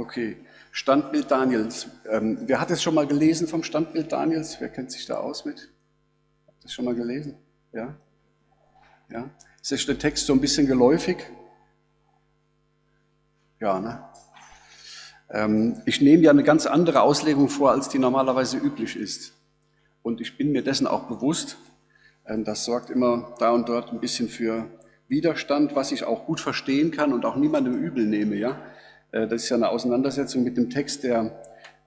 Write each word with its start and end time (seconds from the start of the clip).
Okay, 0.00 0.38
Standbild 0.72 1.30
Daniels. 1.30 1.86
Ähm, 2.08 2.38
wer 2.46 2.58
hat 2.58 2.70
es 2.70 2.82
schon 2.82 2.94
mal 2.94 3.06
gelesen 3.06 3.46
vom 3.46 3.62
Standbild 3.62 4.10
Daniels? 4.10 4.56
Wer 4.58 4.70
kennt 4.70 4.90
sich 4.90 5.04
da 5.04 5.18
aus 5.18 5.44
mit? 5.44 5.68
Habt 6.46 6.64
das 6.64 6.72
schon 6.72 6.86
mal 6.86 6.94
gelesen? 6.94 7.36
Ja? 7.74 7.94
Ja? 9.10 9.28
Ist 9.60 9.88
der 9.88 9.98
Text 9.98 10.24
so 10.24 10.32
ein 10.32 10.40
bisschen 10.40 10.66
geläufig? 10.66 11.18
Ja, 13.60 13.78
ne? 13.78 14.02
Ähm, 15.28 15.82
ich 15.84 16.00
nehme 16.00 16.22
ja 16.22 16.30
eine 16.30 16.44
ganz 16.44 16.64
andere 16.64 17.02
Auslegung 17.02 17.50
vor, 17.50 17.70
als 17.70 17.90
die 17.90 17.98
normalerweise 17.98 18.56
üblich 18.56 18.96
ist. 18.96 19.34
Und 20.00 20.22
ich 20.22 20.38
bin 20.38 20.50
mir 20.50 20.64
dessen 20.64 20.86
auch 20.86 21.08
bewusst. 21.08 21.58
Ähm, 22.24 22.44
das 22.44 22.64
sorgt 22.64 22.88
immer 22.88 23.34
da 23.38 23.50
und 23.50 23.68
dort 23.68 23.92
ein 23.92 24.00
bisschen 24.00 24.30
für 24.30 24.70
Widerstand, 25.08 25.76
was 25.76 25.92
ich 25.92 26.04
auch 26.04 26.24
gut 26.24 26.40
verstehen 26.40 26.90
kann 26.90 27.12
und 27.12 27.26
auch 27.26 27.36
niemandem 27.36 27.74
übel 27.74 28.06
nehme. 28.06 28.36
Ja? 28.36 28.62
Äh, 29.12 29.26
das 29.26 29.44
ist 29.44 29.48
ja 29.48 29.56
eine 29.56 29.68
Auseinandersetzung 29.70 30.44
mit 30.44 30.56
dem 30.56 30.70
Text, 30.70 31.04
der 31.04 31.42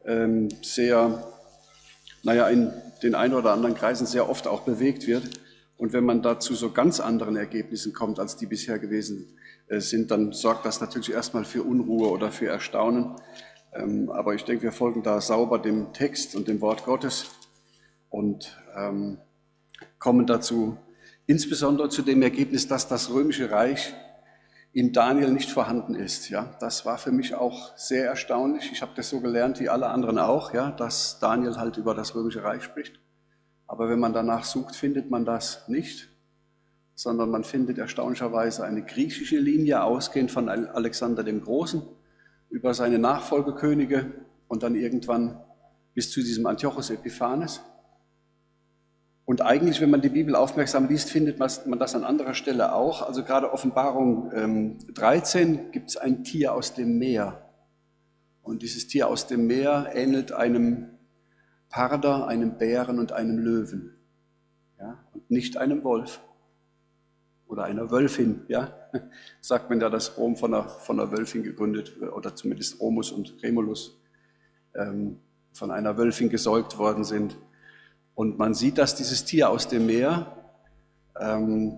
ähm, 0.05 0.49
sehr, 0.61 1.27
naja, 2.23 2.47
in 2.49 2.71
den 3.01 3.15
ein 3.15 3.33
oder 3.33 3.51
anderen 3.51 3.75
Kreisen 3.75 4.05
sehr 4.05 4.29
oft 4.29 4.47
auch 4.47 4.61
bewegt 4.61 5.07
wird. 5.07 5.29
Und 5.77 5.93
wenn 5.93 6.05
man 6.05 6.21
da 6.21 6.39
zu 6.39 6.55
so 6.55 6.71
ganz 6.71 6.99
anderen 6.99 7.35
Ergebnissen 7.35 7.93
kommt, 7.93 8.19
als 8.19 8.37
die 8.37 8.45
bisher 8.45 8.79
gewesen 8.79 9.37
äh, 9.67 9.79
sind, 9.79 10.11
dann 10.11 10.31
sorgt 10.31 10.65
das 10.65 10.81
natürlich 10.81 11.11
erstmal 11.11 11.45
für 11.45 11.63
Unruhe 11.63 12.09
oder 12.09 12.31
für 12.31 12.47
Erstaunen. 12.47 13.15
Ähm, 13.73 14.09
aber 14.09 14.35
ich 14.35 14.43
denke, 14.43 14.63
wir 14.63 14.71
folgen 14.71 15.03
da 15.03 15.19
sauber 15.19 15.59
dem 15.59 15.93
Text 15.93 16.35
und 16.35 16.47
dem 16.47 16.61
Wort 16.61 16.85
Gottes 16.85 17.27
und 18.09 18.57
ähm, 18.75 19.17
kommen 19.99 20.27
dazu 20.27 20.77
insbesondere 21.25 21.89
zu 21.89 22.01
dem 22.01 22.21
Ergebnis, 22.21 22.67
dass 22.67 22.87
das 22.87 23.09
römische 23.09 23.49
Reich 23.49 23.93
in 24.73 24.91
Daniel 24.91 25.31
nicht 25.31 25.51
vorhanden 25.51 25.93
ist. 25.93 26.29
Ja, 26.29 26.55
das 26.59 26.85
war 26.85 26.97
für 26.97 27.11
mich 27.11 27.35
auch 27.35 27.77
sehr 27.77 28.07
erstaunlich. 28.07 28.71
Ich 28.71 28.81
habe 28.81 28.91
das 28.95 29.09
so 29.09 29.21
gelernt 29.21 29.59
wie 29.59 29.69
alle 29.69 29.87
anderen 29.87 30.17
auch, 30.17 30.53
ja, 30.53 30.71
dass 30.71 31.19
Daniel 31.19 31.57
halt 31.57 31.77
über 31.77 31.93
das 31.93 32.15
römische 32.15 32.43
Reich 32.43 32.63
spricht. 32.63 32.99
Aber 33.67 33.87
wenn 33.87 33.99
man 33.99 34.13
danach 34.13 34.43
sucht, 34.43 34.75
findet 34.75 35.11
man 35.11 35.25
das 35.25 35.67
nicht, 35.69 36.09
sondern 36.95 37.29
man 37.29 37.43
findet 37.43 37.77
erstaunlicherweise 37.77 38.65
eine 38.65 38.83
griechische 38.83 39.37
Linie 39.37 39.83
ausgehend 39.83 40.31
von 40.31 40.49
Alexander 40.49 41.23
dem 41.23 41.41
Großen 41.41 41.83
über 42.49 42.73
seine 42.73 42.99
Nachfolgekönige 42.99 44.11
und 44.47 44.63
dann 44.63 44.75
irgendwann 44.75 45.39
bis 45.93 46.11
zu 46.11 46.21
diesem 46.21 46.45
Antiochus 46.47 46.89
Epiphanes. 46.89 47.61
Und 49.25 49.41
eigentlich, 49.41 49.79
wenn 49.79 49.89
man 49.89 50.01
die 50.01 50.09
Bibel 50.09 50.35
aufmerksam 50.35 50.87
liest, 50.87 51.09
findet 51.09 51.39
man 51.39 51.79
das 51.79 51.95
an 51.95 52.03
anderer 52.03 52.33
Stelle 52.33 52.73
auch. 52.73 53.01
Also 53.01 53.23
gerade 53.23 53.53
Offenbarung 53.53 54.31
ähm, 54.33 54.77
13 54.93 55.71
gibt 55.71 55.91
es 55.91 55.97
ein 55.97 56.23
Tier 56.23 56.53
aus 56.53 56.73
dem 56.73 56.97
Meer. 56.97 57.49
Und 58.41 58.61
dieses 58.61 58.87
Tier 58.87 59.07
aus 59.07 59.27
dem 59.27 59.47
Meer 59.47 59.91
ähnelt 59.93 60.33
einem 60.33 60.89
Parder, 61.69 62.27
einem 62.27 62.57
Bären 62.57 62.99
und 62.99 63.13
einem 63.13 63.37
Löwen. 63.37 63.95
Ja? 64.77 64.99
Und 65.13 65.31
nicht 65.31 65.55
einem 65.55 65.85
Wolf 65.85 66.21
oder 67.47 67.63
einer 67.63 67.89
Wölfin. 67.91 68.41
Ja? 68.49 68.73
Sagt 69.41 69.69
man 69.69 69.79
ja, 69.79 69.89
dass 69.89 70.17
Rom 70.17 70.35
von 70.35 70.53
einer, 70.53 70.67
von 70.67 70.99
einer 70.99 71.11
Wölfin 71.11 71.43
gegründet 71.43 71.95
oder 72.01 72.35
zumindest 72.35 72.81
Romus 72.81 73.11
und 73.11 73.41
Remulus 73.41 74.01
ähm, 74.75 75.19
von 75.53 75.71
einer 75.71 75.97
Wölfin 75.97 76.29
gesäugt 76.29 76.77
worden 76.77 77.05
sind. 77.05 77.37
Und 78.15 78.37
man 78.37 78.53
sieht, 78.53 78.77
dass 78.77 78.95
dieses 78.95 79.25
Tier 79.25 79.49
aus 79.49 79.67
dem 79.67 79.85
Meer 79.85 80.27
ähm, 81.19 81.77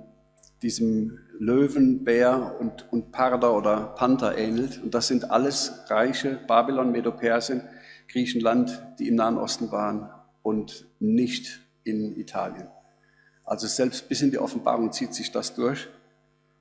diesem 0.61 1.19
Löwen, 1.37 2.03
Bär 2.03 2.55
und, 2.59 2.91
und 2.91 3.11
Parder 3.11 3.55
oder 3.55 3.93
Panther 3.95 4.37
ähnelt. 4.37 4.81
Und 4.81 4.93
das 4.93 5.07
sind 5.07 5.31
alles 5.31 5.83
reiche 5.87 6.39
Babylon, 6.47 6.91
Medo-Persien, 6.91 7.61
Griechenland, 8.07 8.81
die 8.99 9.07
im 9.07 9.15
Nahen 9.15 9.37
Osten 9.37 9.71
waren 9.71 10.09
und 10.43 10.87
nicht 10.99 11.61
in 11.83 12.17
Italien. 12.17 12.67
Also 13.43 13.67
selbst 13.67 14.09
bis 14.09 14.21
in 14.21 14.31
die 14.31 14.39
Offenbarung 14.39 14.91
zieht 14.91 15.13
sich 15.13 15.31
das 15.31 15.53
durch. 15.53 15.87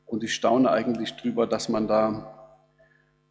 Und 0.06 0.22
ich 0.22 0.34
staune 0.34 0.70
eigentlich 0.70 1.16
drüber, 1.16 1.46
dass 1.46 1.68
man 1.68 1.88
da, 1.88 2.60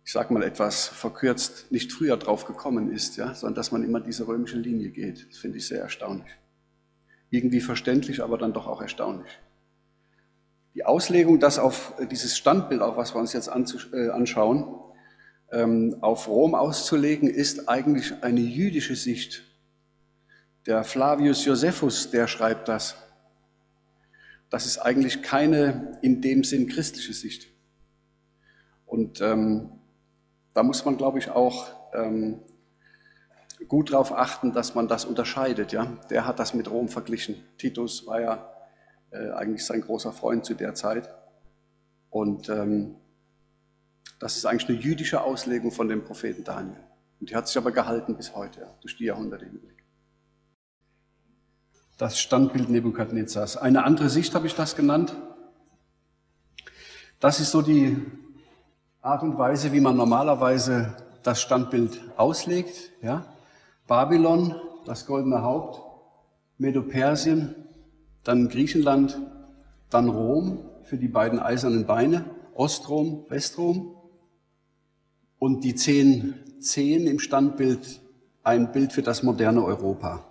ich 0.04 0.12
sage 0.12 0.34
mal 0.34 0.44
etwas 0.44 0.88
verkürzt, 0.88 1.72
nicht 1.72 1.92
früher 1.92 2.18
drauf 2.18 2.46
gekommen 2.46 2.92
ist, 2.92 3.16
ja, 3.18 3.34
sondern 3.36 3.56
dass 3.56 3.72
man 3.72 3.84
immer 3.84 4.00
diese 4.00 4.28
römische 4.28 4.58
Linie 4.58 4.90
geht. 4.90 5.28
Das 5.30 5.38
finde 5.38 5.60
ich 5.60 5.68
sehr 5.68 5.82
erstaunlich. 5.82 6.32
Irgendwie 7.34 7.62
verständlich, 7.62 8.22
aber 8.22 8.38
dann 8.38 8.54
doch 8.54 8.68
auch 8.68 8.80
erstaunlich. 8.80 9.40
Die 10.76 10.86
Auslegung, 10.86 11.40
das 11.40 11.58
auf 11.58 11.96
dieses 12.12 12.38
Standbild, 12.38 12.80
auch 12.80 12.96
was 12.96 13.16
wir 13.16 13.20
uns 13.20 13.34
jetzt 13.34 13.48
äh, 13.48 14.10
anschauen, 14.10 14.76
ähm, 15.52 15.98
auf 16.02 16.28
Rom 16.28 16.54
auszulegen, 16.54 17.28
ist 17.28 17.68
eigentlich 17.68 18.14
eine 18.22 18.40
jüdische 18.40 18.96
Sicht. 18.96 19.42
Der 20.68 20.84
Flavius 20.84 21.44
Josephus, 21.44 22.12
der 22.12 22.28
schreibt 22.28 22.68
das. 22.68 22.98
Das 24.52 24.68
ist 24.68 24.78
eigentlich 24.78 25.24
keine 25.24 25.98
in 26.04 26.22
dem 26.22 26.44
Sinn 26.44 26.68
christliche 26.68 27.14
Sicht. 27.14 27.48
Und 28.86 29.22
ähm, 29.22 29.72
da 30.54 30.62
muss 30.62 30.86
man, 30.86 30.98
glaube 30.98 31.18
ich, 31.18 31.32
auch 31.32 31.72
ähm, 31.96 32.42
gut 33.68 33.92
darauf 33.92 34.12
achten, 34.12 34.54
dass 34.54 34.76
man 34.76 34.88
das 34.88 35.06
unterscheidet. 35.06 35.72
Ja? 35.72 35.88
Der 36.10 36.26
hat 36.26 36.40
das 36.40 36.54
mit 36.54 36.70
Rom 36.70 36.90
verglichen. 36.90 37.36
Titus 37.58 38.06
war 38.08 38.22
ja 38.22 38.50
äh, 39.12 39.32
eigentlich 39.32 39.66
sein 39.66 39.82
großer 39.82 40.12
Freund 40.12 40.46
zu 40.46 40.54
der 40.54 40.74
Zeit. 40.74 41.10
Und 42.10 42.50
ähm, 42.50 42.96
das 44.20 44.38
ist 44.38 44.46
eigentlich 44.46 44.70
eine 44.70 44.80
jüdische 44.80 45.22
Auslegung 45.22 45.72
von 45.72 45.88
dem 45.88 46.04
Propheten 46.04 46.44
Daniel. 46.44 46.80
Und 47.20 47.30
die 47.30 47.36
hat 47.36 47.48
sich 47.48 47.58
aber 47.58 47.72
gehalten 47.72 48.16
bis 48.16 48.36
heute, 48.36 48.62
ja, 48.62 48.68
durch 48.82 48.98
die 48.98 49.06
Jahrhunderte 49.06 49.46
hinweg. 49.46 49.84
Das 51.98 52.20
Standbild 52.20 52.70
Nebukadnezars. 52.70 53.58
Eine 53.58 53.84
andere 53.84 54.10
Sicht 54.10 54.36
habe 54.36 54.48
ich 54.48 54.56
das 54.56 54.76
genannt. 54.76 55.16
Das 57.20 57.40
ist 57.40 57.52
so 57.52 57.62
die 57.62 58.02
Art 59.02 59.24
und 59.24 59.38
Weise, 59.38 59.72
wie 59.74 59.80
man 59.80 59.96
normalerweise 59.96 60.96
das 61.24 61.42
Standbild 61.42 62.02
auslegt. 62.18 62.92
Ja? 63.02 63.33
Babylon, 63.88 64.56
das 64.86 65.06
goldene 65.06 65.42
Haupt, 65.42 65.82
Medo-Persien, 66.58 67.56
dann 68.24 68.48
Griechenland, 68.48 69.20
dann 69.90 70.10
Rom 70.10 70.70
für 70.84 70.98
die 70.98 71.08
beiden 71.08 71.40
eisernen 71.40 71.86
Beine, 71.86 72.26
Ostrom, 72.54 73.26
Westrom 73.30 73.96
und 75.40 75.64
die 75.64 75.76
zehn 75.76 76.36
Zehen 76.62 77.08
im 77.08 77.20
Standbild 77.20 78.00
ein 78.44 78.72
Bild 78.72 78.94
für 78.94 79.02
das 79.02 79.24
moderne 79.24 79.64
Europa. 79.64 80.26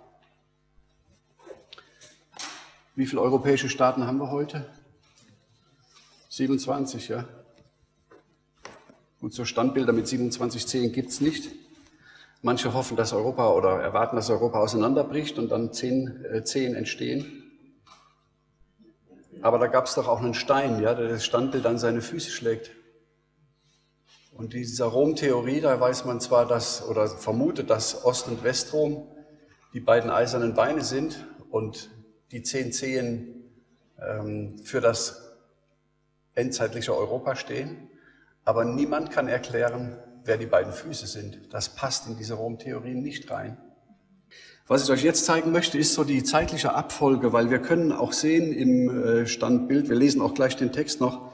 Wie 2.95 3.05
viele 3.05 3.21
europäische 3.21 3.69
Staaten 3.69 4.05
haben 4.05 4.17
wir 4.17 4.31
heute? 4.31 4.65
27, 6.29 7.09
ja. 7.09 7.25
Gut, 9.19 9.33
so 9.33 9.45
Standbilder 9.45 9.93
mit 9.93 10.07
27 10.07 10.67
Zehen 10.67 10.91
gibt 10.91 11.09
es 11.09 11.21
nicht. 11.21 11.51
Manche 12.45 12.73
hoffen, 12.73 12.97
dass 12.97 13.13
Europa 13.13 13.53
oder 13.53 13.79
erwarten, 13.79 14.17
dass 14.17 14.29
Europa 14.29 14.59
auseinanderbricht 14.59 15.39
und 15.39 15.49
dann 15.49 15.71
zehn 15.71 16.25
äh, 16.25 16.43
Zehen 16.43 16.75
entstehen. 16.75 17.41
Aber 19.41 19.59
da 19.59 19.67
gab 19.67 19.85
es 19.85 19.95
doch 19.95 20.09
auch 20.09 20.21
einen 20.21 20.33
Stein, 20.33 20.81
ja, 20.81 20.93
der 20.93 21.07
das 21.07 21.23
Standbild 21.23 21.65
an 21.65 21.77
seine 21.77 22.01
Füße 22.01 22.31
schlägt. 22.31 22.71
Und 24.33 24.51
dieser 24.51 24.87
Rom-Theorie, 24.87 25.61
da 25.61 25.79
weiß 25.79 26.03
man 26.03 26.19
zwar, 26.19 26.45
dass 26.45 26.85
oder 26.85 27.07
vermutet, 27.07 27.69
dass 27.69 28.03
Ost- 28.03 28.27
und 28.27 28.43
Westrom 28.43 29.07
die 29.73 29.79
beiden 29.79 30.09
eisernen 30.11 30.53
Beine 30.53 30.81
sind 30.81 31.25
und 31.49 31.91
die 32.33 32.43
zehn 32.43 32.73
Zehen 32.73 33.53
ähm, 34.01 34.57
für 34.65 34.81
das 34.81 35.33
endzeitliche 36.35 36.93
Europa 36.93 37.37
stehen. 37.37 37.89
Aber 38.43 38.65
niemand 38.65 39.11
kann 39.11 39.29
erklären, 39.29 39.97
wer 40.25 40.37
die 40.37 40.45
beiden 40.45 40.73
Füße 40.73 41.07
sind. 41.07 41.39
Das 41.51 41.69
passt 41.69 42.07
in 42.07 42.17
diese 42.17 42.35
Rom-Theorie 42.35 42.95
nicht 42.95 43.29
rein. 43.29 43.57
Was 44.67 44.85
ich 44.85 44.91
euch 44.91 45.03
jetzt 45.03 45.25
zeigen 45.25 45.51
möchte, 45.51 45.77
ist 45.77 45.93
so 45.93 46.05
die 46.05 46.23
zeitliche 46.23 46.73
Abfolge, 46.73 47.33
weil 47.33 47.49
wir 47.49 47.59
können 47.59 47.91
auch 47.91 48.13
sehen 48.13 48.53
im 48.53 49.03
äh, 49.03 49.27
Standbild, 49.27 49.89
wir 49.89 49.95
lesen 49.97 50.21
auch 50.21 50.33
gleich 50.33 50.55
den 50.55 50.71
Text 50.71 51.01
noch, 51.01 51.33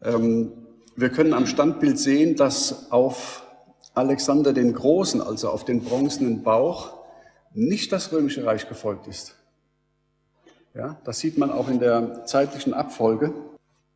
ähm, 0.00 0.52
wir 0.94 1.10
können 1.10 1.34
am 1.34 1.46
Standbild 1.46 1.98
sehen, 1.98 2.36
dass 2.36 2.92
auf 2.92 3.44
Alexander 3.94 4.52
den 4.52 4.74
Großen, 4.74 5.20
also 5.20 5.50
auf 5.50 5.64
den 5.64 5.82
bronzenen 5.82 6.42
Bauch, 6.42 6.98
nicht 7.52 7.92
das 7.92 8.12
römische 8.12 8.44
Reich 8.46 8.68
gefolgt 8.68 9.06
ist. 9.08 9.34
Ja, 10.74 10.98
das 11.04 11.18
sieht 11.18 11.36
man 11.36 11.50
auch 11.50 11.68
in 11.68 11.80
der 11.80 12.24
zeitlichen 12.24 12.72
Abfolge. 12.72 13.34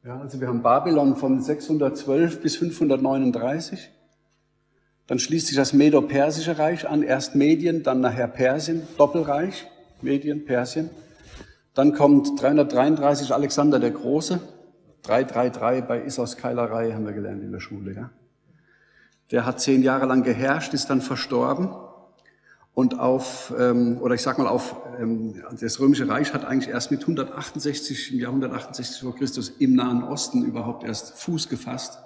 Ja, 0.04 0.20
also 0.20 0.40
wir 0.40 0.48
haben 0.48 0.62
Babylon 0.62 1.16
von 1.16 1.40
612 1.40 2.40
bis 2.40 2.56
539. 2.56 3.90
Dann 5.06 5.18
schließt 5.18 5.46
sich 5.46 5.56
das 5.56 5.72
Medo-Persische 5.72 6.58
Reich 6.58 6.88
an, 6.88 7.02
erst 7.02 7.34
Medien, 7.34 7.82
dann 7.82 8.00
nachher 8.00 8.26
Persien, 8.26 8.82
Doppelreich, 8.98 9.66
Medien, 10.02 10.44
Persien. 10.44 10.90
Dann 11.74 11.92
kommt 11.92 12.40
333 12.40 13.32
Alexander 13.32 13.78
der 13.78 13.92
Große, 13.92 14.40
333 15.02 15.84
bei 15.84 16.02
Issos 16.02 16.36
Keilerei 16.36 16.92
haben 16.92 17.06
wir 17.06 17.12
gelernt 17.12 17.42
in 17.42 17.52
der 17.52 17.60
Schule. 17.60 17.94
Ja? 17.94 18.10
Der 19.30 19.46
hat 19.46 19.60
zehn 19.60 19.82
Jahre 19.82 20.06
lang 20.06 20.22
geherrscht, 20.24 20.74
ist 20.74 20.90
dann 20.90 21.00
verstorben. 21.00 21.68
Und 22.74 22.98
auf, 22.98 23.54
ähm, 23.58 23.98
oder 24.02 24.14
ich 24.14 24.22
sag 24.22 24.36
mal, 24.38 24.48
auf 24.48 24.76
ähm, 25.00 25.42
das 25.58 25.80
Römische 25.80 26.08
Reich 26.08 26.34
hat 26.34 26.44
eigentlich 26.44 26.68
erst 26.68 26.90
mit 26.90 27.00
168, 27.00 28.12
im 28.12 28.20
Jahr 28.20 28.30
168 28.30 29.00
vor 29.00 29.16
Christus 29.16 29.48
im 29.48 29.76
Nahen 29.76 30.02
Osten 30.02 30.44
überhaupt 30.44 30.84
erst 30.84 31.18
Fuß 31.18 31.48
gefasst, 31.48 31.98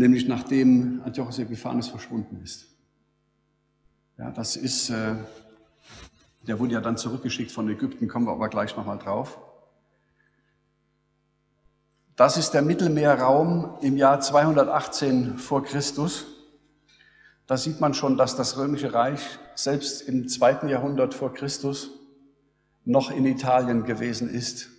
nämlich 0.00 0.26
nachdem 0.26 1.02
Antiochus 1.04 1.38
Epiphanes 1.38 1.88
verschwunden 1.88 2.40
ist. 2.42 2.66
Ja, 4.16 4.30
das 4.30 4.56
ist, 4.56 4.88
äh, 4.88 5.14
der 6.46 6.58
wurde 6.58 6.72
ja 6.72 6.80
dann 6.80 6.96
zurückgeschickt 6.96 7.52
von 7.52 7.68
Ägypten, 7.68 8.08
kommen 8.08 8.26
wir 8.26 8.32
aber 8.32 8.48
gleich 8.48 8.74
nochmal 8.76 8.98
drauf. 8.98 9.38
Das 12.16 12.38
ist 12.38 12.52
der 12.52 12.62
Mittelmeerraum 12.62 13.76
im 13.82 13.98
Jahr 13.98 14.20
218 14.20 15.36
vor 15.36 15.64
Christus. 15.64 16.26
Da 17.46 17.58
sieht 17.58 17.80
man 17.80 17.92
schon, 17.92 18.16
dass 18.16 18.36
das 18.36 18.56
Römische 18.56 18.94
Reich 18.94 19.38
selbst 19.54 20.00
im 20.02 20.28
zweiten 20.28 20.68
Jahrhundert 20.68 21.12
vor 21.12 21.34
Christus 21.34 21.90
noch 22.86 23.10
in 23.10 23.26
Italien 23.26 23.84
gewesen 23.84 24.30
ist 24.30 24.70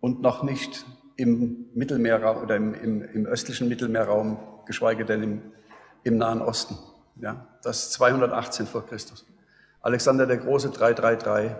und 0.00 0.22
noch 0.22 0.42
nicht 0.42 0.86
im 1.16 1.66
Mittelmeerraum 1.74 2.42
oder 2.42 2.56
im, 2.56 2.72
im, 2.72 3.02
im 3.02 3.26
östlichen 3.26 3.68
Mittelmeerraum, 3.68 4.38
geschweige 4.66 5.04
denn 5.04 5.22
im, 5.22 5.42
im 6.04 6.16
Nahen 6.18 6.40
Osten. 6.40 6.76
Ja, 7.16 7.46
das 7.62 7.84
ist 7.84 7.92
218 7.94 8.66
vor 8.66 8.86
Christus. 8.86 9.24
Alexander 9.80 10.26
der 10.26 10.38
Große 10.38 10.70
333 10.70 11.52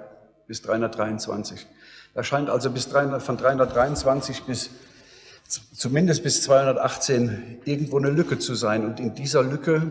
bis 0.47 0.63
323. 0.63 1.67
Da 2.15 2.23
scheint 2.23 2.51
also 2.51 2.71
bis 2.71 2.89
300, 2.89 3.23
von 3.23 3.37
323 3.37 4.43
bis 4.45 4.71
zumindest 5.75 6.23
bis 6.23 6.43
218 6.43 7.61
irgendwo 7.65 7.99
eine 7.99 8.11
Lücke 8.11 8.39
zu 8.39 8.55
sein. 8.55 8.85
Und 8.85 9.01
in 9.01 9.15
dieser 9.15 9.43
Lücke 9.43 9.91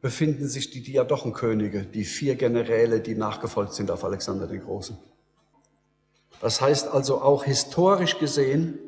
befinden 0.00 0.48
sich 0.48 0.70
die 0.70 0.82
Diadochenkönige, 0.82 1.82
die 1.82 2.04
vier 2.04 2.34
Generäle, 2.34 3.00
die 3.00 3.14
nachgefolgt 3.14 3.74
sind 3.74 3.90
auf 3.90 4.04
Alexander 4.04 4.46
den 4.46 4.62
Großen. 4.62 4.98
Das 6.40 6.60
heißt 6.60 6.88
also 6.88 7.22
auch 7.22 7.44
historisch 7.44 8.18
gesehen, 8.18 8.78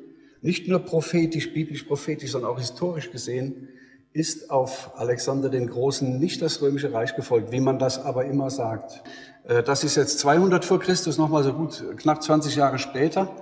nicht 0.45 0.69
nur 0.69 0.81
prophetisch, 0.81 1.55
biblisch-prophetisch, 1.55 2.33
sondern 2.33 2.51
auch 2.51 2.59
historisch 2.59 3.11
gesehen, 3.11 3.71
ist 4.13 4.51
auf 4.51 4.93
Alexander 4.95 5.49
den 5.49 5.69
Großen 5.69 6.19
nicht 6.19 6.43
das 6.43 6.61
römische 6.61 6.93
Reich 6.93 7.17
gefolgt, 7.17 7.51
wie 7.51 7.61
man 7.61 7.79
das 7.79 7.99
aber 7.99 8.27
immer 8.27 8.51
sagt. 8.51 9.03
Äh, 9.49 9.63
das 9.63 9.85
ist 9.85 9.97
jetzt 9.97 10.19
200 10.19 10.63
vor 10.63 10.79
Christus, 10.81 11.17
nochmal 11.17 11.43
so 11.45 11.55
gut 11.55 11.83
knapp 11.97 12.23
20 12.23 12.57
Jahre 12.57 12.79
später. 12.79 13.35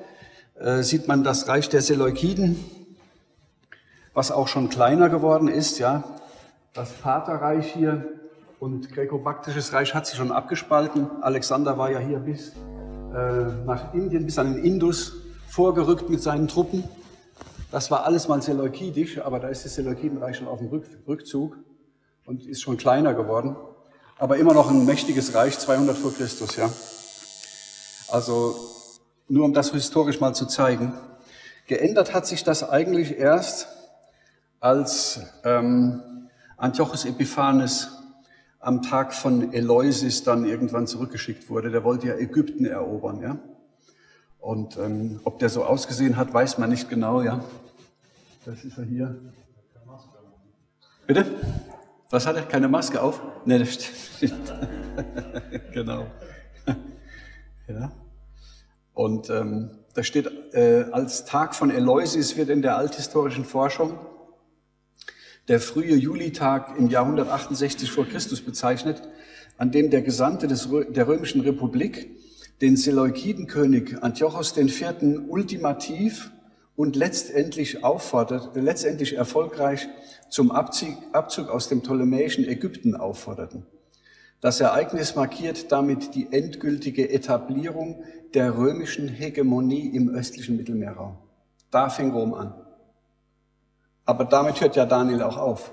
Äh, 0.55 0.85
sieht 0.85 1.09
man 1.09 1.25
das 1.25 1.49
Reich 1.49 1.69
der 1.69 1.83
Seleukiden, 1.83 2.65
was 4.15 4.31
auch 4.31 4.47
schon 4.47 4.69
kleiner 4.69 5.09
geworden 5.09 5.49
ist. 5.49 5.81
Ja, 5.81 6.05
das 6.73 6.93
Vaterreich 6.93 7.75
hier 7.75 8.07
und 8.61 8.93
grekobaktisches 8.93 9.73
Reich 9.73 9.93
hat 9.93 10.07
sich 10.07 10.19
schon 10.19 10.31
abgespalten. 10.31 11.09
Alexander 11.21 11.77
war 11.77 11.91
ja 11.91 11.99
hier 11.99 12.21
bis 12.21 12.51
äh, 13.13 13.65
nach 13.67 13.93
Indien, 13.93 14.25
bis 14.25 14.39
an 14.39 14.55
den 14.55 14.65
Indus 14.65 15.22
vorgerückt 15.53 16.09
mit 16.09 16.23
seinen 16.23 16.49
Truppen. 16.49 16.83
Das 17.71 17.91
war 17.91 18.07
alles 18.07 18.27
mal 18.27 18.41
seleukidisch, 18.41 19.19
aber 19.19 19.39
da 19.39 19.49
ist 19.49 19.67
das 19.67 19.75
Seleukidenreich 19.75 20.39
schon 20.39 20.49
auf 20.49 20.61
dem 20.61 20.69
Rückzug 21.07 21.59
und 22.25 22.47
ist 22.47 22.63
schon 22.63 22.79
kleiner 22.79 23.13
geworden. 23.13 23.55
Aber 24.19 24.39
immer 24.39 24.55
noch 24.55 24.71
ein 24.71 24.87
mächtiges 24.87 25.35
Reich, 25.35 25.59
200 25.59 25.95
vor 25.95 26.15
Christus, 26.15 26.57
ja. 26.57 26.73
Also 28.09 28.57
nur 29.29 29.45
um 29.45 29.53
das 29.53 29.73
historisch 29.73 30.21
mal 30.21 30.35
zu 30.35 30.47
zeigen. 30.47 30.95
Geändert 31.67 32.15
hat 32.15 32.27
sich 32.27 32.45
das 32.45 32.67
eigentlich 32.67 33.19
erst, 33.19 33.69
als 34.59 35.21
ähm, 35.45 36.31
Antiochus 36.57 37.05
Epiphanes 37.05 37.91
am 38.59 38.81
Tag 38.81 39.13
von 39.13 39.53
Eleusis 39.53 40.25
dann 40.25 40.47
irgendwann 40.47 40.87
zurückgeschickt 40.87 41.51
wurde. 41.51 41.71
Der 41.71 41.85
wollte 41.85 42.07
ja 42.07 42.15
Ägypten 42.15 42.65
erobern, 42.65 43.21
ja. 43.21 43.39
Und 44.43 44.77
ähm, 44.77 45.21
ob 45.23 45.39
der 45.39 45.49
so 45.49 45.65
ausgesehen 45.65 46.17
hat, 46.17 46.35
weiß 46.35 46.59
man 46.59 46.69
nicht 46.69 46.91
genau, 46.91 47.23
ja. 47.23 47.45
Das 48.45 48.65
ist 48.65 48.77
er 48.77 48.85
hier. 48.85 49.17
Bitte? 51.07 51.27
Was 52.11 52.27
hat 52.27 52.35
er? 52.35 52.43
Keine 52.43 52.67
Maske 52.67 53.01
auf? 53.01 53.23
Nee, 53.45 53.61
das 53.61 53.73
stimmt. 53.73 54.53
genau. 55.73 56.09
ja. 57.69 57.93
Und 58.93 59.31
ähm, 59.31 59.71
da 59.95 60.03
steht, 60.03 60.29
äh, 60.55 60.87
als 60.91 61.25
Tag 61.25 61.55
von 61.55 61.71
Eleusis 61.71 62.37
wird 62.37 62.49
in 62.49 62.63
der 62.63 62.77
althistorischen 62.77 63.45
Forschung 63.45 63.97
der 65.47 65.61
frühe 65.61 65.95
Julitag 65.95 66.77
im 66.77 66.89
Jahr 66.89 67.05
168 67.05 67.93
vor 67.93 68.07
Christus 68.07 68.41
bezeichnet, 68.41 69.03
an 69.57 69.71
dem 69.71 69.91
der 69.91 70.03
Gesandte 70.03 70.49
des, 70.49 70.69
der 70.89 71.07
römischen 71.07 71.43
Republik 71.43 72.11
den 72.63 72.77
Seleukidenkönig 72.77 74.05
Antiochos 74.05 74.57
IV. 74.57 74.95
ultimativ 75.29 76.31
und 76.77 76.95
letztendlich 76.95 77.83
auffordert, 77.85 78.51
letztendlich 78.55 79.17
erfolgreich 79.17 79.89
zum 80.31 80.53
Abzug, 80.53 80.97
Abzug 81.13 81.51
aus 81.51 81.69
dem 81.69 81.83
ptolemäischen 81.83 82.47
Ägypten 82.47 82.95
aufforderten. 82.95 83.67
Das 84.41 84.61
Ereignis 84.61 85.17
markiert 85.17 85.73
damit 85.73 86.15
die 86.15 86.33
endgültige 86.33 87.11
Etablierung 87.11 88.05
der 88.33 88.57
römischen 88.57 89.09
Hegemonie 89.09 89.89
im 89.89 90.11
östlichen 90.11 90.57
Mittelmeerraum. 90.57 91.19
Da 91.73 91.91
fing 91.91 92.13
Rom 92.13 92.33
an. 92.33 92.55
Aber 94.05 94.25
damit 94.25 94.61
hört 94.61 94.77
ja 94.77 94.87
Daniel 94.87 95.23
auch 95.23 95.37
auf. 95.37 95.73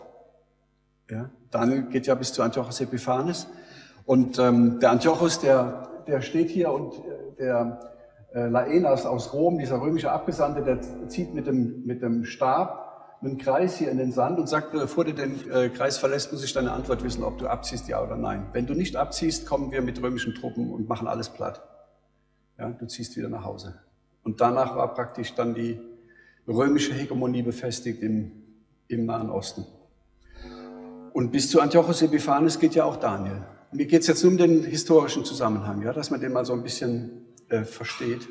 Ja? 1.09 1.30
Daniel 1.51 1.83
geht 1.83 2.07
ja 2.07 2.15
bis 2.15 2.33
zu 2.33 2.41
Antiochus 2.41 2.81
Epiphanes. 2.81 3.47
Und 4.06 4.39
ähm, 4.39 4.80
der 4.80 4.91
Antiochus, 4.91 5.39
der, 5.39 5.88
der 6.10 6.22
steht 6.22 6.50
hier 6.50 6.72
und 6.72 6.94
äh, 6.94 7.36
der 7.40 7.80
äh, 8.34 8.48
Laenas 8.48 9.06
aus 9.06 9.34
Rom, 9.34 9.58
dieser 9.58 9.82
römische 9.82 10.12
Abgesandte, 10.12 10.64
der 10.64 11.08
zieht 11.08 11.34
mit 11.34 11.48
dem, 11.48 11.86
mit 11.86 12.02
dem 12.02 12.26
Stab 12.26 13.18
einen 13.22 13.38
Kreis 13.38 13.78
hier 13.78 13.92
in 13.92 13.98
den 13.98 14.12
Sand 14.12 14.40
und 14.40 14.48
sagt, 14.48 14.72
bevor 14.72 15.04
du 15.04 15.14
den 15.14 15.50
äh, 15.52 15.70
Kreis 15.70 15.98
verlässt, 15.98 16.32
muss 16.32 16.44
ich 16.44 16.54
deine 16.54 16.72
Antwort 16.72 17.04
wissen, 17.04 17.24
ob 17.24 17.38
du 17.38 17.48
abziehst, 17.48 17.88
ja 17.88 18.02
oder 18.02 18.16
nein. 18.16 18.48
Wenn 18.54 18.66
du 18.66 18.74
nicht 18.74 18.96
abziehst, 18.96 19.46
kommen 19.46 19.72
wir 19.72 19.82
mit 19.82 20.02
römischen 20.02 20.36
Truppen 20.36 20.72
und 20.72 20.88
machen 20.88 21.08
alles 21.08 21.30
platt. 21.30 21.62
Ja, 22.58 22.70
du 22.70 22.86
ziehst 22.88 23.18
wieder 23.18 23.30
nach 23.30 23.44
Hause. 23.44 23.80
Und 24.24 24.42
danach 24.42 24.76
war 24.76 24.94
praktisch 24.94 25.34
dann 25.34 25.54
die 25.54 25.80
römische 26.48 26.94
Hegemonie 26.94 27.42
befestigt 27.42 28.02
im, 28.02 28.32
im 28.88 29.06
Nahen 29.06 29.30
Osten. 29.30 29.66
Und 31.13 31.32
bis 31.32 31.50
zu 31.50 31.62
Antiochus 31.62 32.01
Epiphanes 32.01 32.60
geht 32.60 32.75
ja 32.75 32.86
auch 32.86 32.98
Daniel. 32.98 33.44
Mir 33.72 33.86
geht 33.86 34.02
es 34.02 34.08
jetzt 34.08 34.24
nur 34.24 34.32
um 34.32 34.38
den 34.40 34.64
historischen 34.64 35.24
Zusammenhang, 35.26 35.84
ja, 35.84 35.94
dass 35.94 36.10
man 36.10 36.20
den 36.20 36.34
mal 36.34 36.44
so 36.44 36.54
ein 36.54 36.64
bisschen 36.64 37.28
äh, 37.50 37.64
versteht. 37.64 38.28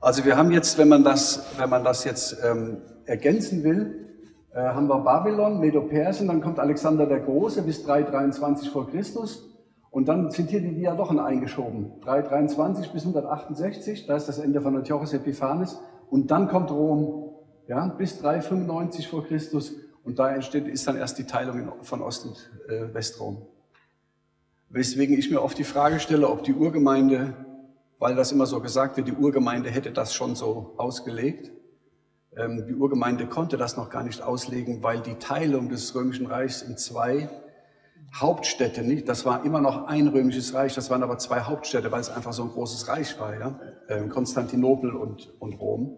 Also 0.00 0.24
wir 0.24 0.38
haben 0.38 0.50
jetzt, 0.50 0.78
wenn 0.78 0.88
man 0.88 1.04
das, 1.04 1.44
wenn 1.58 1.68
man 1.68 1.84
das 1.84 2.04
jetzt 2.04 2.38
ähm, 2.42 2.78
ergänzen 3.04 3.62
will, 3.64 4.08
äh, 4.54 4.62
haben 4.62 4.86
wir 4.86 4.98
Babylon, 5.00 5.60
Medo-Persien, 5.60 6.26
dann 6.26 6.40
kommt 6.40 6.58
Alexander 6.58 7.04
der 7.04 7.20
Große 7.20 7.60
bis 7.62 7.84
323 7.84 8.70
vor 8.70 8.88
Christus 8.88 9.46
und 9.90 10.08
dann 10.08 10.30
sind 10.30 10.48
hier 10.48 10.62
die 10.62 10.74
Diadochen 10.74 11.20
eingeschoben. 11.20 12.00
323 12.00 12.92
bis 12.92 13.02
168, 13.02 14.06
da 14.06 14.16
ist 14.16 14.26
das 14.26 14.38
Ende 14.38 14.62
von 14.62 14.74
Antiochus 14.74 15.12
Epiphanes 15.12 15.78
und 16.08 16.30
dann 16.30 16.48
kommt 16.48 16.70
Rom, 16.70 17.34
ja, 17.68 17.86
bis 17.88 18.18
395 18.20 19.06
vor 19.06 19.26
Christus. 19.26 19.74
Und 20.02 20.18
da 20.18 20.30
entsteht, 20.30 20.66
ist 20.66 20.88
dann 20.88 20.96
erst 20.96 21.18
die 21.18 21.24
Teilung 21.24 21.72
von 21.82 22.00
Ost- 22.00 22.24
und 22.24 22.50
äh, 22.70 22.94
Westrom. 22.94 23.49
Weswegen 24.72 25.18
ich 25.18 25.32
mir 25.32 25.42
oft 25.42 25.58
die 25.58 25.64
Frage 25.64 25.98
stelle, 25.98 26.28
ob 26.28 26.44
die 26.44 26.54
Urgemeinde, 26.54 27.34
weil 27.98 28.14
das 28.14 28.30
immer 28.30 28.46
so 28.46 28.60
gesagt 28.60 28.96
wird, 28.96 29.08
die 29.08 29.12
Urgemeinde 29.12 29.68
hätte 29.68 29.90
das 29.90 30.14
schon 30.14 30.36
so 30.36 30.74
ausgelegt. 30.76 31.50
Ähm, 32.36 32.64
die 32.68 32.74
Urgemeinde 32.74 33.26
konnte 33.26 33.56
das 33.56 33.76
noch 33.76 33.90
gar 33.90 34.04
nicht 34.04 34.22
auslegen, 34.22 34.84
weil 34.84 35.00
die 35.00 35.16
Teilung 35.16 35.70
des 35.70 35.92
Römischen 35.96 36.26
Reichs 36.26 36.62
in 36.62 36.76
zwei 36.76 37.28
Hauptstädte, 38.14 38.82
nicht? 38.82 39.08
Das 39.08 39.24
war 39.24 39.44
immer 39.44 39.60
noch 39.60 39.88
ein 39.88 40.06
römisches 40.06 40.54
Reich, 40.54 40.72
das 40.76 40.88
waren 40.88 41.02
aber 41.02 41.18
zwei 41.18 41.40
Hauptstädte, 41.40 41.90
weil 41.90 42.00
es 42.00 42.08
einfach 42.08 42.32
so 42.32 42.44
ein 42.44 42.50
großes 42.50 42.86
Reich 42.86 43.18
war, 43.18 43.36
ja? 43.36 43.58
Ähm, 43.88 44.08
Konstantinopel 44.08 44.94
und, 44.94 45.34
und 45.40 45.54
Rom. 45.54 45.96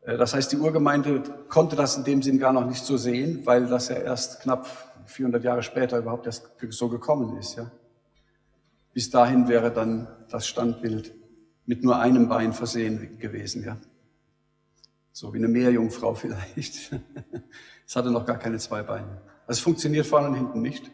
Äh, 0.00 0.16
das 0.16 0.32
heißt, 0.32 0.50
die 0.50 0.56
Urgemeinde 0.56 1.22
konnte 1.50 1.76
das 1.76 1.98
in 1.98 2.04
dem 2.04 2.22
Sinn 2.22 2.38
gar 2.38 2.54
noch 2.54 2.64
nicht 2.64 2.86
so 2.86 2.96
sehen, 2.96 3.42
weil 3.44 3.66
das 3.66 3.88
ja 3.88 3.96
erst 3.96 4.40
knapp 4.40 4.66
400 5.04 5.44
Jahre 5.44 5.62
später 5.62 5.98
überhaupt 5.98 6.24
erst 6.24 6.48
so 6.70 6.88
gekommen 6.88 7.36
ist, 7.36 7.56
ja? 7.56 7.70
Bis 8.98 9.10
dahin 9.10 9.46
wäre 9.46 9.70
dann 9.70 10.08
das 10.28 10.48
Standbild 10.48 11.14
mit 11.66 11.84
nur 11.84 12.00
einem 12.00 12.28
Bein 12.28 12.52
versehen 12.52 13.16
gewesen, 13.20 13.62
ja? 13.62 13.76
So 15.12 15.32
wie 15.32 15.38
eine 15.38 15.46
Meerjungfrau 15.46 16.14
vielleicht. 16.14 16.90
Es 17.86 17.94
hatte 17.94 18.10
noch 18.10 18.26
gar 18.26 18.38
keine 18.40 18.58
zwei 18.58 18.82
Beine. 18.82 19.22
Also 19.46 19.58
es 19.58 19.60
funktioniert 19.60 20.04
vorne 20.04 20.30
und 20.30 20.34
hinten 20.34 20.62
nicht. 20.62 20.90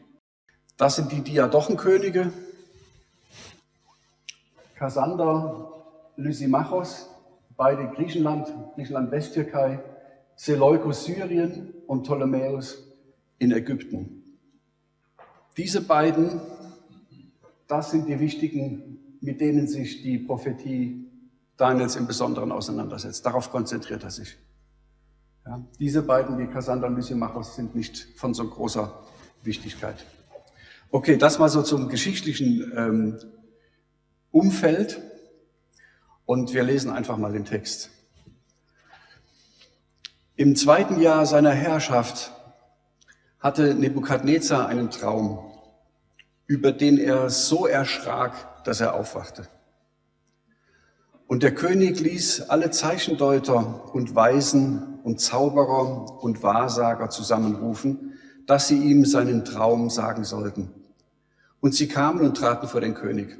Das 0.76 0.96
sind 0.96 1.12
die 1.12 1.22
Diadochenkönige. 1.22 2.30
Kassander, 4.74 5.86
Lysimachos, 6.16 7.08
beide 7.56 7.88
Griechenland, 7.88 8.52
Griechenland 8.74 9.12
Westtürkei, 9.12 9.82
Seleukos 10.36 11.06
Syrien 11.06 11.72
und 11.86 12.02
Ptolemäus 12.02 12.86
in 13.38 13.50
Ägypten. 13.50 14.38
Diese 15.56 15.80
beiden, 15.80 16.38
das 17.66 17.90
sind 17.90 18.08
die 18.08 18.18
wichtigen, 18.20 19.16
mit 19.20 19.40
denen 19.40 19.66
sich 19.66 20.02
die 20.02 20.18
Prophetie 20.18 21.10
Daniels 21.56 21.96
im 21.96 22.06
Besonderen 22.06 22.52
auseinandersetzt. 22.52 23.24
Darauf 23.24 23.50
konzentriert 23.50 24.02
er 24.02 24.10
sich. 24.10 24.36
Ja, 25.46 25.62
diese 25.78 26.02
beiden, 26.02 26.38
die 26.38 26.46
Cassandra 26.46 26.88
und 26.88 26.96
Lysimachos, 26.96 27.54
sind 27.56 27.74
nicht 27.74 28.08
von 28.16 28.34
so 28.34 28.48
großer 28.48 29.02
Wichtigkeit. 29.42 30.04
Okay, 30.90 31.16
das 31.16 31.38
mal 31.38 31.48
so 31.48 31.62
zum 31.62 31.88
geschichtlichen 31.88 32.72
ähm, 32.76 33.18
Umfeld. 34.30 35.00
Und 36.26 36.54
wir 36.54 36.62
lesen 36.62 36.90
einfach 36.90 37.18
mal 37.18 37.32
den 37.32 37.44
Text. 37.44 37.90
Im 40.36 40.56
zweiten 40.56 41.00
Jahr 41.00 41.26
seiner 41.26 41.52
Herrschaft 41.52 42.32
hatte 43.38 43.74
Nebukadnezar 43.74 44.66
einen 44.66 44.90
Traum, 44.90 45.53
über 46.46 46.72
den 46.72 46.98
er 46.98 47.30
so 47.30 47.66
erschrak, 47.66 48.64
dass 48.64 48.80
er 48.80 48.94
aufwachte. 48.94 49.48
Und 51.26 51.42
der 51.42 51.54
König 51.54 52.00
ließ 52.00 52.42
alle 52.50 52.70
Zeichendeuter 52.70 53.94
und 53.94 54.14
Weisen 54.14 55.00
und 55.02 55.20
Zauberer 55.20 56.22
und 56.22 56.42
Wahrsager 56.42 57.10
zusammenrufen, 57.10 58.12
dass 58.46 58.68
sie 58.68 58.78
ihm 58.78 59.04
seinen 59.04 59.44
Traum 59.44 59.88
sagen 59.88 60.24
sollten. 60.24 60.70
Und 61.60 61.74
sie 61.74 61.88
kamen 61.88 62.20
und 62.20 62.36
traten 62.36 62.68
vor 62.68 62.82
den 62.82 62.94
König. 62.94 63.38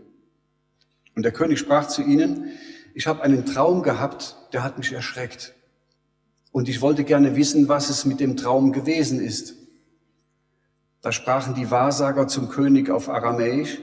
Und 1.14 1.25
der 1.25 1.32
König 1.32 1.58
sprach 1.58 1.88
zu 1.88 2.02
ihnen, 2.02 2.46
ich 2.94 3.06
habe 3.06 3.23
einen 3.23 3.44
Traum 3.44 3.82
gehabt, 3.82 4.37
der 4.52 4.64
hat 4.64 4.78
mich 4.78 4.92
erschreckt. 4.92 5.54
Und 6.52 6.68
ich 6.68 6.80
wollte 6.80 7.04
gerne 7.04 7.37
wissen, 7.37 7.68
was 7.68 7.90
es 7.90 8.04
mit 8.04 8.20
dem 8.20 8.37
Traum 8.37 8.73
gewesen 8.73 9.20
ist. 9.20 9.56
Da 11.04 11.12
sprachen 11.12 11.54
die 11.54 11.70
Wahrsager 11.70 12.28
zum 12.28 12.49
König 12.49 12.88
auf 12.88 13.11
Aramäisch, 13.11 13.78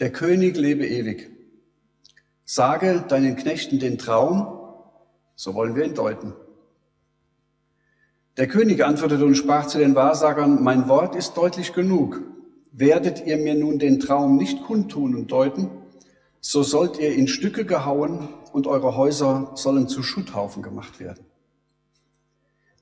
der 0.00 0.10
König 0.10 0.56
lebe 0.56 0.84
ewig. 0.84 1.30
Sage 2.44 3.04
deinen 3.06 3.36
Knechten 3.36 3.78
den 3.78 3.96
Traum, 3.96 4.58
so 5.36 5.54
wollen 5.54 5.76
wir 5.76 5.84
ihn 5.84 5.94
deuten. 5.94 6.32
Der 8.36 8.48
König 8.48 8.84
antwortete 8.84 9.24
und 9.24 9.36
sprach 9.36 9.68
zu 9.68 9.78
den 9.78 9.94
Wahrsagern, 9.94 10.64
mein 10.64 10.88
Wort 10.88 11.14
ist 11.14 11.36
deutlich 11.36 11.74
genug. 11.74 12.22
Werdet 12.72 13.24
ihr 13.24 13.36
mir 13.36 13.54
nun 13.54 13.78
den 13.78 14.00
Traum 14.00 14.36
nicht 14.36 14.64
kundtun 14.64 15.14
und 15.14 15.30
deuten, 15.30 15.70
so 16.40 16.64
sollt 16.64 16.98
ihr 16.98 17.14
in 17.14 17.28
Stücke 17.28 17.64
gehauen 17.64 18.30
und 18.52 18.66
eure 18.66 18.96
Häuser 18.96 19.52
sollen 19.54 19.86
zu 19.86 20.02
Schutthaufen 20.02 20.60
gemacht 20.60 20.98
werden. 20.98 21.24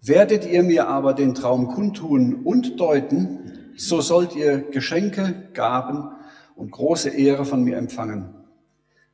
Werdet 0.00 0.46
ihr 0.46 0.62
mir 0.62 0.88
aber 0.88 1.12
den 1.12 1.34
Traum 1.34 1.68
kundtun 1.68 2.40
und 2.42 2.80
deuten, 2.80 3.58
so 3.76 4.00
sollt 4.00 4.34
ihr 4.36 4.58
Geschenke, 4.70 5.48
Gaben 5.54 6.10
und 6.54 6.70
große 6.70 7.10
Ehre 7.10 7.44
von 7.44 7.62
mir 7.64 7.76
empfangen. 7.76 8.34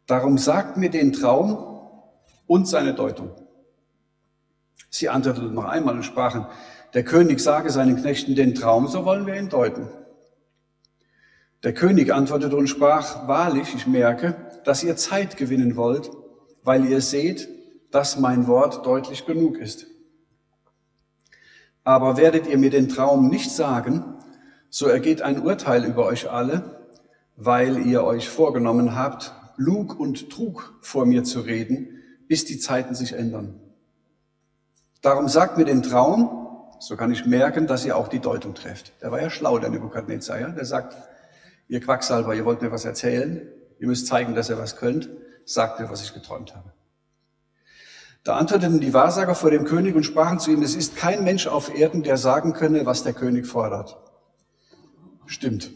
Darum 0.07 0.38
sagt 0.38 0.77
mir 0.77 0.91
den 0.91 1.12
Traum 1.12 1.81
und 2.47 2.67
seine 2.67 2.95
Deutung. 2.95 3.31
Sie 4.91 5.09
antworteten 5.09 5.55
noch 5.55 5.65
einmal 5.65 5.95
und 5.97 6.03
sprachen, 6.03 6.47
der 6.95 7.05
König 7.05 7.41
sage 7.41 7.71
seinen 7.71 7.97
Knechten 7.97 8.35
den 8.35 8.55
Traum, 8.55 8.88
so 8.88 9.05
wollen 9.05 9.27
wir 9.27 9.35
ihn 9.35 9.50
deuten. 9.50 9.88
Der 11.62 11.75
König 11.75 12.12
antwortete 12.15 12.57
und 12.57 12.69
sprach, 12.69 13.27
wahrlich, 13.29 13.75
ich 13.75 13.87
merke, 13.87 14.37
dass 14.65 14.83
ihr 14.85 14.97
Zeit 14.97 15.37
gewinnen 15.37 15.77
wollt, 15.77 16.11
weil 16.62 16.87
ihr 16.87 17.00
seht, 17.00 17.49
dass 17.91 18.19
mein 18.19 18.47
Wort 18.47 18.87
deutlich 18.87 19.27
genug 19.27 19.59
ist. 19.59 19.87
Aber 21.85 22.17
werdet 22.17 22.47
ihr 22.47 22.59
mir 22.59 22.71
den 22.71 22.88
Traum 22.88 23.29
nicht 23.29 23.50
sagen, 23.50 24.18
so 24.71 24.87
ergeht 24.87 25.23
ein 25.23 25.41
Urteil 25.41 25.85
über 25.85 26.07
euch 26.07 26.31
alle, 26.31 26.87
weil 27.37 27.87
ihr 27.87 28.05
euch 28.05 28.29
vorgenommen 28.29 28.95
habt, 28.97 29.33
Lug 29.57 29.99
und 29.99 30.31
Trug 30.31 30.75
vor 30.81 31.07
mir 31.07 31.25
zu 31.25 31.41
reden, 31.41 31.99
bis 32.29 32.45
die 32.45 32.59
Zeiten 32.59 32.95
sich 32.95 33.13
ändern. 33.13 33.61
Darum 35.03 35.29
sagt 35.29 35.59
mir 35.59 35.65
den 35.65 35.83
Traum, 35.83 36.39
so 36.81 36.97
kann 36.97 37.11
ich 37.11 37.27
merken, 37.27 37.67
dass 37.67 37.85
ihr 37.85 37.97
auch 37.97 38.09
die 38.09 38.21
Deutung 38.21 38.55
trefft. 38.55 38.93
Der 39.03 39.11
war 39.11 39.21
ja 39.21 39.31
schlau, 39.31 39.59
der 39.59 39.71
Nebukadnezar. 39.71 40.41
Ja? 40.41 40.49
Der 40.49 40.65
sagt, 40.65 40.97
ihr 41.69 41.81
Quacksalber, 41.81 42.35
ihr 42.35 42.45
wollt 42.45 42.63
mir 42.63 42.71
was 42.71 42.85
erzählen, 42.85 43.49
ihr 43.79 43.87
müsst 43.87 44.07
zeigen, 44.07 44.35
dass 44.35 44.49
ihr 44.49 44.59
was 44.59 44.77
könnt, 44.77 45.09
sagt 45.45 45.81
mir, 45.81 45.91
was 45.91 46.03
ich 46.03 46.15
geträumt 46.15 46.55
habe. 46.55 46.73
Da 48.25 48.37
antworteten 48.37 48.81
die 48.81 48.93
Wahrsager 48.93 49.35
vor 49.35 49.51
dem 49.51 49.65
König 49.65 49.95
und 49.95 50.05
sprachen 50.05 50.39
zu 50.39 50.51
ihm, 50.51 50.63
es 50.63 50.77
ist 50.77 50.97
kein 50.97 51.25
Mensch 51.25 51.47
auf 51.47 51.75
Erden, 51.75 52.03
der 52.03 52.17
sagen 52.17 52.53
könne, 52.53 52.85
was 52.85 53.03
der 53.03 53.15
König 53.15 53.47
fordert. 53.47 53.97
Stimmt. 55.28 55.70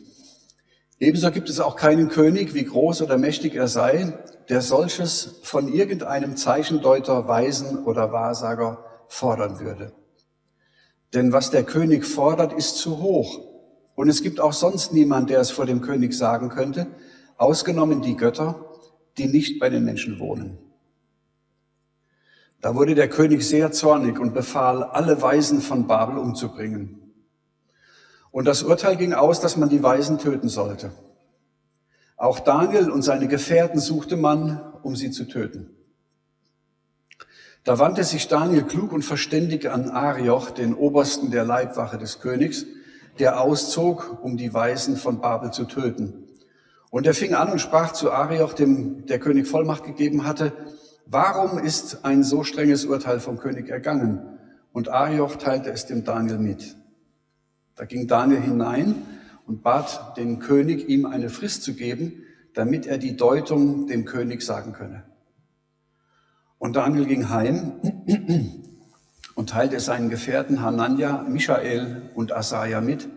Ebenso 0.99 1.31
gibt 1.31 1.51
es 1.51 1.61
auch 1.61 1.77
keinen 1.77 2.09
König, 2.09 2.55
wie 2.55 2.65
groß 2.65 3.03
oder 3.03 3.19
mächtig 3.19 3.55
er 3.55 3.69
sei, 3.69 4.19
der 4.49 4.63
solches 4.63 5.41
von 5.43 5.69
irgendeinem 5.69 6.37
Zeichendeuter, 6.37 7.29
Weisen 7.29 7.85
oder 7.85 8.13
Wahrsager 8.13 8.83
fordern 9.09 9.61
würde. 9.61 9.93
Denn 11.13 11.33
was 11.33 11.51
der 11.51 11.65
König 11.65 12.07
fordert, 12.07 12.55
ist 12.55 12.79
zu 12.79 13.03
hoch. 13.03 13.41
Und 13.95 14.09
es 14.09 14.23
gibt 14.23 14.41
auch 14.41 14.55
sonst 14.55 14.95
niemand, 14.95 15.29
der 15.29 15.41
es 15.41 15.51
vor 15.51 15.67
dem 15.67 15.83
König 15.83 16.15
sagen 16.15 16.49
könnte, 16.49 16.87
ausgenommen 17.37 18.01
die 18.01 18.17
Götter, 18.17 18.65
die 19.19 19.27
nicht 19.27 19.61
bei 19.61 19.69
den 19.69 19.85
Menschen 19.85 20.19
wohnen. 20.19 20.57
Da 22.63 22.75
wurde 22.75 22.95
der 22.95 23.11
König 23.11 23.47
sehr 23.47 23.71
zornig 23.71 24.19
und 24.19 24.33
befahl, 24.33 24.83
alle 24.83 25.21
Weisen 25.21 25.61
von 25.61 25.87
Babel 25.87 26.17
umzubringen. 26.17 27.02
Und 28.33 28.47
das 28.47 28.63
Urteil 28.63 28.97
ging 28.97 29.13
aus, 29.13 29.41
dass 29.41 29.57
man 29.57 29.69
die 29.69 29.83
Weisen 29.83 30.19
töten 30.19 30.49
sollte. 30.49 30.91
Auch 32.17 32.41
Daniel 32.41 32.91
und 32.91 33.03
seine 33.03 33.29
Gefährten 33.29 33.79
suchte 33.79 34.17
man, 34.17 34.61
um 34.83 34.97
sie 34.97 35.11
zu 35.11 35.25
töten. 35.25 35.71
Da 37.65 37.79
wandte 37.79 38.03
sich 38.03 38.27
Daniel 38.27 38.65
klug 38.65 38.93
und 38.93 39.05
verständig 39.05 39.71
an 39.71 39.91
Arioch, 39.91 40.51
den 40.51 40.75
Obersten 40.75 41.31
der 41.31 41.45
Leibwache 41.45 41.99
des 41.99 42.21
Königs, 42.21 42.65
der 43.19 43.41
auszog, 43.41 44.19
um 44.23 44.37
die 44.37 44.53
Weisen 44.53 44.97
von 44.97 45.21
Babel 45.21 45.53
zu 45.53 45.65
töten. 45.65 46.25
Und 46.91 47.07
er 47.07 47.15
fing 47.15 47.35
an 47.35 47.53
und 47.53 47.61
sprach 47.61 47.93
zu 47.93 48.11
Arioch, 48.11 48.55
dem 48.55 49.07
der 49.07 49.19
König 49.19 49.47
Vollmacht 49.47 49.85
gegeben 49.85 50.27
hatte, 50.27 50.53
warum 51.07 51.59
ist 51.59 52.05
ein 52.05 52.25
so 52.25 52.43
strenges 52.45 52.85
Urteil 52.87 53.21
vom 53.21 53.39
König 53.39 53.69
ergangen? 53.69 54.39
Und 54.73 54.89
Arioch 54.89 55.37
teilte 55.37 55.71
es 55.71 55.87
dem 55.87 56.05
Daniel 56.05 56.39
mit. 56.39 56.77
Da 57.77 57.85
ging 57.85 58.07
Daniel 58.07 58.41
hinein 58.41 58.95
und 59.47 59.63
bat 59.63 60.17
den 60.17 60.39
König, 60.39 60.89
ihm 60.89 61.07
eine 61.07 61.31
Frist 61.31 61.63
zu 61.63 61.75
geben, 61.75 62.23
damit 62.55 62.87
er 62.87 62.99
die 62.99 63.17
Deutung 63.17 63.87
dem 63.87 64.05
König 64.05 64.43
sagen 64.43 64.73
könne. 64.73 65.05
Und 66.59 66.77
Daniel 66.77 67.07
ging 67.07 67.29
heim 67.29 67.73
und 69.35 69.51
teilte 69.51 69.81
seinen 69.81 70.11
Gefährten 70.11 70.63
Hanania, 70.63 71.27
Michael 71.29 72.11
und 72.15 72.33
Asaja 72.33 72.81
mit, 72.81 73.09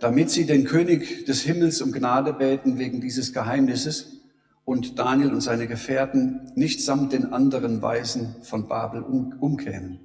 damit 0.00 0.30
sie 0.30 0.46
den 0.46 0.64
König 0.64 1.26
des 1.26 1.42
Himmels 1.42 1.80
um 1.80 1.92
Gnade 1.92 2.32
beten 2.32 2.78
wegen 2.78 3.00
dieses 3.00 3.32
Geheimnisses 3.32 4.16
und 4.64 4.98
Daniel 4.98 5.32
und 5.32 5.40
seine 5.42 5.68
Gefährten 5.68 6.50
nicht 6.54 6.82
samt 6.82 7.12
den 7.12 7.32
anderen 7.32 7.80
Weisen 7.82 8.34
von 8.42 8.66
Babel 8.66 9.02
um, 9.02 9.34
umkämen. 9.38 10.00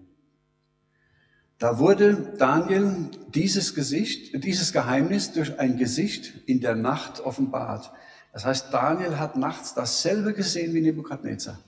Da 1.61 1.77
wurde 1.77 2.33
Daniel 2.39 3.11
dieses 3.35 3.75
Gesicht, 3.75 4.43
dieses 4.43 4.73
Geheimnis 4.73 5.31
durch 5.31 5.59
ein 5.59 5.77
Gesicht 5.77 6.33
in 6.47 6.59
der 6.59 6.73
Nacht 6.73 7.19
offenbart. 7.19 7.91
Das 8.33 8.45
heißt, 8.45 8.73
Daniel 8.73 9.19
hat 9.19 9.37
nachts 9.37 9.75
dasselbe 9.75 10.33
gesehen 10.33 10.73
wie 10.73 10.81
Nebukadnezar. 10.81 11.59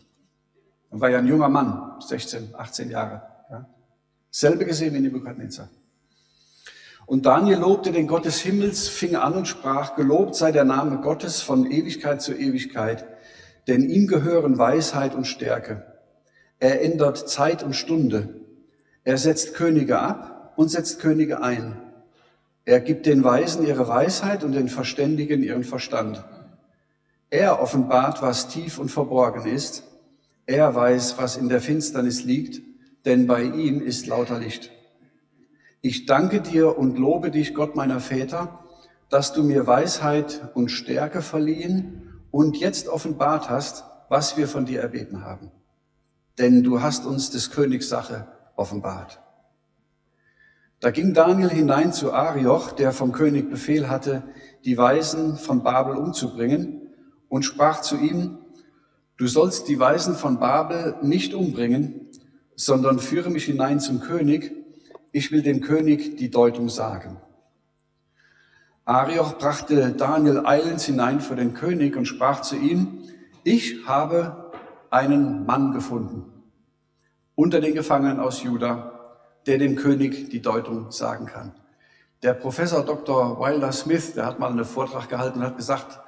Er 0.90 1.00
war 1.00 1.12
ja 1.12 1.20
ein 1.20 1.28
junger 1.28 1.48
Mann, 1.48 1.92
16, 2.00 2.56
18 2.56 2.90
Jahre. 2.90 3.22
Ja. 3.52 3.70
Selbe 4.32 4.66
gesehen 4.66 4.96
wie 4.96 5.00
Nebukadnezar. 5.00 5.70
Und 7.06 7.28
Daniel 7.28 7.60
lobte 7.60 7.92
den 7.92 8.08
Gott 8.08 8.26
des 8.26 8.42
Himmels, 8.42 8.88
fing 8.88 9.16
an 9.16 9.34
und 9.34 9.48
sprach, 9.48 9.96
gelobt 9.96 10.34
sei 10.34 10.52
der 10.52 10.66
Name 10.66 11.02
Gottes 11.02 11.44
von 11.44 11.70
Ewigkeit 11.70 12.20
zu 12.20 12.34
Ewigkeit, 12.34 13.06
denn 13.68 13.88
ihm 13.88 14.08
gehören 14.08 14.58
Weisheit 14.58 15.14
und 15.14 15.28
Stärke. 15.28 15.86
Er 16.58 16.82
ändert 16.82 17.30
Zeit 17.30 17.62
und 17.62 17.76
Stunde. 17.76 18.43
Er 19.04 19.18
setzt 19.18 19.54
Könige 19.54 20.00
ab 20.00 20.54
und 20.56 20.70
setzt 20.70 21.00
Könige 21.00 21.42
ein. 21.42 21.76
Er 22.66 22.80
gibt 22.80 23.06
den 23.06 23.24
Weisen 23.24 23.66
ihre 23.66 23.88
Weisheit 23.88 24.44
und 24.44 24.54
den 24.54 24.70
Verständigen 24.70 25.44
ihren 25.44 25.64
Verstand. 25.64 26.24
Er 27.30 27.62
offenbart, 27.62 28.22
was 28.22 28.48
tief 28.48 28.80
und 28.80 28.90
verborgen 28.90 29.46
ist 29.46 29.84
er 30.46 30.76
weiß, 30.76 31.18
was 31.18 31.38
in 31.38 31.48
der 31.48 31.62
Finsternis 31.62 32.24
liegt, 32.24 32.62
denn 33.06 33.28
bei 33.28 33.44
ihm 33.44 33.82
ist 33.82 34.08
lauter 34.08 34.40
Licht. 34.40 34.72
Ich 35.82 36.06
danke 36.06 36.42
dir 36.42 36.78
und 36.78 36.98
lobe 36.98 37.32
dich, 37.32 37.54
Gott 37.54 37.76
meiner 37.76 38.00
Väter, 38.00 38.60
dass 39.10 39.34
du 39.34 39.44
mir 39.44 39.68
Weisheit 39.68 40.50
und 40.54 40.70
Stärke 40.70 41.22
verliehen 41.22 42.20
und 42.32 42.58
jetzt 42.58 42.90
offenbart 42.90 43.50
hast, 43.50 43.86
was 44.10 44.38
wir 44.38 44.48
von 44.48 44.66
dir 44.66 44.82
erbeten 44.82 45.24
haben. 45.24 45.52
Denn 46.40 46.64
du 46.64 46.82
hast 46.82 47.06
uns 47.06 47.30
des 47.30 47.52
Königs 47.52 47.88
Sache 47.90 48.28
offenbart. 48.56 49.22
Da 50.84 50.92
ging 50.92 51.14
Daniel 51.14 51.50
hinein 51.50 51.94
zu 51.94 52.12
Arioch, 52.12 52.74
der 52.74 52.92
vom 52.92 53.14
König 53.14 53.50
Befehl 53.50 53.90
hatte, 53.90 54.24
die 54.66 54.78
Weisen 54.78 55.38
von 55.38 55.64
Babel 55.64 55.96
umzubringen, 55.96 56.82
und 57.30 57.44
sprach 57.44 57.82
zu 57.82 57.96
ihm, 57.96 58.38
du 59.18 59.28
sollst 59.28 59.70
die 59.70 59.80
Weisen 59.80 60.14
von 60.14 60.40
Babel 60.40 60.98
nicht 61.02 61.34
umbringen, 61.34 62.10
sondern 62.56 63.00
führe 63.00 63.30
mich 63.30 63.46
hinein 63.46 63.80
zum 63.80 64.02
König, 64.02 64.52
ich 65.14 65.32
will 65.32 65.42
dem 65.42 65.62
König 65.62 66.18
die 66.18 66.30
Deutung 66.30 66.68
sagen. 66.68 67.18
Arioch 68.84 69.38
brachte 69.38 69.94
Daniel 69.94 70.46
eilends 70.46 70.84
hinein 70.84 71.22
vor 71.22 71.38
den 71.38 71.54
König 71.54 71.96
und 71.96 72.06
sprach 72.06 72.42
zu 72.42 72.58
ihm, 72.58 73.00
ich 73.46 73.88
habe 73.88 74.52
einen 74.90 75.46
Mann 75.46 75.72
gefunden 75.72 76.33
unter 77.36 77.62
den 77.62 77.74
Gefangenen 77.74 78.20
aus 78.20 78.44
Juda, 78.44 79.18
der 79.46 79.58
dem 79.58 79.76
König 79.76 80.30
die 80.30 80.42
Deutung 80.42 80.92
sagen 80.92 81.26
kann. 81.26 81.54
Der 82.22 82.34
Professor 82.34 82.86
Dr. 82.86 83.40
Wilder 83.40 83.72
Smith, 83.72 84.14
der 84.14 84.26
hat 84.26 84.40
mal 84.40 84.50
einen 84.50 84.66
Vortrag 84.66 85.10
gehalten 85.10 85.40
und 85.40 85.46
hat 85.46 85.58
gesagt, 85.58 86.00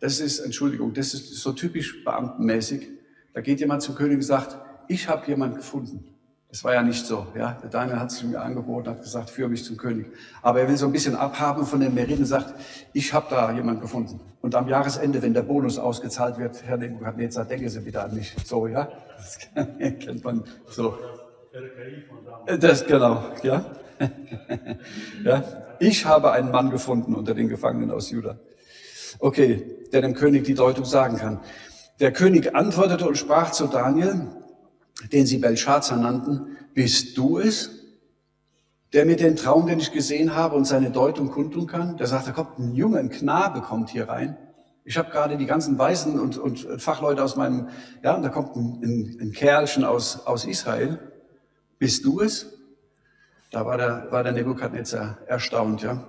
das 0.00 0.20
ist, 0.20 0.38
Entschuldigung, 0.40 0.92
das 0.94 1.14
ist 1.14 1.34
so 1.34 1.52
typisch 1.52 2.04
beamtenmäßig. 2.04 2.90
Da 3.32 3.40
geht 3.40 3.60
jemand 3.60 3.82
zum 3.82 3.94
König 3.94 4.16
und 4.16 4.22
sagt, 4.22 4.56
ich 4.86 5.08
habe 5.08 5.26
jemand 5.26 5.56
gefunden. 5.56 6.13
Das 6.54 6.62
war 6.62 6.72
ja 6.72 6.84
nicht 6.84 7.04
so. 7.04 7.26
Ja? 7.36 7.58
Der 7.60 7.68
Daniel 7.68 7.98
hat 7.98 8.12
sich 8.12 8.22
mir 8.22 8.40
angeboten, 8.40 8.88
hat 8.88 9.02
gesagt, 9.02 9.28
führe 9.28 9.48
mich 9.48 9.64
zum 9.64 9.76
König. 9.76 10.06
Aber 10.40 10.60
er 10.60 10.68
will 10.68 10.76
so 10.76 10.86
ein 10.86 10.92
bisschen 10.92 11.16
abhaben 11.16 11.66
von 11.66 11.80
den 11.80 11.92
Meriten 11.92 12.20
und 12.20 12.26
sagt, 12.26 12.54
ich 12.92 13.12
habe 13.12 13.26
da 13.28 13.50
jemand 13.50 13.80
gefunden. 13.80 14.20
Und 14.40 14.54
am 14.54 14.68
Jahresende, 14.68 15.20
wenn 15.20 15.34
der 15.34 15.42
Bonus 15.42 15.80
ausgezahlt 15.80 16.38
wird, 16.38 16.62
Herr 16.62 16.76
Nebuchadnezzar, 16.76 17.44
denken 17.44 17.68
Sie 17.68 17.80
bitte 17.80 18.04
an 18.04 18.14
mich. 18.14 18.36
So, 18.44 18.68
ja? 18.68 18.86
Das 19.16 19.36
kennt 19.98 20.22
man 20.22 20.44
so. 20.70 20.96
Das, 22.60 22.86
genau, 22.86 23.24
ja. 23.42 23.64
ja. 25.24 25.42
Ich 25.80 26.06
habe 26.06 26.30
einen 26.30 26.52
Mann 26.52 26.70
gefunden 26.70 27.16
unter 27.16 27.34
den 27.34 27.48
Gefangenen 27.48 27.90
aus 27.90 28.12
Juda. 28.12 28.38
Okay, 29.18 29.88
der 29.92 30.02
dem 30.02 30.14
König 30.14 30.44
die 30.44 30.54
Deutung 30.54 30.84
sagen 30.84 31.16
kann. 31.16 31.40
Der 31.98 32.12
König 32.12 32.54
antwortete 32.54 33.08
und 33.08 33.18
sprach 33.18 33.50
zu 33.50 33.66
Daniel, 33.66 34.28
den 35.12 35.26
sie 35.26 35.38
Belshazzar 35.38 35.98
nannten, 35.98 36.56
bist 36.74 37.16
du 37.16 37.38
es, 37.38 37.70
der 38.92 39.06
mir 39.06 39.16
den 39.16 39.36
Traum, 39.36 39.66
den 39.66 39.80
ich 39.80 39.92
gesehen 39.92 40.34
habe 40.34 40.56
und 40.56 40.66
seine 40.66 40.90
Deutung 40.90 41.30
kundtun 41.30 41.66
kann? 41.66 41.96
Der 41.96 42.06
sagt, 42.06 42.28
da 42.28 42.32
kommt 42.32 42.58
ein 42.58 42.74
Junge, 42.74 42.98
ein 42.98 43.10
Knabe 43.10 43.60
kommt 43.60 43.90
hier 43.90 44.08
rein. 44.08 44.36
Ich 44.84 44.98
habe 44.98 45.10
gerade 45.10 45.36
die 45.36 45.46
ganzen 45.46 45.78
Weisen 45.78 46.20
und, 46.20 46.36
und 46.36 46.66
Fachleute 46.78 47.24
aus 47.24 47.36
meinem, 47.36 47.68
ja, 48.02 48.14
und 48.14 48.22
da 48.22 48.28
kommt 48.28 48.54
ein, 48.54 48.80
ein, 48.82 49.18
ein 49.20 49.32
Kerlchen 49.32 49.84
aus, 49.84 50.26
aus 50.26 50.44
Israel. 50.44 50.98
Bist 51.78 52.04
du 52.04 52.20
es? 52.20 52.52
Da 53.50 53.64
war 53.64 53.78
der, 53.78 54.08
war 54.10 54.22
der 54.22 54.32
Nebukadnezar 54.32 55.18
erstaunt, 55.26 55.82
ja. 55.82 56.04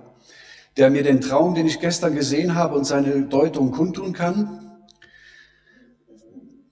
Der 0.76 0.90
mir 0.90 1.02
den 1.02 1.22
Traum, 1.22 1.54
den 1.54 1.66
ich 1.66 1.80
gestern 1.80 2.14
gesehen 2.14 2.54
habe 2.54 2.74
und 2.74 2.84
seine 2.84 3.22
Deutung 3.22 3.70
kundtun 3.70 4.12
kann, 4.12 4.65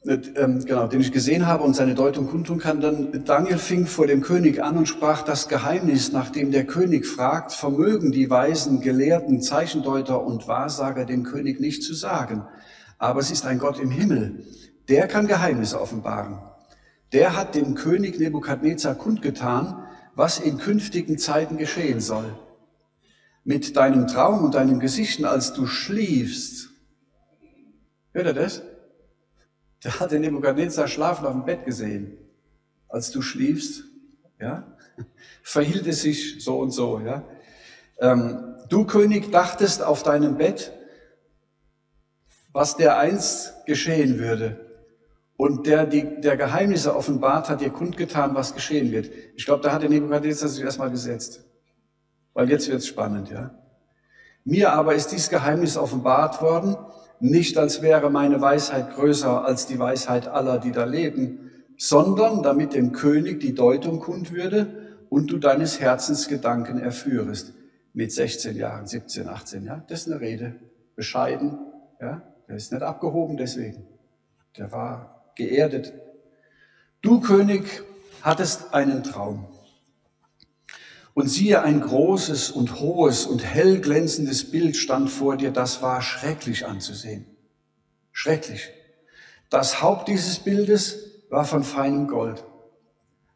genau, 0.04 0.86
den 0.86 1.00
ich 1.00 1.12
gesehen 1.12 1.46
habe 1.46 1.64
und 1.64 1.74
seine 1.74 1.94
Deutung 1.94 2.28
kundtun 2.28 2.58
kann, 2.58 2.80
dann 2.80 3.24
Daniel 3.24 3.56
fing 3.56 3.86
vor 3.86 4.06
dem 4.06 4.20
König 4.20 4.62
an 4.62 4.76
und 4.76 4.86
sprach 4.86 5.22
das 5.22 5.48
Geheimnis, 5.48 6.12
nachdem 6.12 6.50
der 6.50 6.66
König 6.66 7.06
fragt, 7.06 7.52
vermögen 7.52 8.12
die 8.12 8.28
Weisen, 8.28 8.82
Gelehrten, 8.82 9.40
Zeichendeuter 9.40 10.22
und 10.22 10.46
Wahrsager 10.46 11.06
dem 11.06 11.22
König 11.24 11.58
nicht 11.58 11.82
zu 11.82 11.94
sagen. 11.94 12.44
Aber 12.98 13.20
es 13.20 13.30
ist 13.30 13.46
ein 13.46 13.58
Gott 13.58 13.80
im 13.80 13.90
Himmel, 13.90 14.44
der 14.88 15.08
kann 15.08 15.26
Geheimnisse 15.26 15.80
offenbaren. 15.80 16.38
Der 17.12 17.34
hat 17.34 17.54
dem 17.54 17.74
König 17.74 18.18
Nebukadnezar 18.18 18.96
kundgetan, 18.96 19.86
was 20.14 20.38
in 20.38 20.58
künftigen 20.58 21.16
Zeiten 21.16 21.56
geschehen 21.56 22.00
soll. 22.00 22.38
Mit 23.42 23.76
deinem 23.76 24.06
Traum 24.06 24.44
und 24.44 24.54
deinem 24.54 24.80
Gesichten, 24.80 25.24
als 25.24 25.54
du 25.54 25.66
schliefst. 25.66 26.70
Hört 28.12 28.26
er 28.26 28.34
das? 28.34 28.62
Der 29.84 30.00
hat 30.00 30.12
den 30.12 30.22
Nebukadnezar 30.22 30.88
schlafen 30.88 31.26
auf 31.26 31.32
dem 31.32 31.44
Bett 31.44 31.64
gesehen. 31.64 32.16
Als 32.88 33.10
du 33.10 33.20
schliefst, 33.20 33.84
ja, 34.40 34.66
verhielt 35.42 35.86
es 35.86 36.02
sich 36.02 36.42
so 36.42 36.58
und 36.58 36.70
so, 36.70 37.00
ja. 37.00 37.24
Ähm, 37.98 38.56
du 38.68 38.86
König 38.86 39.30
dachtest 39.30 39.82
auf 39.82 40.02
deinem 40.02 40.36
Bett, 40.36 40.72
was 42.52 42.76
der 42.76 42.98
einst 42.98 43.66
geschehen 43.66 44.18
würde. 44.18 44.60
Und 45.36 45.66
der 45.66 45.86
die, 45.86 46.20
der 46.20 46.36
Geheimnisse 46.36 46.96
offenbart 46.96 47.50
hat 47.50 47.60
dir 47.60 47.70
kundgetan, 47.70 48.34
was 48.34 48.54
geschehen 48.54 48.92
wird. 48.92 49.10
Ich 49.34 49.44
glaube, 49.44 49.62
da 49.62 49.72
hat 49.72 49.82
der 49.82 49.90
Nebukadnezar 49.90 50.48
sich 50.48 50.64
erstmal 50.64 50.90
gesetzt. 50.90 51.44
Weil 52.32 52.48
jetzt 52.48 52.68
wird's 52.68 52.86
spannend, 52.86 53.30
ja. 53.30 53.50
Mir 54.44 54.72
aber 54.72 54.94
ist 54.94 55.10
dieses 55.10 55.30
Geheimnis 55.30 55.76
offenbart 55.76 56.40
worden, 56.40 56.76
nicht 57.24 57.56
als 57.56 57.80
wäre 57.80 58.10
meine 58.10 58.42
Weisheit 58.42 58.94
größer 58.94 59.46
als 59.46 59.66
die 59.66 59.78
Weisheit 59.78 60.28
aller, 60.28 60.58
die 60.58 60.72
da 60.72 60.84
leben, 60.84 61.50
sondern 61.78 62.42
damit 62.42 62.74
dem 62.74 62.92
König 62.92 63.40
die 63.40 63.54
Deutung 63.54 63.98
kund 63.98 64.30
würde 64.32 64.66
und 65.08 65.30
du 65.30 65.38
deines 65.38 65.80
Herzens 65.80 66.28
Gedanken 66.28 66.78
erführest. 66.78 67.54
Mit 67.94 68.12
16 68.12 68.56
Jahren, 68.56 68.86
17, 68.86 69.26
18, 69.26 69.64
ja. 69.64 69.82
Das 69.88 70.00
ist 70.00 70.12
eine 70.12 70.20
Rede. 70.20 70.56
Bescheiden, 70.96 71.58
ja. 71.98 72.22
Der 72.46 72.56
ist 72.56 72.72
nicht 72.72 72.82
abgehoben 72.82 73.38
deswegen. 73.38 73.86
Der 74.58 74.70
war 74.70 75.32
geerdet. 75.34 75.94
Du 77.00 77.20
König 77.20 77.64
hattest 78.20 78.74
einen 78.74 79.02
Traum. 79.02 79.46
Und 81.14 81.28
siehe, 81.28 81.62
ein 81.62 81.80
großes 81.80 82.50
und 82.50 82.80
hohes 82.80 83.24
und 83.24 83.44
hell 83.44 83.80
glänzendes 83.80 84.50
Bild 84.50 84.76
stand 84.76 85.08
vor 85.10 85.36
dir, 85.36 85.52
das 85.52 85.80
war 85.80 86.02
schrecklich 86.02 86.66
anzusehen. 86.66 87.24
Schrecklich. 88.10 88.70
Das 89.48 89.80
Haupt 89.80 90.08
dieses 90.08 90.40
Bildes 90.40 90.98
war 91.30 91.44
von 91.44 91.62
feinem 91.62 92.08
Gold. 92.08 92.44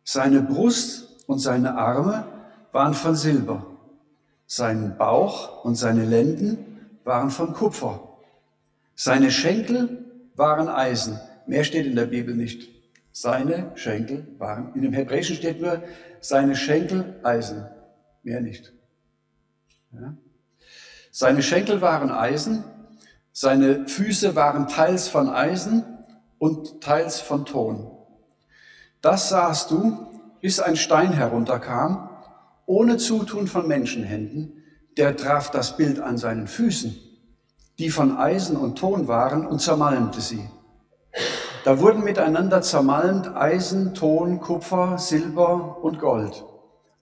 Seine 0.02 0.42
Brust 0.42 1.24
und 1.28 1.38
seine 1.38 1.76
Arme 1.76 2.26
waren 2.72 2.94
von 2.94 3.14
Silber. 3.14 3.66
Sein 4.46 4.96
Bauch 4.96 5.64
und 5.64 5.76
seine 5.76 6.04
Lenden 6.04 6.88
waren 7.04 7.30
von 7.30 7.52
Kupfer. 7.52 8.18
Seine 8.94 9.30
Schenkel 9.30 10.04
waren 10.34 10.68
Eisen. 10.68 11.20
Mehr 11.46 11.62
steht 11.62 11.86
in 11.86 11.94
der 11.94 12.06
Bibel 12.06 12.34
nicht. 12.34 12.68
Seine 13.12 13.72
Schenkel 13.74 14.26
waren, 14.38 14.74
in 14.74 14.82
dem 14.82 14.92
Hebräischen 14.92 15.36
steht 15.36 15.60
nur, 15.60 15.82
seine 16.20 16.56
Schenkel 16.56 17.20
Eisen, 17.22 17.66
mehr 18.22 18.40
nicht. 18.40 18.72
Ja? 19.92 20.14
Seine 21.10 21.42
Schenkel 21.42 21.80
waren 21.80 22.10
Eisen, 22.10 22.64
seine 23.32 23.88
Füße 23.88 24.34
waren 24.36 24.68
teils 24.68 25.08
von 25.08 25.28
Eisen 25.28 25.84
und 26.38 26.80
teils 26.80 27.20
von 27.20 27.44
Ton. 27.44 27.90
Das 29.00 29.28
sahst 29.28 29.70
du, 29.70 30.08
bis 30.40 30.60
ein 30.60 30.76
Stein 30.76 31.12
herunterkam, 31.12 32.10
ohne 32.66 32.96
Zutun 32.96 33.46
von 33.46 33.66
Menschenhänden, 33.66 34.62
der 34.96 35.16
traf 35.16 35.50
das 35.50 35.76
Bild 35.76 36.00
an 36.00 36.18
seinen 36.18 36.46
Füßen, 36.46 36.96
die 37.78 37.90
von 37.90 38.16
Eisen 38.16 38.56
und 38.56 38.78
Ton 38.78 39.08
waren, 39.08 39.46
und 39.46 39.60
zermalmte 39.60 40.20
sie. 40.20 40.48
Da 41.64 41.80
wurden 41.80 42.04
miteinander 42.04 42.62
zermalmt 42.62 43.34
Eisen, 43.34 43.94
Ton, 43.94 44.40
Kupfer, 44.40 44.98
Silber 44.98 45.78
und 45.82 45.98
Gold 45.98 46.44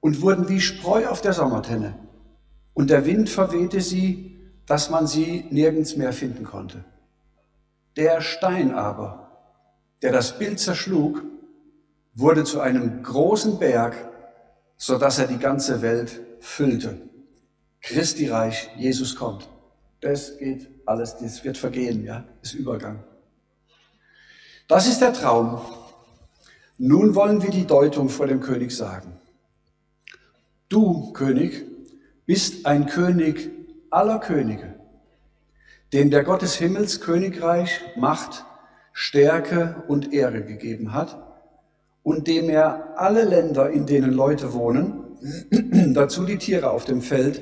und 0.01 0.23
wurden 0.23 0.49
wie 0.49 0.61
Spreu 0.61 1.07
auf 1.09 1.21
der 1.21 1.33
Sommertenne. 1.33 1.95
Und 2.75 2.91
der 2.91 3.07
Wind 3.07 3.29
verwehte 3.29 3.81
sie, 3.81 4.39
dass 4.67 4.91
man 4.91 5.07
sie 5.07 5.47
nirgends 5.51 5.97
mehr 5.97 6.13
finden 6.13 6.45
konnte. 6.45 6.85
Der 7.97 8.21
Stein 8.21 8.75
aber, 8.75 9.31
der 10.03 10.13
das 10.13 10.39
Bild 10.39 10.61
zerschlug, 10.61 11.23
wurde 12.15 12.45
zu 12.45 12.61
einem 12.61 13.03
großen 13.03 13.59
Berg, 13.59 13.95
so 14.77 14.99
dass 14.99 15.19
er 15.19 15.27
die 15.27 15.39
ganze 15.39 15.83
Welt 15.83 16.21
füllte. 16.41 17.01
Christi 17.81 18.29
Reich, 18.29 18.71
Jesus 18.77 19.17
kommt. 19.17 19.49
Das 20.01 20.39
geht 20.39 20.69
alles, 20.87 21.17
das 21.19 21.45
wird 21.45 21.57
vergehen, 21.57 22.05
ja, 22.05 22.25
ist 22.43 22.55
Übergang. 22.55 23.03
Das 24.69 24.89
ist 24.89 25.01
der 25.01 25.13
Traum. 25.13 25.61
Nun 26.77 27.15
wollen 27.15 27.43
wir 27.43 27.51
die 27.51 27.67
Deutung 27.67 28.09
vor 28.09 28.27
dem 28.27 28.41
König 28.41 28.73
sagen. 28.73 29.13
Du, 30.69 31.13
König, 31.13 31.65
bist 32.27 32.67
ein 32.67 32.87
König 32.87 33.49
aller 33.91 34.19
Könige, 34.19 34.75
dem 35.93 36.11
der 36.11 36.25
Gott 36.25 36.43
des 36.43 36.57
Himmels 36.57 37.01
Königreich, 37.01 37.81
Macht, 37.97 38.45
Stärke 38.93 39.85
und 39.87 40.13
Ehre 40.13 40.43
gegeben 40.43 40.93
hat 40.93 41.17
und 42.03 42.27
dem 42.27 42.49
er 42.49 42.99
alle 42.99 43.25
Länder, 43.25 43.71
in 43.71 43.87
denen 43.87 44.13
Leute 44.13 44.53
wohnen, 44.53 45.05
dazu 45.95 46.25
die 46.25 46.39
Tiere 46.39 46.71
auf 46.71 46.85
dem 46.85 47.03
Feld 47.03 47.41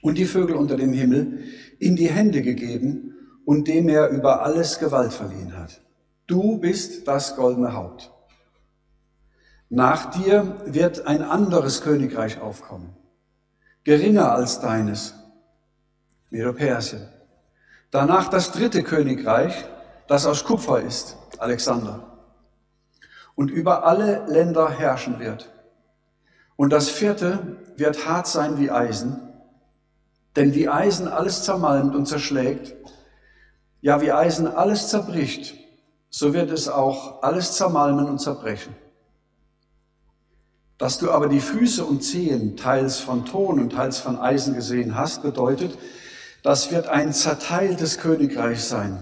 und 0.00 0.16
die 0.16 0.24
Vögel 0.24 0.56
unter 0.56 0.76
dem 0.76 0.94
Himmel, 0.94 1.40
in 1.78 1.96
die 1.96 2.10
Hände 2.10 2.40
gegeben 2.40 3.14
und 3.44 3.68
dem 3.68 3.88
er 3.90 4.08
über 4.08 4.42
alles 4.42 4.78
Gewalt 4.78 5.12
verliehen 5.12 5.58
hat. 5.58 5.82
Du 6.26 6.58
bist 6.58 7.08
das 7.08 7.36
goldene 7.36 7.74
Haupt. 7.74 8.10
Nach 9.68 10.10
dir 10.10 10.60
wird 10.66 11.06
ein 11.06 11.22
anderes 11.22 11.82
Königreich 11.82 12.40
aufkommen, 12.40 12.94
geringer 13.84 14.32
als 14.32 14.60
deines, 14.60 15.14
Medo-Persien. 16.30 17.08
Danach 17.90 18.28
das 18.28 18.52
dritte 18.52 18.82
Königreich, 18.82 19.64
das 20.08 20.26
aus 20.26 20.44
Kupfer 20.44 20.80
ist, 20.82 21.16
Alexander, 21.38 22.18
und 23.34 23.50
über 23.50 23.84
alle 23.84 24.26
Länder 24.26 24.70
herrschen 24.70 25.18
wird. 25.18 25.50
Und 26.56 26.70
das 26.70 26.88
vierte 26.88 27.56
wird 27.76 28.06
hart 28.06 28.26
sein 28.26 28.58
wie 28.58 28.70
Eisen, 28.70 29.20
denn 30.36 30.54
wie 30.54 30.68
Eisen 30.68 31.08
alles 31.08 31.44
zermalmt 31.44 31.94
und 31.94 32.06
zerschlägt, 32.06 32.74
ja 33.80 34.00
wie 34.00 34.12
Eisen 34.12 34.46
alles 34.46 34.88
zerbricht, 34.88 35.61
so 36.14 36.34
wird 36.34 36.50
es 36.50 36.68
auch 36.68 37.22
alles 37.22 37.52
zermalmen 37.54 38.04
und 38.04 38.20
zerbrechen. 38.20 38.76
Dass 40.76 40.98
du 40.98 41.10
aber 41.10 41.28
die 41.28 41.40
Füße 41.40 41.84
und 41.84 42.02
Zehen 42.04 42.56
teils 42.56 42.98
von 42.98 43.24
Ton 43.24 43.58
und 43.58 43.70
teils 43.70 43.98
von 43.98 44.18
Eisen 44.18 44.54
gesehen 44.54 44.94
hast, 44.94 45.22
bedeutet, 45.22 45.78
das 46.42 46.70
wird 46.70 46.88
ein 46.88 47.14
zerteiltes 47.14 47.98
Königreich 47.98 48.62
sein. 48.62 48.98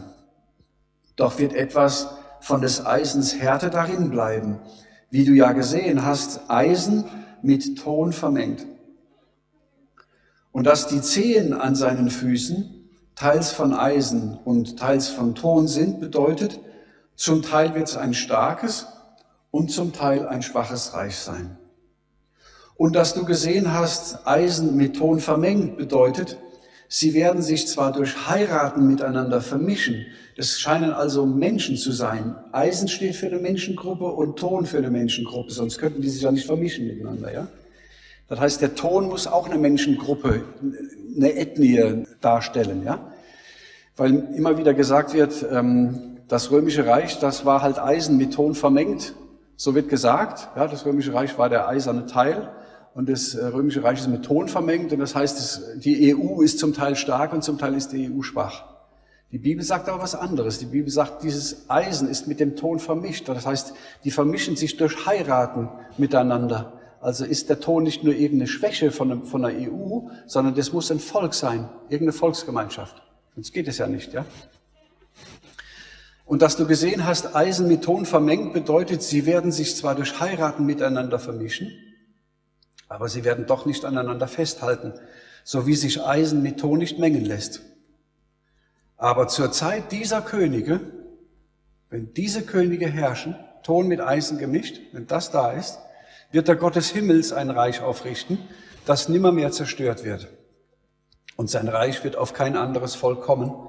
Doch 1.16 1.38
wird 1.38 1.52
etwas 1.52 2.10
von 2.40 2.60
des 2.60 2.86
Eisens 2.86 3.34
Härte 3.34 3.70
darin 3.70 4.10
bleiben, 4.10 4.60
wie 5.10 5.24
du 5.24 5.32
ja 5.32 5.50
gesehen 5.50 6.04
hast, 6.04 6.48
Eisen 6.48 7.04
mit 7.42 7.78
Ton 7.78 8.12
vermengt. 8.12 8.66
Und 10.52 10.64
dass 10.64 10.86
die 10.86 11.00
Zehen 11.00 11.54
an 11.54 11.74
seinen 11.74 12.08
Füßen 12.08 12.88
teils 13.16 13.50
von 13.50 13.74
Eisen 13.74 14.38
und 14.44 14.78
teils 14.78 15.08
von 15.08 15.34
Ton 15.34 15.66
sind, 15.66 15.98
bedeutet, 15.98 16.60
zum 17.20 17.42
Teil 17.42 17.74
wird 17.74 17.87
es 17.87 17.98
ein 17.98 18.14
starkes 18.14 18.87
und 19.50 19.70
zum 19.70 19.92
Teil 19.92 20.26
ein 20.26 20.40
schwaches 20.40 20.94
Reich 20.94 21.16
sein. 21.16 21.59
Und 22.76 22.96
dass 22.96 23.12
du 23.12 23.26
gesehen 23.26 23.74
hast, 23.74 24.26
Eisen 24.26 24.74
mit 24.74 24.96
Ton 24.96 25.20
vermengt, 25.20 25.76
bedeutet, 25.76 26.38
sie 26.88 27.12
werden 27.12 27.42
sich 27.42 27.68
zwar 27.68 27.92
durch 27.92 28.26
Heiraten 28.30 28.87
miteinander 28.87 29.42
vermischen, 29.42 30.06
das 30.38 30.59
scheinen 30.59 30.92
also 30.92 31.26
Menschen 31.26 31.76
zu 31.76 31.92
sein. 31.92 32.37
Eisen 32.52 32.88
steht 32.88 33.16
für 33.16 33.26
eine 33.26 33.38
Menschengruppe 33.38 34.06
und 34.06 34.38
Ton 34.38 34.64
für 34.64 34.78
eine 34.78 34.90
Menschengruppe, 34.90 35.52
sonst 35.52 35.76
könnten 35.76 36.00
die 36.00 36.09
sich 36.09 36.22
ja 36.22 36.33
nicht 36.33 36.46
vermischen 36.46 36.87
miteinander, 36.87 37.35
ja? 37.35 37.48
Das 38.28 38.40
heißt, 38.40 38.62
der 38.62 38.74
Ton 38.76 39.09
muss 39.09 39.26
auch 39.26 39.46
eine 39.46 39.59
Menschengruppe, 39.59 40.42
eine 41.16 41.37
Ethnie 41.37 42.06
darstellen, 42.22 42.83
ja? 42.83 43.12
Weil 43.94 44.26
immer 44.35 44.56
wieder 44.56 44.72
gesagt 44.72 45.12
wird, 45.12 45.44
ähm, 45.52 46.09
das 46.30 46.52
römische 46.52 46.86
Reich, 46.86 47.18
das 47.18 47.44
war 47.44 47.60
halt 47.60 47.80
Eisen 47.80 48.16
mit 48.16 48.34
Ton 48.34 48.54
vermengt. 48.54 49.14
So 49.56 49.74
wird 49.74 49.88
gesagt, 49.88 50.48
ja, 50.56 50.68
das 50.68 50.86
römische 50.86 51.12
Reich 51.12 51.36
war 51.36 51.48
der 51.50 51.68
eiserne 51.68 52.06
Teil 52.06 52.48
und 52.94 53.08
das 53.08 53.34
äh, 53.34 53.46
römische 53.46 53.82
Reich 53.82 53.98
ist 53.98 54.08
mit 54.08 54.24
Ton 54.24 54.46
vermengt 54.46 54.92
und 54.92 55.00
das 55.00 55.16
heißt, 55.16 55.84
die 55.84 56.14
EU 56.14 56.40
ist 56.40 56.60
zum 56.60 56.72
Teil 56.72 56.94
stark 56.94 57.32
und 57.32 57.42
zum 57.42 57.58
Teil 57.58 57.74
ist 57.74 57.92
die 57.92 58.08
EU 58.10 58.22
schwach. 58.22 58.64
Die 59.32 59.38
Bibel 59.38 59.64
sagt 59.64 59.88
aber 59.88 60.02
was 60.02 60.14
anderes. 60.14 60.58
Die 60.58 60.66
Bibel 60.66 60.90
sagt, 60.90 61.24
dieses 61.24 61.68
Eisen 61.68 62.08
ist 62.08 62.28
mit 62.28 62.38
dem 62.38 62.54
Ton 62.54 62.78
vermischt. 62.78 63.28
Das 63.28 63.46
heißt, 63.46 63.74
die 64.04 64.10
vermischen 64.10 64.54
sich 64.56 64.76
durch 64.76 65.06
Heiraten 65.06 65.68
miteinander. 65.98 66.74
Also 67.00 67.24
ist 67.24 67.48
der 67.48 67.60
Ton 67.60 67.82
nicht 67.82 68.04
nur 68.04 68.14
eben 68.14 68.36
eine 68.36 68.46
Schwäche 68.46 68.92
von, 68.92 69.24
von 69.24 69.42
der 69.42 69.52
EU, 69.52 70.08
sondern 70.26 70.54
das 70.54 70.72
muss 70.72 70.90
ein 70.92 71.00
Volk 71.00 71.34
sein, 71.34 71.68
irgendeine 71.88 72.12
Volksgemeinschaft. 72.12 73.02
Sonst 73.34 73.52
geht 73.52 73.68
es 73.68 73.78
ja 73.78 73.86
nicht, 73.88 74.12
ja? 74.12 74.24
Und 76.30 76.42
dass 76.42 76.56
du 76.56 76.64
gesehen 76.64 77.06
hast, 77.06 77.34
Eisen 77.34 77.66
mit 77.66 77.82
Ton 77.82 78.06
vermengt, 78.06 78.52
bedeutet, 78.52 79.02
sie 79.02 79.26
werden 79.26 79.50
sich 79.50 79.74
zwar 79.74 79.96
durch 79.96 80.20
Heiraten 80.20 80.64
miteinander 80.64 81.18
vermischen, 81.18 81.72
aber 82.86 83.08
sie 83.08 83.24
werden 83.24 83.46
doch 83.46 83.66
nicht 83.66 83.84
aneinander 83.84 84.28
festhalten, 84.28 84.92
so 85.42 85.66
wie 85.66 85.74
sich 85.74 86.04
Eisen 86.04 86.40
mit 86.40 86.60
Ton 86.60 86.78
nicht 86.78 87.00
mengen 87.00 87.24
lässt. 87.24 87.62
Aber 88.96 89.26
zur 89.26 89.50
Zeit 89.50 89.90
dieser 89.90 90.22
Könige, 90.22 90.78
wenn 91.88 92.14
diese 92.14 92.42
Könige 92.42 92.86
herrschen, 92.86 93.34
Ton 93.64 93.88
mit 93.88 94.00
Eisen 94.00 94.38
gemischt, 94.38 94.78
wenn 94.92 95.08
das 95.08 95.32
da 95.32 95.50
ist, 95.50 95.80
wird 96.30 96.46
der 96.46 96.54
Gott 96.54 96.76
des 96.76 96.90
Himmels 96.90 97.32
ein 97.32 97.50
Reich 97.50 97.80
aufrichten, 97.80 98.38
das 98.86 99.08
nimmermehr 99.08 99.50
zerstört 99.50 100.04
wird. 100.04 100.28
Und 101.34 101.50
sein 101.50 101.66
Reich 101.66 102.04
wird 102.04 102.14
auf 102.14 102.34
kein 102.34 102.56
anderes 102.56 102.94
Volk 102.94 103.20
kommen. 103.20 103.66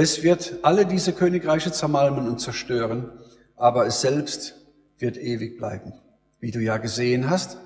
Es 0.00 0.22
wird 0.22 0.60
alle 0.62 0.86
diese 0.86 1.12
Königreiche 1.12 1.72
zermalmen 1.72 2.28
und 2.28 2.40
zerstören, 2.40 3.10
aber 3.56 3.84
es 3.84 4.00
selbst 4.00 4.54
wird 4.96 5.16
ewig 5.16 5.58
bleiben. 5.58 5.92
Wie 6.38 6.52
du 6.52 6.60
ja 6.60 6.76
gesehen 6.76 7.28
hast, 7.28 7.58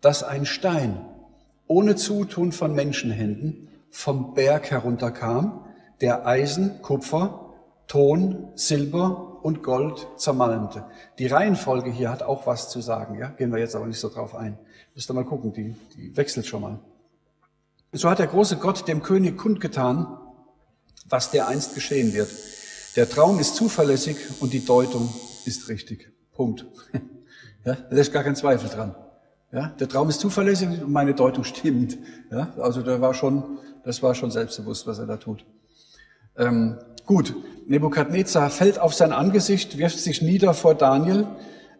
dass 0.00 0.22
ein 0.22 0.46
Stein 0.46 1.04
ohne 1.66 1.96
Zutun 1.96 2.52
von 2.52 2.72
Menschenhänden 2.72 3.66
vom 3.90 4.32
Berg 4.32 4.70
herunterkam, 4.70 5.64
der 6.00 6.24
Eisen, 6.24 6.80
Kupfer, 6.82 7.52
Ton, 7.88 8.52
Silber 8.54 9.40
und 9.42 9.64
Gold 9.64 10.06
zermalmte. 10.16 10.84
Die 11.18 11.26
Reihenfolge 11.26 11.90
hier 11.90 12.10
hat 12.10 12.22
auch 12.22 12.46
was 12.46 12.70
zu 12.70 12.80
sagen, 12.80 13.18
ja? 13.18 13.30
Gehen 13.30 13.50
wir 13.50 13.58
jetzt 13.58 13.74
aber 13.74 13.88
nicht 13.88 13.98
so 13.98 14.08
drauf 14.08 14.36
ein. 14.36 14.56
Müsst 14.94 15.10
ihr 15.10 15.14
mal 15.14 15.24
gucken, 15.24 15.52
die, 15.52 15.74
die 15.96 16.16
wechselt 16.16 16.46
schon 16.46 16.62
mal. 16.62 16.78
So 17.90 18.08
hat 18.08 18.20
der 18.20 18.28
große 18.28 18.58
Gott 18.58 18.86
dem 18.86 19.02
König 19.02 19.36
kundgetan, 19.36 20.16
was 21.12 21.30
der 21.30 21.46
einst 21.46 21.74
geschehen 21.74 22.14
wird. 22.14 22.30
Der 22.96 23.08
Traum 23.08 23.38
ist 23.38 23.54
zuverlässig 23.54 24.16
und 24.40 24.52
die 24.52 24.64
Deutung 24.64 25.12
ist 25.44 25.68
richtig. 25.68 26.10
Punkt. 26.32 26.66
Ja, 27.64 27.76
da 27.76 27.96
ist 27.96 28.12
gar 28.12 28.24
kein 28.24 28.34
Zweifel 28.34 28.68
dran. 28.68 28.92
Ja, 29.52 29.68
der 29.68 29.88
Traum 29.88 30.08
ist 30.08 30.18
zuverlässig 30.18 30.82
und 30.82 30.90
meine 30.90 31.14
Deutung 31.14 31.44
stimmt. 31.44 31.96
Ja, 32.28 32.52
also 32.58 32.82
der 32.82 33.00
war 33.00 33.14
schon, 33.14 33.58
das 33.84 34.02
war 34.02 34.16
schon 34.16 34.32
selbstbewusst, 34.32 34.84
was 34.88 34.98
er 34.98 35.06
da 35.06 35.16
tut. 35.16 35.46
Ähm, 36.36 36.76
gut, 37.06 37.36
Nebukadnezar 37.68 38.50
fällt 38.50 38.80
auf 38.80 38.94
sein 38.94 39.12
Angesicht, 39.12 39.78
wirft 39.78 40.00
sich 40.00 40.22
nieder 40.22 40.54
vor 40.54 40.74
Daniel, 40.74 41.28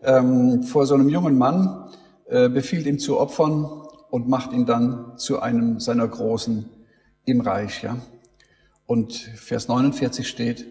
ähm, 0.05 0.63
vor 0.63 0.87
so 0.87 0.95
einem 0.95 1.09
jungen 1.09 1.37
Mann, 1.37 1.91
äh, 2.29 2.49
befiehlt 2.49 2.87
ihm 2.87 3.01
zu 3.01 3.19
opfern 3.19 3.65
und 4.09 4.29
macht 4.29 4.53
ihn 4.53 4.67
dann 4.67 5.19
zu 5.19 5.41
einem 5.41 5.81
seiner 5.81 6.07
Großen 6.07 6.69
im 7.25 7.41
Reich. 7.41 7.83
Ja? 7.83 7.97
Und 8.93 9.15
Vers 9.15 9.69
49 9.69 10.29
steht, 10.29 10.67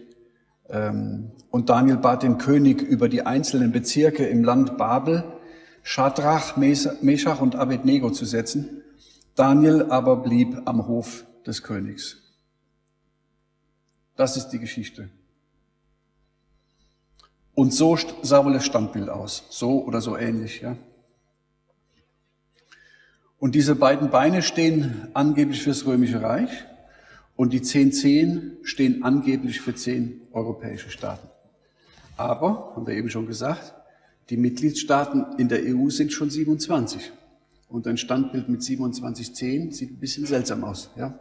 ähm, 0.68 1.32
und 1.50 1.68
Daniel 1.68 1.96
bat 1.96 2.22
den 2.22 2.38
König 2.38 2.80
über 2.80 3.08
die 3.08 3.26
einzelnen 3.26 3.72
Bezirke 3.72 4.24
im 4.26 4.44
Land 4.44 4.78
Babel, 4.78 5.24
Schadrach, 5.82 6.56
Meshach 6.56 7.40
und 7.40 7.56
Abednego 7.56 8.10
zu 8.10 8.24
setzen. 8.24 8.80
Daniel 9.34 9.86
aber 9.90 10.18
blieb 10.18 10.62
am 10.66 10.86
Hof 10.86 11.24
des 11.44 11.64
Königs. 11.64 12.18
Das 14.14 14.36
ist 14.36 14.50
die 14.50 14.60
Geschichte. 14.60 15.08
Und 17.54 17.74
so 17.74 17.98
sah 18.22 18.44
wohl 18.44 18.52
das 18.52 18.64
Standbild 18.64 19.08
aus. 19.08 19.46
So 19.50 19.84
oder 19.84 20.00
so 20.00 20.16
ähnlich, 20.16 20.60
ja. 20.60 20.76
Und 23.40 23.56
diese 23.56 23.74
beiden 23.74 24.10
Beine 24.10 24.42
stehen 24.42 25.08
angeblich 25.12 25.64
fürs 25.64 25.86
Römische 25.86 26.22
Reich 26.22 26.66
und 27.36 27.52
die 27.52 27.62
zehn 27.62 27.92
Zehen 27.92 28.58
stehen 28.62 29.02
angeblich 29.02 29.60
für 29.60 29.74
zehn 29.74 30.22
europäische 30.32 30.90
Staaten. 30.90 31.28
Aber, 32.16 32.72
haben 32.76 32.86
wir 32.86 32.94
eben 32.94 33.10
schon 33.10 33.26
gesagt, 33.26 33.74
die 34.30 34.36
Mitgliedstaaten 34.36 35.38
in 35.38 35.48
der 35.48 35.60
EU 35.64 35.88
sind 35.90 36.12
schon 36.12 36.30
27. 36.30 37.12
Und 37.68 37.86
ein 37.86 37.96
Standbild 37.96 38.48
mit 38.48 38.62
27 38.62 39.34
Zehen 39.34 39.72
sieht 39.72 39.92
ein 39.92 39.98
bisschen 39.98 40.26
seltsam 40.26 40.62
aus, 40.64 40.90
ja. 40.96 41.18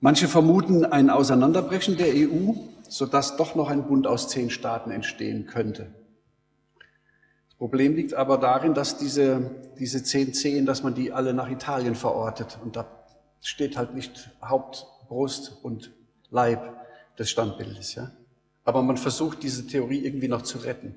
Manche 0.00 0.28
vermuten 0.28 0.84
ein 0.84 1.08
Auseinanderbrechen 1.08 1.96
der 1.96 2.08
EU, 2.08 2.52
sodass 2.88 3.36
doch 3.36 3.54
noch 3.54 3.70
ein 3.70 3.86
Bund 3.86 4.06
aus 4.06 4.28
zehn 4.28 4.50
Staaten 4.50 4.90
entstehen 4.90 5.46
könnte. 5.46 5.94
Das 7.48 7.56
Problem 7.56 7.94
liegt 7.96 8.12
aber 8.12 8.36
darin, 8.36 8.74
dass 8.74 8.98
diese, 8.98 9.50
diese 9.78 10.02
zehn 10.02 10.34
Zehen, 10.34 10.66
dass 10.66 10.82
man 10.82 10.94
die 10.94 11.12
alle 11.12 11.32
nach 11.32 11.50
Italien 11.50 11.94
verortet. 11.94 12.58
Und 12.62 12.76
da 12.76 13.03
steht 13.44 13.76
halt 13.76 13.94
nicht 13.94 14.30
Haupt, 14.40 14.86
Brust 15.06 15.58
und 15.62 15.92
Leib 16.30 16.76
des 17.18 17.30
Standbildes. 17.30 17.94
Ja? 17.94 18.10
Aber 18.64 18.82
man 18.82 18.96
versucht, 18.96 19.42
diese 19.42 19.66
Theorie 19.66 20.04
irgendwie 20.04 20.28
noch 20.28 20.42
zu 20.42 20.58
retten. 20.58 20.94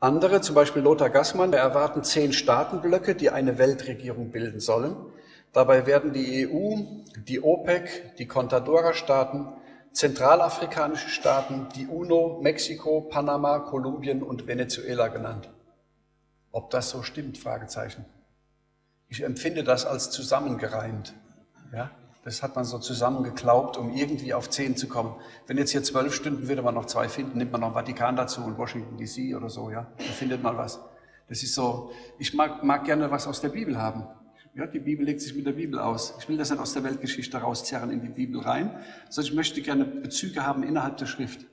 Andere, 0.00 0.42
zum 0.42 0.54
Beispiel 0.54 0.82
Lothar 0.82 1.10
Gassmann, 1.10 1.52
erwarten 1.52 2.04
zehn 2.04 2.32
Staatenblöcke, 2.32 3.16
die 3.16 3.30
eine 3.30 3.58
Weltregierung 3.58 4.30
bilden 4.30 4.60
sollen. 4.60 4.94
Dabei 5.52 5.86
werden 5.86 6.12
die 6.12 6.46
EU, 6.46 6.76
die 7.26 7.40
OPEC, 7.40 8.16
die 8.18 8.26
Contadora-Staaten, 8.26 9.48
zentralafrikanische 9.92 11.08
Staaten, 11.08 11.68
die 11.74 11.86
UNO, 11.86 12.38
Mexiko, 12.42 13.00
Panama, 13.00 13.60
Kolumbien 13.60 14.22
und 14.22 14.46
Venezuela 14.46 15.08
genannt. 15.08 15.50
Ob 16.52 16.70
das 16.70 16.90
so 16.90 17.02
stimmt? 17.02 17.38
Fragezeichen. 17.38 18.04
Ich 19.08 19.22
empfinde 19.22 19.64
das 19.64 19.86
als 19.86 20.10
zusammengereimt. 20.10 21.14
Ja? 21.72 21.90
Das 22.24 22.42
hat 22.42 22.56
man 22.56 22.64
so 22.64 22.78
zusammengeklaubt, 22.78 23.78
um 23.78 23.94
irgendwie 23.94 24.34
auf 24.34 24.50
zehn 24.50 24.76
zu 24.76 24.86
kommen. 24.86 25.14
Wenn 25.46 25.56
jetzt 25.56 25.70
hier 25.70 25.82
zwölf 25.82 26.14
Stunden 26.14 26.48
würde 26.48 26.62
man 26.62 26.74
noch 26.74 26.84
zwei 26.84 27.08
finden, 27.08 27.38
nimmt 27.38 27.52
man 27.52 27.62
noch 27.62 27.72
Vatikan 27.72 28.16
dazu 28.16 28.42
und 28.42 28.58
Washington 28.58 28.98
DC 28.98 29.34
oder 29.34 29.48
so, 29.48 29.70
ja. 29.70 29.86
Da 29.96 30.04
findet 30.04 30.42
man 30.42 30.56
was. 30.56 30.80
Das 31.28 31.42
ist 31.42 31.54
so, 31.54 31.90
ich 32.18 32.34
mag, 32.34 32.62
mag 32.64 32.84
gerne 32.84 33.10
was 33.10 33.26
aus 33.26 33.40
der 33.40 33.48
Bibel 33.48 33.80
haben. 33.80 34.06
Ja, 34.54 34.66
die 34.66 34.78
Bibel 34.78 35.06
legt 35.06 35.20
sich 35.20 35.34
mit 35.34 35.46
der 35.46 35.52
Bibel 35.52 35.78
aus. 35.78 36.14
Ich 36.18 36.28
will 36.28 36.36
das 36.36 36.50
nicht 36.50 36.60
aus 36.60 36.74
der 36.74 36.84
Weltgeschichte 36.84 37.38
rauszerren 37.38 37.90
in 37.90 38.02
die 38.02 38.08
Bibel 38.08 38.40
rein, 38.40 38.76
sondern 39.08 39.30
ich 39.30 39.36
möchte 39.36 39.62
gerne 39.62 39.84
Bezüge 39.84 40.44
haben 40.44 40.62
innerhalb 40.62 40.96
der 40.96 41.06
Schrift. 41.06 41.46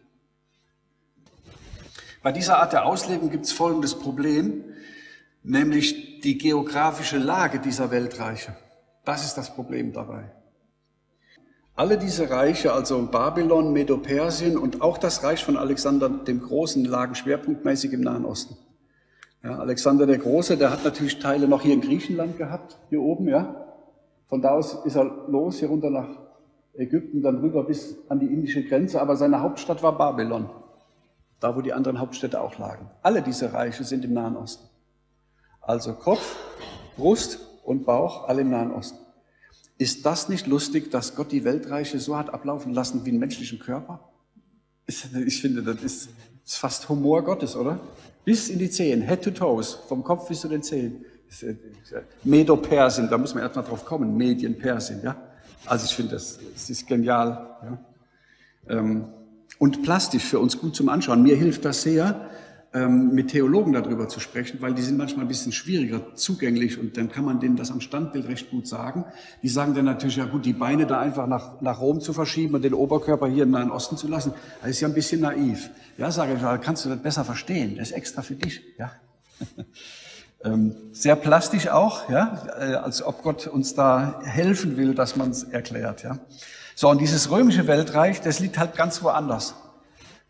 Bei 2.23 2.31
dieser 2.31 2.57
Art 2.57 2.73
der 2.73 2.85
Auslegung 2.85 3.29
gibt 3.29 3.45
es 3.45 3.51
folgendes 3.51 3.95
Problem, 3.95 4.63
nämlich 5.45 6.21
die 6.21 6.37
geografische 6.37 7.17
Lage 7.17 7.59
dieser 7.59 7.91
Weltreiche. 7.91 8.55
Das 9.05 9.23
ist 9.23 9.35
das 9.35 9.53
Problem 9.53 9.93
dabei. 9.93 10.31
Alle 11.75 11.97
diese 11.97 12.29
Reiche, 12.29 12.73
also 12.73 13.05
Babylon, 13.11 13.73
Medo-Persien 13.73 14.57
und 14.57 14.81
auch 14.81 14.97
das 14.97 15.23
Reich 15.23 15.43
von 15.43 15.57
Alexander 15.57 16.09
dem 16.09 16.41
Großen, 16.41 16.85
lagen 16.85 17.15
schwerpunktmäßig 17.15 17.93
im 17.93 18.01
Nahen 18.01 18.25
Osten. 18.25 18.57
Ja, 19.43 19.59
Alexander 19.59 20.07
der 20.07 20.17
Große, 20.17 20.57
der 20.57 20.71
hat 20.71 20.83
natürlich 20.83 21.19
Teile 21.19 21.47
noch 21.47 21.61
hier 21.61 21.73
in 21.73 21.81
Griechenland 21.81 22.37
gehabt, 22.37 22.79
hier 22.89 23.01
oben, 23.01 23.27
ja. 23.27 23.67
Von 24.27 24.41
da 24.41 24.51
aus 24.51 24.85
ist 24.85 24.95
er 24.95 25.03
los, 25.27 25.59
hier 25.59 25.67
runter 25.67 25.91
nach 25.91 26.07
Ägypten, 26.73 27.21
dann 27.21 27.41
rüber 27.41 27.63
bis 27.63 27.97
an 28.09 28.19
die 28.19 28.25
indische 28.25 28.63
Grenze, 28.63 29.01
aber 29.01 29.17
seine 29.17 29.41
Hauptstadt 29.41 29.83
war 29.83 29.97
Babylon, 29.97 30.49
da 31.39 31.55
wo 31.55 31.61
die 31.61 31.73
anderen 31.73 31.99
Hauptstädte 31.99 32.41
auch 32.41 32.57
lagen. 32.57 32.89
Alle 33.03 33.21
diese 33.21 33.53
Reiche 33.53 33.83
sind 33.83 34.03
im 34.05 34.13
Nahen 34.13 34.37
Osten. 34.37 34.74
Also 35.65 35.93
Kopf, 35.93 36.35
Brust 36.95 37.39
und 37.63 37.85
Bauch, 37.85 38.27
alle 38.27 38.41
im 38.41 38.51
Nahen 38.51 38.71
Osten. 38.71 38.99
Ist 39.77 40.05
das 40.05 40.29
nicht 40.29 40.47
lustig, 40.47 40.91
dass 40.91 41.15
Gott 41.15 41.31
die 41.31 41.43
Weltreiche 41.43 41.99
so 41.99 42.15
hat 42.15 42.33
ablaufen 42.33 42.73
lassen 42.73 43.03
wie 43.03 43.09
einen 43.09 43.19
menschlichen 43.19 43.59
Körper? 43.59 43.99
Ich 44.85 45.41
finde, 45.41 45.63
das 45.63 45.83
ist, 45.83 46.09
fast 46.45 46.87
Humor 46.89 47.23
Gottes, 47.23 47.55
oder? 47.55 47.79
Bis 48.23 48.49
in 48.49 48.59
die 48.59 48.69
Zehen, 48.69 49.01
Head 49.01 49.23
to 49.23 49.31
Toes, 49.31 49.73
vom 49.87 50.03
Kopf 50.03 50.27
bis 50.27 50.41
zu 50.41 50.47
den 50.47 50.61
Zehen. 50.61 51.03
Medo-Persien, 52.23 53.09
da 53.09 53.17
muss 53.17 53.33
man 53.33 53.43
erstmal 53.43 53.65
drauf 53.65 53.83
kommen, 53.83 54.15
Medien-Persien, 54.15 55.01
ja? 55.03 55.15
Also 55.65 55.85
ich 55.85 55.95
finde, 55.95 56.11
das, 56.13 56.37
das 56.53 56.69
ist 56.69 56.87
genial. 56.87 57.57
Ja? 57.63 58.77
Ähm, 58.77 59.05
und 59.57 59.81
plastisch 59.81 60.23
für 60.23 60.39
uns 60.39 60.59
gut 60.59 60.75
zum 60.75 60.89
Anschauen. 60.89 61.23
Mir 61.23 61.35
hilft 61.35 61.65
das 61.65 61.81
sehr, 61.81 62.29
mit 62.75 63.29
Theologen 63.29 63.73
darüber 63.73 64.09
zu 64.09 64.19
sprechen, 64.19 64.61
weil 64.61 64.73
die 64.73 64.81
sind 64.81 64.97
manchmal 64.97 65.25
ein 65.25 65.29
bisschen 65.29 65.51
schwieriger 65.51 66.15
zugänglich 66.15 66.77
und 66.77 66.97
dann 66.97 67.09
kann 67.09 67.23
man 67.23 67.39
denen 67.39 67.55
das 67.55 67.71
am 67.71 67.79
Standbild 67.79 68.27
recht 68.27 68.49
gut 68.49 68.67
sagen. 68.67 69.05
Die 69.41 69.47
sagen 69.47 69.73
dann 69.73 69.85
natürlich, 69.85 70.17
ja 70.17 70.25
gut, 70.25 70.45
die 70.45 70.53
Beine 70.53 70.85
da 70.85 70.99
einfach 70.99 71.27
nach, 71.27 71.61
nach 71.61 71.79
Rom 71.79 72.01
zu 72.01 72.11
verschieben 72.11 72.55
und 72.55 72.63
den 72.63 72.73
Oberkörper 72.73 73.27
hier 73.27 73.43
im 73.43 73.51
Nahen 73.51 73.71
Osten 73.71 73.97
zu 73.97 74.07
lassen, 74.07 74.33
das 74.61 74.71
ist 74.71 74.81
ja 74.81 74.87
ein 74.87 74.93
bisschen 74.93 75.21
naiv. 75.21 75.69
Ja, 75.97 76.11
sage 76.11 76.33
ich, 76.33 76.61
kannst 76.61 76.83
du 76.83 76.89
das 76.89 76.99
besser 76.99 77.23
verstehen, 77.23 77.77
das 77.77 77.91
ist 77.91 77.95
extra 77.95 78.21
für 78.21 78.35
dich, 78.35 78.61
ja. 78.77 78.91
Ähm, 80.43 80.75
sehr 80.91 81.15
plastisch 81.15 81.69
auch, 81.69 82.07
ja, 82.07 82.45
äh, 82.59 82.75
als 82.75 83.01
ob 83.01 83.23
Gott 83.23 83.47
uns 83.47 83.73
da 83.73 84.21
helfen 84.23 84.77
will, 84.77 84.93
dass 84.93 85.15
man 85.15 85.31
es 85.31 85.43
erklärt, 85.43 86.03
ja. 86.03 86.19
So, 86.75 86.89
und 86.89 87.01
dieses 87.01 87.31
römische 87.31 87.65
Weltreich, 87.65 88.21
das 88.21 88.39
liegt 88.39 88.59
halt 88.59 88.75
ganz 88.75 89.01
woanders. 89.01 89.55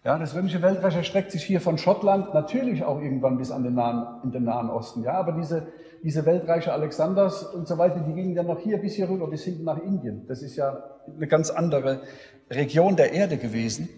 Ja, 0.06 0.20
das 0.20 0.36
römische 0.36 0.62
Weltreich 0.62 0.96
erstreckt 0.96 1.32
sich 1.32 1.44
hier 1.44 1.60
von 1.60 1.80
Schottland 1.80 2.32
natürlich 2.36 2.84
auch 2.84 3.02
irgendwann 3.02 3.40
bis 3.40 3.50
an 3.50 3.64
den 3.64 3.74
Nahen, 3.74 4.22
in 4.24 4.32
den 4.32 4.44
Nahen 4.44 4.70
Osten. 4.70 5.02
Ja, 5.02 5.14
aber 5.14 5.32
diese, 5.32 5.66
diese 6.04 6.28
Weltreiche 6.28 6.72
Alexanders 6.72 7.42
und 7.42 7.68
so 7.68 7.80
weiter, 7.80 8.02
die 8.02 8.14
gingen 8.14 8.36
dann 8.36 8.46
noch 8.46 8.60
hier 8.60 8.78
bis 8.78 8.94
hier 8.94 9.10
rüber, 9.10 9.28
bis 9.28 9.44
hinten 9.46 9.64
nach 9.64 9.80
Indien. 9.80 10.28
Das 10.28 10.44
ist 10.44 10.58
ja 10.58 10.78
eine 11.08 11.26
ganz 11.28 11.50
andere 11.50 12.04
Region 12.52 12.96
der 12.96 13.14
Erde 13.14 13.38
gewesen. 13.38 13.90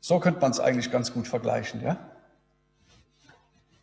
So 0.00 0.18
könnte 0.18 0.40
man 0.40 0.52
es 0.52 0.60
eigentlich 0.60 0.90
ganz 0.90 1.12
gut 1.12 1.28
vergleichen, 1.28 1.82
ja? 1.82 1.98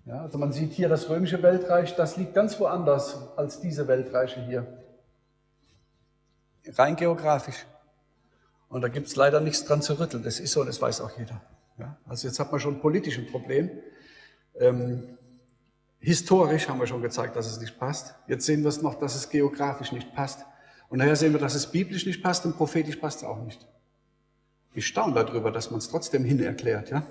Ja, 0.08 0.22
also 0.22 0.40
man 0.40 0.52
sieht 0.52 0.72
hier 0.72 0.90
das 0.90 1.10
römische 1.10 1.44
Weltreich, 1.44 1.96
das 1.96 2.18
liegt 2.18 2.34
ganz 2.34 2.60
woanders 2.60 3.38
als 3.38 3.60
diese 3.60 3.88
Weltreiche 3.88 4.42
hier. 4.42 4.66
Rein 6.76 6.96
geografisch. 6.96 7.68
Und 8.70 8.82
da 8.82 8.88
gibt 8.88 9.08
es 9.08 9.16
leider 9.16 9.40
nichts 9.40 9.66
dran 9.66 9.82
zu 9.82 10.00
rütteln. 10.00 10.24
Das 10.24 10.40
ist 10.40 10.52
so 10.52 10.62
und 10.62 10.68
das 10.68 10.82
weiß 10.82 11.02
auch 11.02 11.18
jeder. 11.18 11.42
Ja? 11.78 11.98
Also 12.08 12.28
jetzt 12.28 12.40
hat 12.40 12.52
man 12.52 12.60
schon 12.60 12.80
politisch 12.82 13.18
ein 13.18 13.28
Problem. 13.28 13.70
Ähm, 14.60 15.18
historisch 16.00 16.68
haben 16.68 16.80
wir 16.80 16.88
schon 16.88 17.02
gezeigt, 17.02 17.36
dass 17.36 17.48
es 17.48 17.60
nicht 17.60 17.80
passt. 17.80 18.16
Jetzt 18.28 18.46
sehen 18.46 18.64
wir 18.64 18.70
es 18.70 18.82
noch, 18.82 18.96
dass 18.96 19.16
es 19.16 19.30
geografisch 19.30 19.92
nicht 19.92 20.14
passt. 20.14 20.46
Und 20.90 21.00
daher 21.00 21.16
sehen 21.16 21.34
wir, 21.34 21.40
dass 21.40 21.56
es 21.56 21.68
biblisch 21.68 22.06
nicht 22.06 22.24
passt 22.24 22.46
und 22.46 22.58
prophetisch 22.58 22.98
passt 22.98 23.20
es 23.20 23.24
auch 23.24 23.42
nicht. 23.44 23.66
Ich 24.74 24.88
staune 24.88 25.14
darüber, 25.16 25.52
dass 25.52 25.72
man 25.72 25.78
es 25.80 25.90
trotzdem 25.90 26.24
hin 26.26 26.42
erklärt. 26.42 26.90
Ja? 26.90 27.06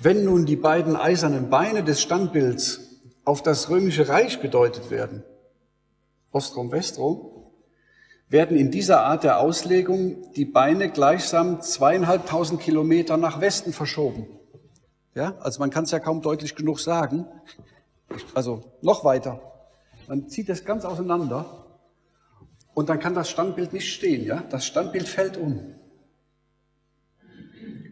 Wenn 0.00 0.24
nun 0.24 0.46
die 0.46 0.56
beiden 0.56 0.94
eisernen 0.94 1.50
Beine 1.50 1.82
des 1.82 2.00
Standbilds 2.00 2.80
auf 3.24 3.42
das 3.42 3.68
römische 3.68 4.08
Reich 4.08 4.40
gedeutet 4.40 4.90
werden, 4.90 5.24
Ostrom, 6.30 6.70
Westrom, 6.70 7.37
werden 8.28 8.56
in 8.56 8.70
dieser 8.70 9.02
Art 9.02 9.24
der 9.24 9.40
Auslegung 9.40 10.32
die 10.32 10.44
Beine 10.44 10.90
gleichsam 10.90 11.62
zweieinhalbtausend 11.62 12.60
Kilometer 12.60 13.16
nach 13.16 13.40
Westen 13.40 13.72
verschoben. 13.72 14.26
Ja, 15.14 15.34
also 15.40 15.60
man 15.60 15.70
kann 15.70 15.84
es 15.84 15.90
ja 15.90 15.98
kaum 15.98 16.22
deutlich 16.22 16.54
genug 16.54 16.80
sagen. 16.80 17.26
Also 18.34 18.62
noch 18.82 19.04
weiter. 19.04 19.40
Man 20.06 20.28
zieht 20.28 20.48
es 20.48 20.64
ganz 20.64 20.84
auseinander 20.84 21.66
und 22.74 22.88
dann 22.88 22.98
kann 22.98 23.14
das 23.14 23.28
Standbild 23.30 23.72
nicht 23.72 23.92
stehen. 23.92 24.24
Ja, 24.24 24.42
das 24.50 24.64
Standbild 24.64 25.08
fällt 25.08 25.36
um. 25.36 25.74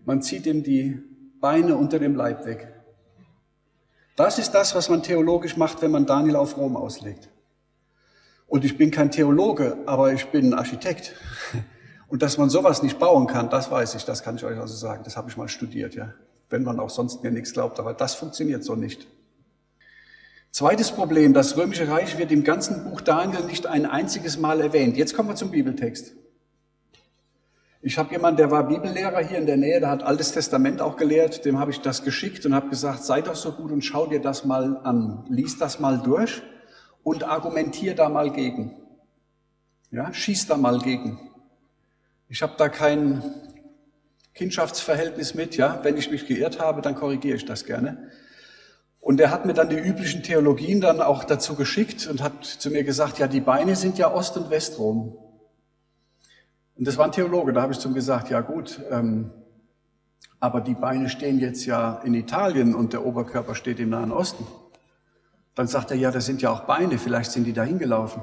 Man 0.04 0.22
zieht 0.22 0.46
ihm 0.46 0.62
die 0.62 1.02
Beine 1.40 1.76
unter 1.76 1.98
dem 1.98 2.14
Leib 2.14 2.46
weg. 2.46 2.72
Das 4.14 4.38
ist 4.38 4.52
das, 4.52 4.74
was 4.74 4.88
man 4.88 5.02
theologisch 5.02 5.56
macht, 5.56 5.82
wenn 5.82 5.90
man 5.90 6.06
Daniel 6.06 6.36
auf 6.36 6.56
Rom 6.56 6.76
auslegt. 6.76 7.28
Und 8.46 8.64
ich 8.64 8.78
bin 8.78 8.90
kein 8.90 9.10
Theologe, 9.10 9.76
aber 9.86 10.12
ich 10.12 10.26
bin 10.26 10.54
Architekt. 10.54 11.14
Und 12.08 12.22
dass 12.22 12.38
man 12.38 12.48
sowas 12.48 12.84
nicht 12.84 13.00
bauen 13.00 13.26
kann, 13.26 13.50
das 13.50 13.70
weiß 13.70 13.96
ich, 13.96 14.04
das 14.04 14.22
kann 14.22 14.36
ich 14.36 14.44
euch 14.44 14.58
also 14.58 14.74
sagen. 14.74 15.02
Das 15.02 15.16
habe 15.16 15.28
ich 15.28 15.36
mal 15.36 15.48
studiert, 15.48 15.96
ja. 15.96 16.14
Wenn 16.48 16.62
man 16.62 16.78
auch 16.78 16.90
sonst 16.90 17.24
mir 17.24 17.32
nichts 17.32 17.52
glaubt, 17.52 17.80
aber 17.80 17.92
das 17.92 18.14
funktioniert 18.14 18.62
so 18.62 18.76
nicht. 18.76 19.08
Zweites 20.52 20.92
Problem, 20.92 21.34
das 21.34 21.56
Römische 21.56 21.88
Reich 21.88 22.16
wird 22.16 22.30
im 22.30 22.44
ganzen 22.44 22.84
Buch 22.84 23.00
Daniel 23.00 23.44
nicht 23.44 23.66
ein 23.66 23.84
einziges 23.84 24.38
Mal 24.38 24.60
erwähnt. 24.60 24.96
Jetzt 24.96 25.16
kommen 25.16 25.28
wir 25.28 25.34
zum 25.34 25.50
Bibeltext. 25.50 26.14
Ich 27.82 27.98
habe 27.98 28.12
jemanden, 28.12 28.36
der 28.36 28.52
war 28.52 28.68
Bibellehrer 28.68 29.20
hier 29.20 29.38
in 29.38 29.46
der 29.46 29.56
Nähe, 29.56 29.80
der 29.80 29.90
hat 29.90 30.04
Altes 30.04 30.32
Testament 30.32 30.80
auch 30.80 30.96
gelehrt, 30.96 31.44
dem 31.44 31.58
habe 31.58 31.72
ich 31.72 31.80
das 31.80 32.04
geschickt 32.04 32.46
und 32.46 32.54
habe 32.54 32.68
gesagt, 32.68 33.04
sei 33.04 33.20
doch 33.20 33.34
so 33.34 33.52
gut 33.52 33.72
und 33.72 33.82
schau 33.84 34.06
dir 34.06 34.20
das 34.20 34.44
mal 34.44 34.80
an, 34.84 35.24
lies 35.28 35.58
das 35.58 35.80
mal 35.80 35.98
durch 35.98 36.42
und 37.06 37.22
argumentier 37.22 37.94
da 37.94 38.08
mal 38.08 38.32
gegen. 38.32 38.74
Ja, 39.92 40.12
schieß 40.12 40.48
da 40.48 40.56
mal 40.56 40.80
gegen. 40.80 41.20
Ich 42.28 42.42
habe 42.42 42.54
da 42.58 42.68
kein 42.68 43.22
Kindschaftsverhältnis 44.34 45.34
mit, 45.34 45.56
ja. 45.56 45.78
Wenn 45.84 45.96
ich 45.96 46.10
mich 46.10 46.26
geirrt 46.26 46.58
habe, 46.58 46.82
dann 46.82 46.96
korrigiere 46.96 47.36
ich 47.36 47.44
das 47.44 47.64
gerne. 47.64 48.10
Und 48.98 49.20
er 49.20 49.30
hat 49.30 49.46
mir 49.46 49.54
dann 49.54 49.68
die 49.68 49.78
üblichen 49.78 50.24
Theologien 50.24 50.80
dann 50.80 51.00
auch 51.00 51.22
dazu 51.22 51.54
geschickt 51.54 52.08
und 52.08 52.24
hat 52.24 52.44
zu 52.44 52.70
mir 52.72 52.82
gesagt, 52.82 53.20
ja, 53.20 53.28
die 53.28 53.40
Beine 53.40 53.76
sind 53.76 53.98
ja 53.98 54.12
Ost- 54.12 54.36
und 54.36 54.50
Westrom. 54.50 55.16
Und 56.74 56.88
das 56.88 56.96
war 56.98 57.04
ein 57.04 57.12
Theologe, 57.12 57.52
da 57.52 57.62
habe 57.62 57.72
ich 57.72 57.78
zu 57.78 57.86
ihm 57.86 57.94
gesagt, 57.94 58.30
ja 58.30 58.40
gut, 58.40 58.80
ähm, 58.90 59.30
aber 60.40 60.60
die 60.60 60.74
Beine 60.74 61.08
stehen 61.08 61.38
jetzt 61.38 61.66
ja 61.66 62.00
in 62.04 62.14
Italien 62.14 62.74
und 62.74 62.92
der 62.92 63.06
Oberkörper 63.06 63.54
steht 63.54 63.78
im 63.78 63.90
Nahen 63.90 64.10
Osten. 64.10 64.44
Dann 65.56 65.66
sagt 65.66 65.90
er, 65.90 65.96
ja, 65.96 66.12
das 66.12 66.26
sind 66.26 66.42
ja 66.42 66.50
auch 66.50 66.60
Beine, 66.60 66.98
vielleicht 66.98 67.32
sind 67.32 67.44
die 67.44 67.52
da 67.52 67.64
hingelaufen. 67.64 68.22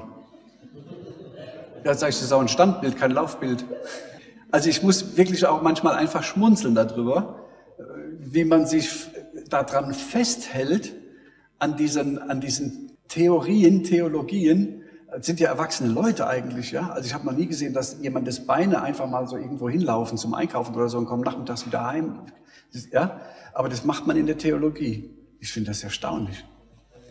Ja, 1.84 1.92
sag 1.92 2.08
ich, 2.08 2.14
das 2.14 2.24
ist 2.24 2.32
auch 2.32 2.40
ein 2.40 2.48
Standbild, 2.48 2.96
kein 2.96 3.10
Laufbild. 3.10 3.66
Also 4.50 4.70
ich 4.70 4.82
muss 4.82 5.16
wirklich 5.16 5.44
auch 5.44 5.60
manchmal 5.60 5.96
einfach 5.96 6.22
schmunzeln 6.22 6.74
darüber, 6.74 7.40
wie 8.20 8.44
man 8.44 8.66
sich 8.66 8.88
daran 9.50 9.92
festhält, 9.92 10.94
an 11.58 11.76
diesen, 11.76 12.18
an 12.18 12.40
diesen 12.40 12.92
Theorien, 13.08 13.84
Theologien, 13.84 14.82
das 15.10 15.26
sind 15.26 15.40
ja 15.40 15.48
erwachsene 15.48 15.92
Leute 15.92 16.26
eigentlich, 16.26 16.72
ja. 16.72 16.90
Also 16.90 17.06
ich 17.06 17.14
habe 17.14 17.26
noch 17.26 17.32
nie 17.32 17.46
gesehen, 17.46 17.72
dass 17.72 17.98
jemand 18.00 18.26
das 18.26 18.46
Beine 18.46 18.82
einfach 18.82 19.08
mal 19.08 19.26
so 19.28 19.36
irgendwo 19.36 19.68
hinlaufen 19.68 20.18
zum 20.18 20.34
Einkaufen 20.34 20.74
oder 20.74 20.88
so 20.88 20.98
und 20.98 21.06
kommt 21.06 21.24
nachmittags 21.24 21.66
wieder 21.66 21.84
heim. 21.84 22.20
Ja, 22.92 23.20
aber 23.52 23.68
das 23.68 23.84
macht 23.84 24.06
man 24.06 24.16
in 24.16 24.26
der 24.26 24.38
Theologie. 24.38 25.10
Ich 25.38 25.52
finde 25.52 25.70
das 25.70 25.84
erstaunlich. 25.84 26.44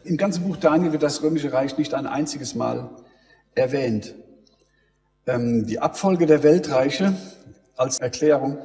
Im 0.04 0.18
ganzen 0.18 0.44
Buch 0.44 0.58
Daniel 0.58 0.92
wird 0.92 1.04
das 1.04 1.24
Römische 1.24 1.54
Reich 1.54 1.78
nicht 1.78 1.94
ein 1.94 2.08
einziges 2.08 2.56
Mal 2.56 2.90
erwähnt. 3.56 4.16
Ähm, 5.26 5.66
die 5.66 5.80
Abfolge 5.80 6.26
der 6.26 6.44
Weltreiche 6.44 7.14
als 7.78 8.00
Erklärung 8.00 8.58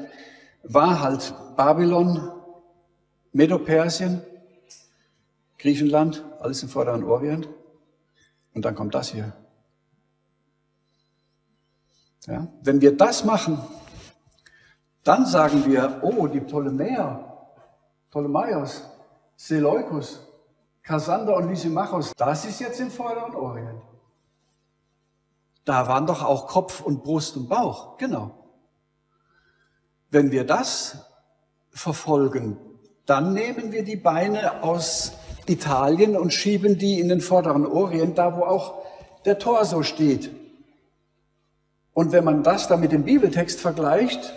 war 0.65 1.01
halt 1.01 1.33
Babylon, 1.57 2.33
Medopersien, 3.33 4.21
Griechenland, 5.59 6.25
alles 6.41 6.63
im 6.63 6.69
Vorderen 6.69 7.05
Orient. 7.05 7.49
Und 8.55 8.65
dann 8.65 8.75
kommt 8.75 8.95
das 8.95 9.11
hier. 9.11 9.33
Ja? 12.27 12.49
Wenn 12.63 12.81
wir 12.81 12.97
das 12.97 13.25
machen, 13.25 13.61
dann 15.05 15.25
sagen 15.25 15.65
wir, 15.67 16.01
oh, 16.03 16.27
die 16.27 16.41
Ptolemäer, 16.41 17.25
Ptolemaios, 18.11 18.83
Seleukus, 19.37 20.28
Kassander 20.89 21.37
und 21.37 21.51
Lysimachos, 21.51 22.15
das 22.17 22.47
ist 22.47 22.61
jetzt 22.61 22.81
im 22.81 22.91
Vorderen 22.91 23.35
Orient. 23.35 23.83
Da 25.67 25.87
waren 25.87 26.07
doch 26.07 26.25
auch 26.25 26.47
Kopf 26.47 26.81
und 26.81 27.05
Brust 27.05 27.37
und 27.37 27.47
Bauch, 27.47 27.99
genau. 27.99 28.31
Wenn 30.09 30.31
wir 30.31 30.45
das 30.45 31.05
verfolgen, 31.69 32.57
dann 33.05 33.35
nehmen 33.35 33.71
wir 33.71 33.85
die 33.85 33.97
Beine 33.97 34.63
aus 34.63 35.13
Italien 35.45 36.17
und 36.17 36.33
schieben 36.33 36.79
die 36.79 36.99
in 37.01 37.11
den 37.11 37.21
Vorderen 37.21 37.67
Orient, 37.67 38.17
da 38.17 38.35
wo 38.35 38.45
auch 38.45 38.83
der 39.27 39.39
Torso 39.39 39.83
steht. 39.83 40.31
Und 41.93 42.13
wenn 42.13 42.25
man 42.25 42.43
das 42.43 42.67
dann 42.67 42.81
mit 42.81 42.93
dem 42.93 43.05
Bibeltext 43.05 43.61
vergleicht, 43.61 44.33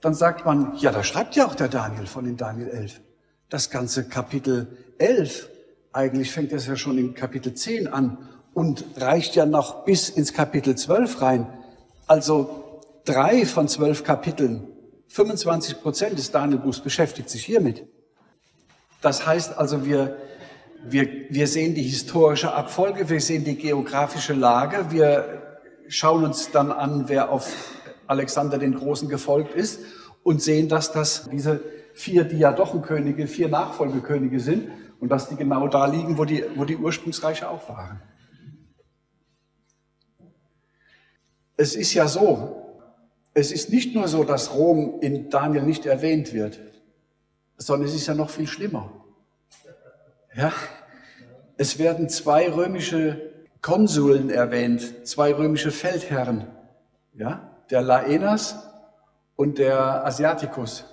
dann 0.00 0.14
sagt 0.14 0.46
man, 0.46 0.76
ja, 0.76 0.92
da 0.92 1.02
schreibt 1.02 1.34
ja 1.34 1.44
auch 1.44 1.56
der 1.56 1.68
Daniel 1.68 2.06
von 2.06 2.24
den 2.24 2.36
Daniel 2.36 2.68
11. 2.68 3.00
Das 3.48 3.70
ganze 3.70 4.08
Kapitel 4.08 4.94
11, 4.98 5.48
eigentlich 5.92 6.30
fängt 6.30 6.52
das 6.52 6.66
ja 6.66 6.76
schon 6.76 6.98
in 6.98 7.14
Kapitel 7.14 7.54
10 7.54 7.88
an 7.88 8.18
und 8.54 8.84
reicht 8.96 9.34
ja 9.34 9.46
noch 9.46 9.84
bis 9.84 10.08
ins 10.08 10.32
Kapitel 10.32 10.76
12 10.76 11.22
rein. 11.22 11.46
Also 12.06 12.80
drei 13.04 13.46
von 13.46 13.68
zwölf 13.68 14.04
Kapiteln, 14.04 14.66
25 15.08 15.80
Prozent 15.80 16.18
des 16.18 16.30
Danielbuchs 16.30 16.80
beschäftigt 16.80 17.30
sich 17.30 17.44
hiermit. 17.44 17.86
Das 19.00 19.26
heißt 19.26 19.56
also, 19.56 19.86
wir, 19.86 20.16
wir, 20.84 21.08
wir 21.30 21.46
sehen 21.46 21.74
die 21.74 21.82
historische 21.82 22.52
Abfolge, 22.52 23.08
wir 23.08 23.20
sehen 23.20 23.44
die 23.44 23.56
geografische 23.56 24.34
Lage, 24.34 24.90
wir 24.90 25.42
schauen 25.88 26.24
uns 26.24 26.50
dann 26.50 26.72
an, 26.72 27.04
wer 27.08 27.30
auf 27.30 27.54
Alexander 28.06 28.58
den 28.58 28.74
Großen 28.74 29.08
gefolgt 29.08 29.54
ist 29.54 29.80
und 30.22 30.42
sehen, 30.42 30.68
dass 30.68 30.92
das 30.92 31.28
diese 31.30 31.60
vier 31.94 32.24
Diadochenkönige, 32.24 33.26
vier 33.26 33.48
Nachfolgekönige 33.48 34.40
sind 34.40 34.68
und 35.00 35.08
dass 35.08 35.28
die 35.28 35.36
genau 35.36 35.68
da 35.68 35.86
liegen, 35.86 36.18
wo 36.18 36.24
die, 36.24 36.44
wo 36.56 36.64
die 36.64 36.76
Ursprungsreiche 36.76 37.48
auch 37.48 37.68
waren. 37.68 38.02
Es 41.56 41.74
ist 41.74 41.94
ja 41.94 42.06
so, 42.06 42.58
es 43.34 43.52
ist 43.52 43.70
nicht 43.70 43.94
nur 43.94 44.08
so, 44.08 44.24
dass 44.24 44.54
Rom 44.54 45.00
in 45.00 45.30
Daniel 45.30 45.62
nicht 45.62 45.86
erwähnt 45.86 46.32
wird, 46.32 46.60
sondern 47.56 47.88
es 47.88 47.94
ist 47.94 48.06
ja 48.06 48.14
noch 48.14 48.30
viel 48.30 48.46
schlimmer. 48.46 48.92
Ja, 50.34 50.52
es 51.56 51.78
werden 51.78 52.08
zwei 52.08 52.50
römische 52.50 53.32
Konsuln 53.60 54.30
erwähnt, 54.30 55.06
zwei 55.06 55.34
römische 55.34 55.72
Feldherren, 55.72 56.46
ja, 57.14 57.60
der 57.70 57.82
Laenas 57.82 58.56
und 59.34 59.58
der 59.58 60.06
Asiaticus, 60.06 60.84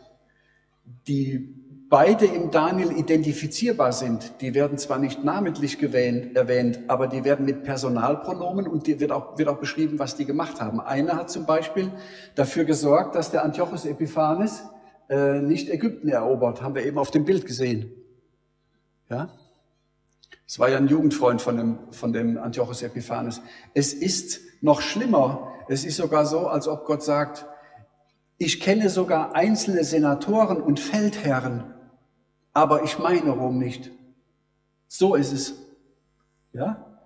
die 1.07 1.54
beide 1.89 2.25
im 2.25 2.51
Daniel 2.51 2.91
identifizierbar 2.91 3.91
sind. 3.91 4.41
Die 4.41 4.53
werden 4.53 4.77
zwar 4.77 4.99
nicht 4.99 5.23
namentlich 5.23 5.77
gewähnt, 5.77 6.35
erwähnt, 6.35 6.79
aber 6.87 7.07
die 7.07 7.23
werden 7.23 7.45
mit 7.45 7.63
Personalpronomen 7.63 8.67
und 8.67 8.87
die 8.87 8.99
wird 8.99 9.11
auch, 9.11 9.37
wird 9.37 9.49
auch 9.49 9.59
beschrieben, 9.59 9.99
was 9.99 10.15
die 10.15 10.25
gemacht 10.25 10.61
haben. 10.61 10.79
Einer 10.79 11.15
hat 11.15 11.29
zum 11.29 11.45
Beispiel 11.45 11.91
dafür 12.35 12.65
gesorgt, 12.65 13.15
dass 13.15 13.31
der 13.31 13.43
Antiochus 13.43 13.85
Epiphanes 13.85 14.63
äh, 15.09 15.39
nicht 15.39 15.69
Ägypten 15.69 16.09
erobert, 16.09 16.61
haben 16.61 16.75
wir 16.75 16.85
eben 16.85 16.97
auf 16.97 17.11
dem 17.11 17.25
Bild 17.25 17.45
gesehen. 17.45 17.91
Ja, 19.09 19.29
es 20.47 20.59
war 20.59 20.69
ja 20.69 20.77
ein 20.77 20.87
Jugendfreund 20.87 21.41
von 21.41 21.57
dem, 21.57 21.79
von 21.91 22.13
dem 22.13 22.37
Antiochus 22.37 22.83
Epiphanes. 22.83 23.41
Es 23.73 23.93
ist 23.93 24.41
noch 24.61 24.81
schlimmer. 24.81 25.51
Es 25.67 25.85
ist 25.85 25.97
sogar 25.97 26.25
so, 26.25 26.47
als 26.47 26.67
ob 26.67 26.85
Gott 26.85 27.01
sagt, 27.01 27.45
ich 28.37 28.59
kenne 28.59 28.89
sogar 28.89 29.33
einzelne 29.33 29.83
Senatoren 29.83 30.61
und 30.61 30.79
Feldherren, 30.79 31.74
aber 32.55 32.83
ich 32.83 32.97
meine 32.97 33.31
Rom 33.31 33.59
nicht. 33.59 33.91
So 34.87 35.13
ist 35.13 35.33
es. 35.33 35.53
Ja? 36.53 36.99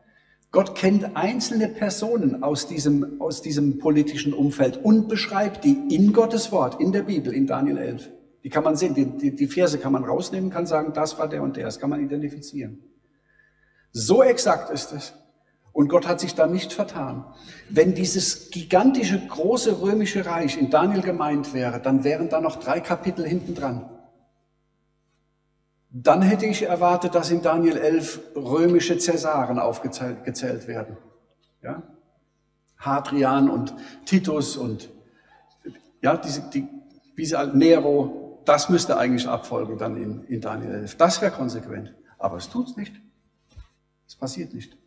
Gott 0.51 0.75
kennt 0.75 1.17
einzelne 1.17 1.67
Personen 1.67 2.43
aus 2.43 2.67
diesem, 2.67 3.19
aus 3.19 3.41
diesem 3.41 3.79
politischen 3.79 4.33
Umfeld 4.33 4.77
und 4.77 5.07
beschreibt 5.07 5.65
die 5.65 5.87
in 5.93 6.13
Gottes 6.13 6.51
Wort, 6.51 6.79
in 6.79 6.91
der 6.91 7.01
Bibel, 7.03 7.33
in 7.33 7.47
Daniel 7.47 7.77
11. 7.77 8.09
Die 8.43 8.49
kann 8.49 8.63
man 8.63 8.75
sehen, 8.75 8.93
die, 8.93 9.05
die, 9.05 9.35
die 9.35 9.47
Verse 9.47 9.77
kann 9.79 9.91
man 9.91 10.05
rausnehmen, 10.05 10.51
kann 10.51 10.67
sagen, 10.67 10.93
das 10.93 11.17
war 11.17 11.27
der 11.27 11.41
und 11.41 11.57
der, 11.57 11.65
das 11.65 11.79
kann 11.79 11.89
man 11.89 12.03
identifizieren. 12.03 12.83
So 13.91 14.21
exakt 14.21 14.69
ist 14.69 14.93
es. 14.93 15.13
Und 15.73 15.87
Gott 15.87 16.07
hat 16.07 16.19
sich 16.19 16.35
da 16.35 16.45
nicht 16.45 16.73
vertan. 16.73 17.25
Wenn 17.69 17.95
dieses 17.95 18.51
gigantische, 18.51 19.19
große 19.27 19.81
römische 19.81 20.27
Reich 20.27 20.59
in 20.59 20.69
Daniel 20.69 21.01
gemeint 21.01 21.53
wäre, 21.55 21.79
dann 21.81 22.03
wären 22.03 22.29
da 22.29 22.39
noch 22.39 22.57
drei 22.57 22.79
Kapitel 22.81 23.25
hinten 23.25 23.55
dran. 23.55 23.89
Dann 25.91 26.21
hätte 26.21 26.45
ich 26.45 26.63
erwartet, 26.63 27.15
dass 27.15 27.31
in 27.31 27.41
Daniel 27.41 27.77
11 27.77 28.35
römische 28.35 28.97
Cäsaren 28.99 29.57
aufgezählt 29.57 30.67
werden. 30.67 30.97
Ja? 31.63 31.81
Hadrian 32.77 33.49
und 33.49 33.73
Titus 34.05 34.55
und 34.55 34.89
ja, 36.01 36.15
diese, 36.15 36.49
die, 36.53 36.67
wie 37.15 37.25
sie 37.25 37.35
Nero, 37.53 38.41
das 38.45 38.69
müsste 38.69 38.97
eigentlich 38.97 39.27
abfolgen 39.27 39.77
dann 39.77 39.97
in, 39.97 40.23
in 40.25 40.41
Daniel 40.41 40.73
11. 40.75 40.95
Das 40.95 41.21
wäre 41.21 41.31
konsequent. 41.31 41.93
Aber 42.17 42.37
es 42.37 42.49
tut's 42.49 42.77
nicht. 42.77 42.93
Es 44.07 44.15
passiert 44.15 44.53
nicht. 44.53 44.77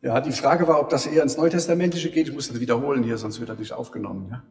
Ja, 0.00 0.20
die 0.20 0.32
Frage 0.32 0.66
war, 0.66 0.80
ob 0.80 0.88
das 0.90 1.06
eher 1.06 1.22
ins 1.22 1.36
Neutestamentische 1.36 2.10
geht. 2.10 2.28
Ich 2.28 2.34
muss 2.34 2.48
das 2.48 2.58
wiederholen 2.58 3.02
hier, 3.02 3.18
sonst 3.18 3.38
wird 3.38 3.50
das 3.50 3.58
nicht 3.58 3.72
aufgenommen. 3.72 4.28
Ja? 4.30 4.42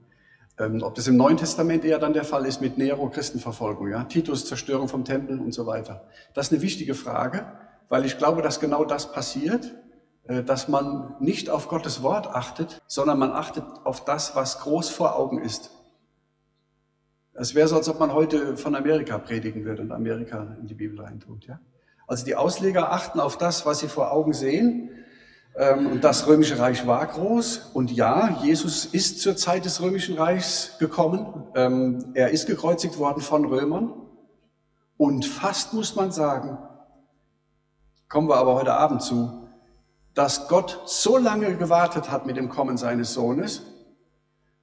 Ähm, 0.59 0.83
ob 0.83 0.95
das 0.95 1.07
im 1.07 1.17
Neuen 1.17 1.37
Testament 1.37 1.85
eher 1.85 1.99
dann 1.99 2.13
der 2.13 2.23
Fall 2.23 2.45
ist 2.45 2.61
mit 2.61 2.77
Nero, 2.77 3.09
Christenverfolgung, 3.09 3.89
ja? 3.89 4.03
Titus, 4.03 4.45
Zerstörung 4.45 4.87
vom 4.87 5.05
Tempel 5.05 5.39
und 5.39 5.53
so 5.53 5.65
weiter. 5.65 6.07
Das 6.33 6.47
ist 6.47 6.53
eine 6.53 6.61
wichtige 6.61 6.93
Frage, 6.93 7.45
weil 7.89 8.05
ich 8.05 8.17
glaube, 8.17 8.41
dass 8.41 8.59
genau 8.59 8.85
das 8.85 9.11
passiert, 9.11 9.73
äh, 10.23 10.43
dass 10.43 10.67
man 10.67 11.15
nicht 11.19 11.49
auf 11.49 11.67
Gottes 11.67 12.03
Wort 12.03 12.27
achtet, 12.27 12.81
sondern 12.87 13.19
man 13.19 13.31
achtet 13.31 13.63
auf 13.83 14.05
das, 14.05 14.35
was 14.35 14.59
groß 14.59 14.89
vor 14.89 15.15
Augen 15.17 15.41
ist. 15.41 15.71
Es 17.33 17.55
wäre 17.55 17.67
so, 17.67 17.77
als 17.77 17.89
ob 17.89 17.99
man 17.99 18.13
heute 18.13 18.57
von 18.57 18.75
Amerika 18.75 19.17
predigen 19.17 19.63
würde 19.63 19.81
und 19.81 19.91
Amerika 19.91 20.55
in 20.59 20.67
die 20.67 20.73
Bibel 20.73 20.99
reintut. 20.99 21.47
Ja? 21.47 21.59
Also 22.07 22.25
die 22.25 22.35
Ausleger 22.35 22.91
achten 22.91 23.19
auf 23.19 23.37
das, 23.37 23.65
was 23.65 23.79
sie 23.79 23.87
vor 23.87 24.11
Augen 24.11 24.33
sehen. 24.33 24.89
Ähm, 25.55 25.87
und 25.87 26.03
das 26.03 26.27
Römische 26.27 26.59
Reich 26.59 26.87
war 26.87 27.05
groß. 27.05 27.71
Und 27.73 27.91
ja, 27.91 28.37
Jesus 28.41 28.85
ist 28.85 29.19
zur 29.21 29.35
Zeit 29.35 29.65
des 29.65 29.81
Römischen 29.81 30.17
Reichs 30.17 30.77
gekommen. 30.79 31.47
Ähm, 31.55 32.11
er 32.13 32.31
ist 32.31 32.47
gekreuzigt 32.47 32.97
worden 32.97 33.21
von 33.21 33.45
Römern. 33.45 33.93
Und 34.97 35.25
fast 35.25 35.73
muss 35.73 35.95
man 35.95 36.11
sagen, 36.11 36.57
kommen 38.07 38.29
wir 38.29 38.35
aber 38.35 38.55
heute 38.55 38.73
Abend 38.73 39.01
zu, 39.01 39.47
dass 40.13 40.47
Gott 40.47 40.81
so 40.85 41.17
lange 41.17 41.55
gewartet 41.57 42.11
hat 42.11 42.25
mit 42.25 42.37
dem 42.37 42.49
Kommen 42.49 42.77
seines 42.77 43.13
Sohnes, 43.13 43.63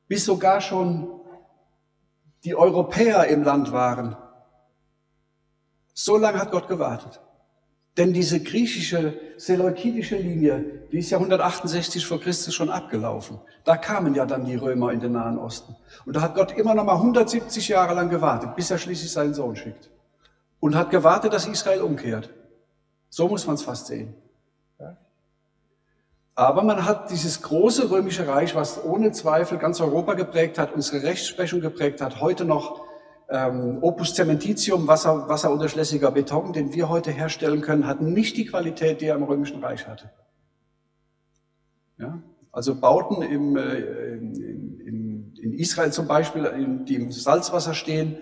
bis 0.06 0.24
sogar 0.24 0.60
schon 0.60 1.08
die 2.44 2.54
Europäer 2.54 3.26
im 3.26 3.42
Land 3.42 3.72
waren. 3.72 4.16
So 5.92 6.16
lange 6.16 6.38
hat 6.38 6.52
Gott 6.52 6.68
gewartet. 6.68 7.20
Denn 7.98 8.12
diese 8.12 8.38
griechische, 8.38 9.18
seleukidische 9.36 10.16
Linie, 10.16 10.64
die 10.92 11.00
ist 11.00 11.10
ja 11.10 11.18
168 11.18 12.06
vor 12.06 12.20
Christus 12.20 12.54
schon 12.54 12.70
abgelaufen. 12.70 13.40
Da 13.64 13.76
kamen 13.76 14.14
ja 14.14 14.24
dann 14.24 14.44
die 14.44 14.54
Römer 14.54 14.92
in 14.92 15.00
den 15.00 15.12
Nahen 15.12 15.36
Osten. 15.36 15.74
Und 16.06 16.14
da 16.14 16.20
hat 16.20 16.36
Gott 16.36 16.52
immer 16.56 16.74
noch 16.74 16.84
mal 16.84 16.94
170 16.94 17.66
Jahre 17.66 17.94
lang 17.94 18.08
gewartet, 18.08 18.54
bis 18.54 18.70
er 18.70 18.78
schließlich 18.78 19.10
seinen 19.10 19.34
Sohn 19.34 19.56
schickt. 19.56 19.90
Und 20.60 20.76
hat 20.76 20.90
gewartet, 20.90 21.32
dass 21.32 21.46
Israel 21.46 21.82
umkehrt. 21.82 22.30
So 23.10 23.26
muss 23.26 23.46
man 23.46 23.56
es 23.56 23.62
fast 23.62 23.88
sehen. 23.88 24.14
Aber 26.36 26.62
man 26.62 26.84
hat 26.84 27.10
dieses 27.10 27.42
große 27.42 27.90
römische 27.90 28.28
Reich, 28.28 28.54
was 28.54 28.84
ohne 28.84 29.10
Zweifel 29.10 29.58
ganz 29.58 29.80
Europa 29.80 30.14
geprägt 30.14 30.56
hat, 30.56 30.72
unsere 30.72 31.02
Rechtsprechung 31.02 31.60
geprägt 31.60 32.00
hat, 32.00 32.20
heute 32.20 32.44
noch 32.44 32.87
ähm, 33.30 33.78
Opus 33.82 34.14
Cementitium, 34.14 34.86
Wasser, 34.88 35.28
wasserunterschlässiger 35.28 36.10
Beton, 36.10 36.52
den 36.52 36.72
wir 36.72 36.88
heute 36.88 37.10
herstellen 37.10 37.60
können, 37.60 37.86
hat 37.86 38.00
nicht 38.00 38.36
die 38.36 38.46
Qualität, 38.46 39.00
die 39.00 39.06
er 39.06 39.16
im 39.16 39.22
Römischen 39.22 39.62
Reich 39.62 39.86
hatte. 39.86 40.10
Ja? 41.98 42.22
Also 42.52 42.80
Bauten 42.80 43.22
im, 43.22 43.56
äh, 43.56 43.78
in, 44.14 44.80
in, 44.80 45.34
in 45.40 45.52
Israel 45.52 45.92
zum 45.92 46.06
Beispiel, 46.06 46.44
in, 46.44 46.84
die 46.86 46.94
im 46.94 47.12
Salzwasser 47.12 47.74
stehen, 47.74 48.16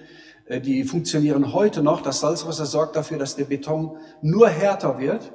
äh, 0.47 0.61
die 0.61 0.85
funktionieren 0.85 1.53
heute 1.53 1.83
noch. 1.83 2.01
Das 2.01 2.21
Salzwasser 2.21 2.67
sorgt 2.67 2.97
dafür, 2.97 3.19
dass 3.19 3.37
der 3.37 3.45
Beton 3.45 3.99
nur 4.23 4.49
härter 4.49 4.99
wird. 4.99 5.33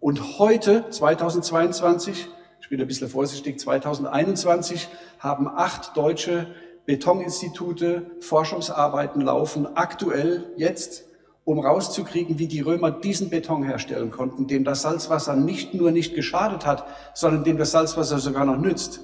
Und 0.00 0.38
heute, 0.38 0.88
2022, 0.90 2.28
ich 2.60 2.68
bin 2.68 2.80
ein 2.80 2.86
bisschen 2.86 3.08
vorsichtig, 3.08 3.58
2021, 3.58 4.88
haben 5.18 5.48
acht 5.48 5.96
deutsche 5.96 6.46
Betoninstitute, 6.88 8.10
Forschungsarbeiten 8.20 9.20
laufen 9.20 9.76
aktuell 9.76 10.50
jetzt, 10.56 11.04
um 11.44 11.60
rauszukriegen, 11.60 12.38
wie 12.38 12.48
die 12.48 12.62
Römer 12.62 12.90
diesen 12.90 13.28
Beton 13.28 13.62
herstellen 13.62 14.10
konnten, 14.10 14.46
dem 14.46 14.64
das 14.64 14.80
Salzwasser 14.80 15.36
nicht 15.36 15.74
nur 15.74 15.90
nicht 15.90 16.14
geschadet 16.14 16.64
hat, 16.64 16.86
sondern 17.12 17.44
dem 17.44 17.58
das 17.58 17.72
Salzwasser 17.72 18.18
sogar 18.18 18.46
noch 18.46 18.56
nützt. 18.56 19.00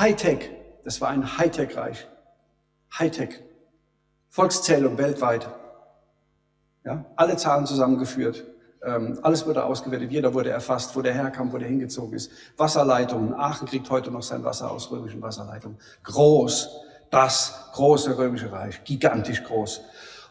Hightech, 0.00 0.50
das 0.82 1.00
war 1.00 1.10
ein 1.10 1.38
Hightech-Reich. 1.38 2.08
Hightech. 2.98 3.40
Volkszählung 4.28 4.98
weltweit. 4.98 5.48
Ja, 6.84 7.04
alle 7.14 7.36
Zahlen 7.36 7.66
zusammengeführt. 7.66 8.46
Ähm, 8.82 9.20
alles 9.22 9.46
wurde 9.46 9.64
ausgewertet, 9.64 10.10
jeder 10.10 10.34
wurde 10.34 10.50
erfasst, 10.50 10.96
wo 10.96 11.02
der 11.02 11.14
herkam, 11.14 11.52
wo 11.52 11.58
der 11.58 11.68
hingezogen 11.68 12.14
ist. 12.14 12.32
Wasserleitungen. 12.56 13.32
Aachen 13.32 13.68
kriegt 13.68 13.88
heute 13.90 14.10
noch 14.10 14.24
sein 14.24 14.42
Wasser 14.42 14.72
aus 14.72 14.90
römischen 14.90 15.22
Wasserleitungen. 15.22 15.78
Groß. 16.02 16.87
Das 17.10 17.70
große 17.72 18.18
römische 18.18 18.52
Reich. 18.52 18.84
Gigantisch 18.84 19.44
groß. 19.44 19.82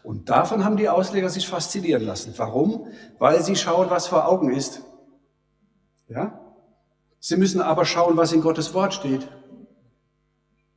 Und 0.02 0.30
davon 0.30 0.64
haben 0.64 0.76
die 0.76 0.88
Ausleger 0.88 1.28
sich 1.28 1.48
faszinieren 1.48 2.04
lassen. 2.04 2.32
Warum? 2.36 2.86
Weil 3.18 3.42
sie 3.42 3.56
schauen, 3.56 3.90
was 3.90 4.06
vor 4.06 4.28
Augen 4.28 4.50
ist. 4.50 4.82
Ja? 6.08 6.40
Sie 7.20 7.36
müssen 7.36 7.60
aber 7.60 7.84
schauen, 7.84 8.16
was 8.16 8.32
in 8.32 8.40
Gottes 8.40 8.72
Wort 8.74 8.94
steht. 8.94 9.28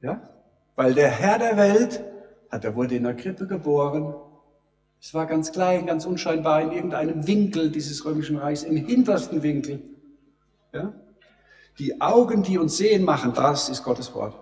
Ja? 0.02 0.30
Weil 0.76 0.94
der 0.94 1.10
Herr 1.10 1.38
der 1.38 1.58
Welt 1.58 2.04
hat, 2.50 2.66
er 2.66 2.76
wurde 2.76 2.96
in 2.96 3.04
der 3.04 3.16
Krippe 3.16 3.48
geboren. 3.48 4.16
Es 5.00 5.14
war 5.14 5.26
ganz 5.26 5.52
klein, 5.52 5.86
ganz 5.86 6.06
unscheinbar 6.06 6.62
in 6.62 6.72
irgendeinem 6.72 7.26
Winkel 7.28 7.72
dieses 7.72 8.04
römischen 8.06 8.38
Reichs, 8.38 8.64
im 8.64 8.76
hintersten 8.76 9.44
Winkel. 9.44 9.82
Ja? 10.74 10.94
Die 11.80 12.02
Augen, 12.02 12.44
die 12.44 12.58
uns 12.58 12.78
sehen 12.78 13.04
machen, 13.04 13.34
das 13.34 13.70
ist 13.70 13.84
Gottes 13.84 14.14
Wort. 14.14 14.36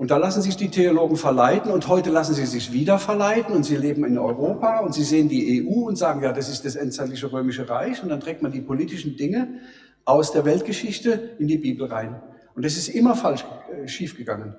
Und 0.00 0.10
da 0.10 0.16
lassen 0.16 0.40
sich 0.40 0.56
die 0.56 0.70
Theologen 0.70 1.16
verleiten 1.16 1.70
und 1.70 1.86
heute 1.86 2.08
lassen 2.08 2.32
sie 2.32 2.46
sich 2.46 2.72
wieder 2.72 2.98
verleiten 2.98 3.54
und 3.54 3.64
sie 3.64 3.76
leben 3.76 4.02
in 4.06 4.16
Europa 4.16 4.78
und 4.78 4.94
sie 4.94 5.04
sehen 5.04 5.28
die 5.28 5.62
EU 5.62 5.88
und 5.88 5.96
sagen, 5.96 6.22
ja, 6.22 6.32
das 6.32 6.48
ist 6.48 6.64
das 6.64 6.74
endzeitliche 6.74 7.30
römische 7.30 7.68
Reich 7.68 8.02
und 8.02 8.08
dann 8.08 8.18
trägt 8.18 8.40
man 8.40 8.50
die 8.50 8.62
politischen 8.62 9.18
Dinge 9.18 9.60
aus 10.06 10.32
der 10.32 10.46
Weltgeschichte 10.46 11.36
in 11.38 11.48
die 11.48 11.58
Bibel 11.58 11.86
rein. 11.86 12.18
Und 12.54 12.64
das 12.64 12.78
ist 12.78 12.88
immer 12.88 13.14
falsch 13.14 13.44
äh, 13.70 13.86
schiefgegangen. 13.86 14.56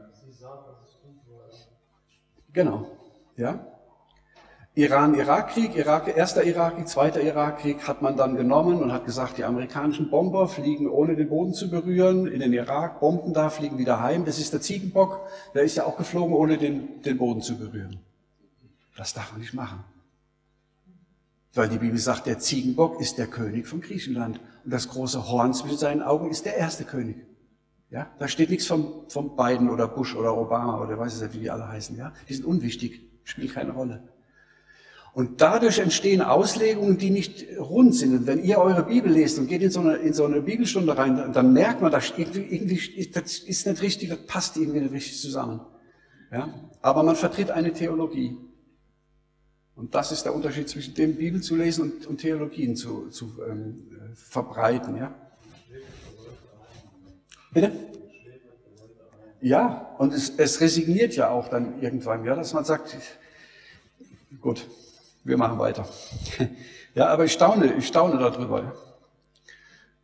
Genau, 2.54 2.86
ja. 3.36 3.66
Iran-Irak-Krieg, 4.74 5.76
Irak, 5.76 6.16
erster 6.16 6.46
Irakkrieg, 6.46 6.88
zweiter 6.88 7.22
Irakkrieg 7.22 7.86
hat 7.90 8.02
man 8.02 8.16
dann 8.16 8.38
genommen 8.38 8.82
und 8.82 8.94
hat 8.94 9.06
gesagt, 9.06 9.38
die 9.38 9.44
amerikanischen 9.44 10.10
Bomber 10.10 10.48
fliegen 10.48 10.88
ohne 10.88 11.18
den 11.18 11.28
Boden 11.28 11.54
zu 11.54 11.70
berühren 11.70 12.26
in 12.26 12.40
den 12.40 12.54
Irak, 12.54 13.02
bomben 13.02 13.34
da, 13.34 13.50
fliegen 13.50 13.78
wieder 13.78 14.00
heim. 14.00 14.24
Das 14.24 14.40
ist 14.40 14.54
der 14.54 14.62
Ziegenbock, 14.62 15.20
der 15.54 15.64
ist 15.64 15.76
ja 15.76 15.84
auch 15.86 15.98
geflogen, 15.98 16.34
ohne 16.34 16.58
den, 16.58 17.02
den 17.02 17.18
Boden 17.18 17.42
zu 17.42 17.58
berühren. 17.58 18.00
Das 18.96 19.14
darf 19.14 19.34
man 19.34 19.42
nicht 19.42 19.54
machen. 19.54 19.84
Weil 21.54 21.68
die 21.68 21.80
Bibel 21.80 21.98
sagt, 21.98 22.26
der 22.26 22.40
Ziegenbock 22.40 23.02
ist 23.02 23.18
der 23.18 23.28
König 23.28 23.68
von 23.68 23.82
Griechenland 23.82 24.40
und 24.64 24.72
das 24.72 24.88
große 24.88 25.28
Horn 25.28 25.54
zwischen 25.54 25.78
seinen 25.78 26.02
Augen 26.02 26.30
ist 26.30 26.46
der 26.46 26.56
erste 26.56 26.86
König. 26.86 27.18
Ja, 27.90 28.08
da 28.20 28.30
steht 28.30 28.50
nichts 28.50 28.68
vom, 28.68 29.04
vom 29.10 29.36
Biden 29.36 29.70
oder 29.70 29.90
Bush 29.90 30.16
oder 30.16 30.38
Obama 30.38 30.82
oder 30.82 30.98
weiß 30.98 31.16
ich 31.16 31.22
nicht, 31.24 31.34
wie 31.34 31.40
die 31.40 31.52
alle 31.52 31.68
heißen. 31.68 31.98
Ja, 31.98 32.14
die 32.30 32.36
sind 32.36 32.46
unwichtig, 32.46 33.02
spielen 33.26 33.50
keine 33.50 33.74
Rolle. 33.74 34.02
Und 35.14 35.42
dadurch 35.42 35.80
entstehen 35.80 36.22
Auslegungen, 36.22 36.98
die 36.98 37.10
nicht 37.10 37.46
rund 37.60 37.96
sind. 37.96 38.14
Und 38.14 38.28
wenn 38.28 38.44
ihr 38.44 38.60
eure 38.60 38.84
Bibel 38.84 39.12
lest 39.12 39.40
und 39.40 39.48
geht 39.48 39.62
in 39.62 39.70
so 39.70 39.82
eine, 39.82 39.96
in 39.98 40.14
so 40.14 40.24
eine 40.24 40.42
Bibelstunde 40.42 40.98
rein, 40.98 41.34
dann 41.34 41.52
merkt 41.52 41.82
man, 41.82 41.92
dass 41.92 42.14
irgendwie, 42.16 42.44
irgendwie, 42.44 43.12
das 43.12 43.40
ist 43.40 43.68
nicht 43.68 43.82
richtig, 43.82 44.10
das 44.10 44.26
passt 44.26 44.56
irgendwie 44.56 44.80
nicht 44.80 44.94
richtig 44.94 45.20
zusammen. 45.20 45.60
Ja? 46.32 46.54
Aber 46.82 47.04
man 47.04 47.18
vertritt 47.18 47.52
eine 47.52 47.74
Theologie. 47.74 48.38
Und 49.76 49.96
das 49.96 50.14
ist 50.14 50.24
der 50.24 50.34
Unterschied 50.34 50.70
zwischen 50.70 50.94
dem 50.94 51.16
Bibel 51.18 51.42
zu 51.42 51.58
lesen 51.58 51.92
und, 51.92 52.06
und 52.06 52.18
Theologien 52.18 52.78
zu, 52.78 53.10
zu 53.10 53.34
ähm, 53.50 53.84
verbreiten. 54.16 54.96
Ja? 54.96 55.14
Bitte? 57.54 57.72
Ja, 59.42 59.96
und 59.98 60.14
es, 60.14 60.30
es 60.38 60.62
resigniert 60.62 61.16
ja 61.16 61.32
auch 61.32 61.50
dann 61.50 61.82
irgendwann, 61.82 62.24
ja, 62.24 62.36
dass 62.36 62.54
man 62.54 62.64
sagt, 62.64 62.96
gut, 64.40 64.68
wir 65.24 65.38
machen 65.38 65.60
weiter. 65.60 65.86
Ja, 66.94 67.08
aber 67.08 67.24
ich 67.26 67.32
staune, 67.32 67.74
ich 67.74 67.88
staune 67.88 68.18
darüber. 68.18 68.74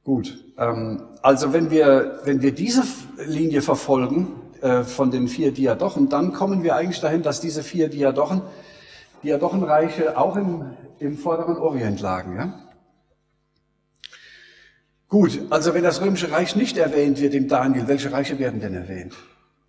Gut, 0.03 0.41
ähm, 0.57 1.03
also 1.21 1.51
wenn 1.51 1.69
wir, 1.69 2.21
wenn 2.23 2.41
wir 2.41 2.53
diese 2.53 2.83
Linie 3.25 3.61
verfolgen 3.61 4.27
äh, 4.61 4.83
von 4.83 5.11
den 5.11 5.27
vier 5.27 5.51
Diadochen, 5.51 6.07
dann 6.07 6.31
kommen 6.31 6.63
wir 6.63 6.77
eigentlich 6.77 7.01
dahin, 7.01 7.23
dass 7.23 7.41
diese 7.41 7.61
vier 7.61 7.89
Diadochen, 7.89 8.41
Diadochenreiche 9.21 10.17
auch 10.17 10.37
im, 10.37 10.77
im 10.99 11.17
vorderen 11.17 11.57
Orient 11.57 11.99
lagen. 11.99 12.37
Ja? 12.37 12.53
Gut, 15.09 15.41
also 15.49 15.73
wenn 15.73 15.83
das 15.83 15.99
römische 15.99 16.31
Reich 16.31 16.55
nicht 16.55 16.77
erwähnt 16.77 17.19
wird 17.19 17.33
im 17.33 17.49
Daniel, 17.49 17.89
welche 17.89 18.11
Reiche 18.13 18.39
werden 18.39 18.61
denn 18.61 18.75
erwähnt? 18.75 19.13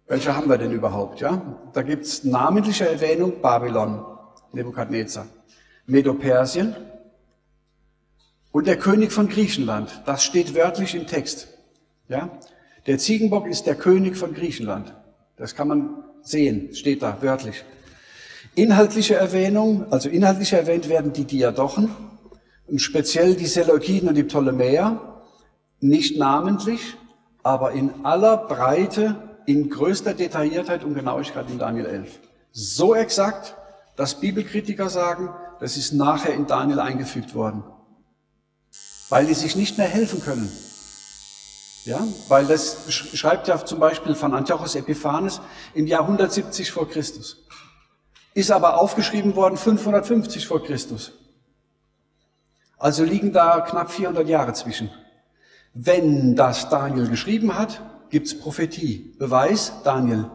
Welche 0.07 0.37
haben 0.37 0.49
wir 0.49 0.59
denn 0.59 0.73
überhaupt? 0.73 1.21
Ja, 1.21 1.43
da 1.73 1.83
gibt's 1.83 2.23
namentliche 2.23 2.89
Erwähnung 2.89 3.41
Babylon, 3.43 4.05
Nebukadnezar. 4.53 5.27
Medopersien 5.89 6.77
und 8.53 8.67
der 8.67 8.79
König 8.79 9.11
von 9.11 9.29
Griechenland. 9.29 10.03
Das 10.05 10.23
steht 10.23 10.55
wörtlich 10.55 10.95
im 10.95 11.07
Text. 11.07 11.49
Ja? 12.09 12.39
Der 12.87 12.99
Ziegenbock 12.99 13.47
ist 13.47 13.67
der 13.67 13.75
König 13.75 14.17
von 14.17 14.35
Griechenland. 14.35 14.95
Das 15.37 15.55
kann 15.55 15.69
man 15.69 16.05
sehen, 16.23 16.75
steht 16.75 17.03
da 17.03 17.19
wörtlich. 17.23 17.65
Inhaltliche 18.55 19.15
Erwähnung, 19.15 19.87
also 19.91 20.09
inhaltlich 20.09 20.53
erwähnt 20.53 20.89
werden 20.89 21.13
die 21.13 21.25
Diadochen 21.25 21.91
und 22.67 22.81
speziell 22.81 23.35
die 23.35 23.47
Seleukiden 23.47 24.11
und 24.11 24.15
die 24.15 24.25
Ptolemäer, 24.25 25.23
nicht 25.81 26.19
namentlich, 26.19 26.97
aber 27.43 27.73
in 27.73 28.05
aller 28.05 28.37
Breite, 28.37 29.17
in 29.47 29.71
größter 29.71 30.13
Detailliertheit 30.13 30.85
und 30.85 30.95
Genauigkeit 30.95 31.49
in 31.51 31.59
Daniel 31.59 31.87
11. 31.87 32.19
So 32.53 32.95
exakt, 32.95 33.55
dass 33.99 34.21
Bibelkritiker 34.21 34.89
sagen, 34.89 35.29
das 35.59 35.77
ist 35.77 35.93
nachher 35.93 36.33
in 36.33 36.47
Daniel 36.47 36.79
eingefügt 36.79 37.35
worden. 37.35 37.65
Weil 39.09 39.27
die 39.27 39.35
sich 39.35 39.57
nicht 39.57 39.77
mehr 39.77 39.89
helfen 39.89 40.23
können. 40.23 40.49
Ja, 41.85 42.07
weil 42.29 42.47
das 42.47 42.93
schreibt 42.93 43.49
ja 43.49 43.65
zum 43.65 43.81
Beispiel 43.81 44.15
von 44.15 44.35
Antiochus 44.35 44.77
Epiphanes 44.77 45.41
im 45.75 45.89
Jahr 45.89 46.03
170 46.03 46.71
vor 46.71 46.89
Christus. 46.89 47.45
Ist 48.35 48.53
aber 48.53 48.79
aufgeschrieben 48.79 49.35
worden 49.35 49.57
550 49.57 50.47
vor 50.47 50.63
Christus. 50.63 51.13
Also 52.79 53.03
liegen 53.03 53.33
da 53.33 53.63
knapp 53.63 53.91
400 53.91 54.29
Jahre 54.29 54.53
zwischen. 54.53 54.91
Wenn 55.75 56.37
das 56.37 56.69
Daniel 56.69 57.09
geschrieben 57.09 57.59
hat, 57.59 57.83
gibt's 58.11 58.39
Prophetie. 58.39 59.17
Beweis 59.19 59.73
Daniel. 59.83 60.31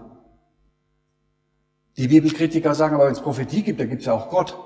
Die 1.97 2.07
Bibelkritiker 2.07 2.73
sagen 2.73 2.95
aber, 2.95 3.05
wenn 3.05 3.13
es 3.13 3.21
Prophetie 3.21 3.61
gibt, 3.61 3.79
dann 3.79 3.89
gibt's 3.89 4.05
ja 4.05 4.13
auch 4.13 4.29
Gott. 4.29 4.57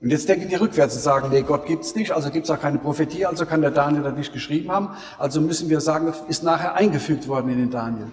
Und 0.00 0.10
jetzt 0.10 0.28
denken 0.28 0.48
die 0.48 0.54
rückwärts 0.54 0.94
und 0.94 1.02
sagen, 1.02 1.28
nee, 1.30 1.42
Gott 1.42 1.66
gibt's 1.66 1.94
nicht, 1.94 2.12
also 2.12 2.30
gibt's 2.30 2.50
auch 2.50 2.60
keine 2.60 2.78
Prophetie, 2.78 3.26
also 3.26 3.46
kann 3.46 3.62
der 3.62 3.72
Daniel 3.72 4.04
das 4.04 4.14
nicht 4.14 4.32
geschrieben 4.32 4.70
haben, 4.70 4.90
also 5.18 5.40
müssen 5.40 5.68
wir 5.70 5.80
sagen, 5.80 6.06
das 6.06 6.22
ist 6.28 6.44
nachher 6.44 6.74
eingefügt 6.74 7.26
worden 7.26 7.50
in 7.50 7.58
den 7.58 7.70
Daniel. 7.70 8.12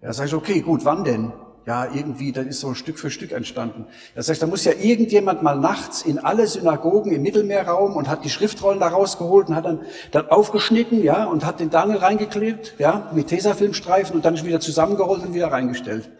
Ja, 0.00 0.12
sag 0.12 0.26
ich, 0.26 0.34
okay, 0.34 0.60
gut, 0.60 0.84
wann 0.84 1.04
denn? 1.04 1.32
Ja, 1.64 1.86
irgendwie, 1.94 2.32
das 2.32 2.46
ist 2.46 2.58
so 2.58 2.74
Stück 2.74 2.98
für 2.98 3.08
Stück 3.08 3.30
entstanden. 3.30 3.86
Sag 4.16 4.32
ich, 4.32 4.40
da 4.40 4.48
muss 4.48 4.64
ja 4.64 4.72
irgendjemand 4.72 5.44
mal 5.44 5.56
nachts 5.56 6.02
in 6.02 6.18
alle 6.18 6.48
Synagogen 6.48 7.12
im 7.12 7.22
Mittelmeerraum 7.22 7.94
und 7.94 8.08
hat 8.08 8.24
die 8.24 8.30
Schriftrollen 8.30 8.80
da 8.80 8.88
rausgeholt 8.88 9.48
und 9.48 9.54
hat 9.54 9.64
dann 9.64 9.82
das 10.10 10.28
aufgeschnitten, 10.28 11.04
ja, 11.04 11.24
und 11.26 11.46
hat 11.46 11.60
den 11.60 11.70
Daniel 11.70 11.98
reingeklebt, 11.98 12.74
ja, 12.78 13.12
mit 13.14 13.28
Tesafilmstreifen 13.28 14.16
und 14.16 14.24
dann 14.24 14.44
wieder 14.44 14.58
zusammengerollt 14.58 15.24
und 15.24 15.34
wieder 15.34 15.52
reingestellt. 15.52 16.10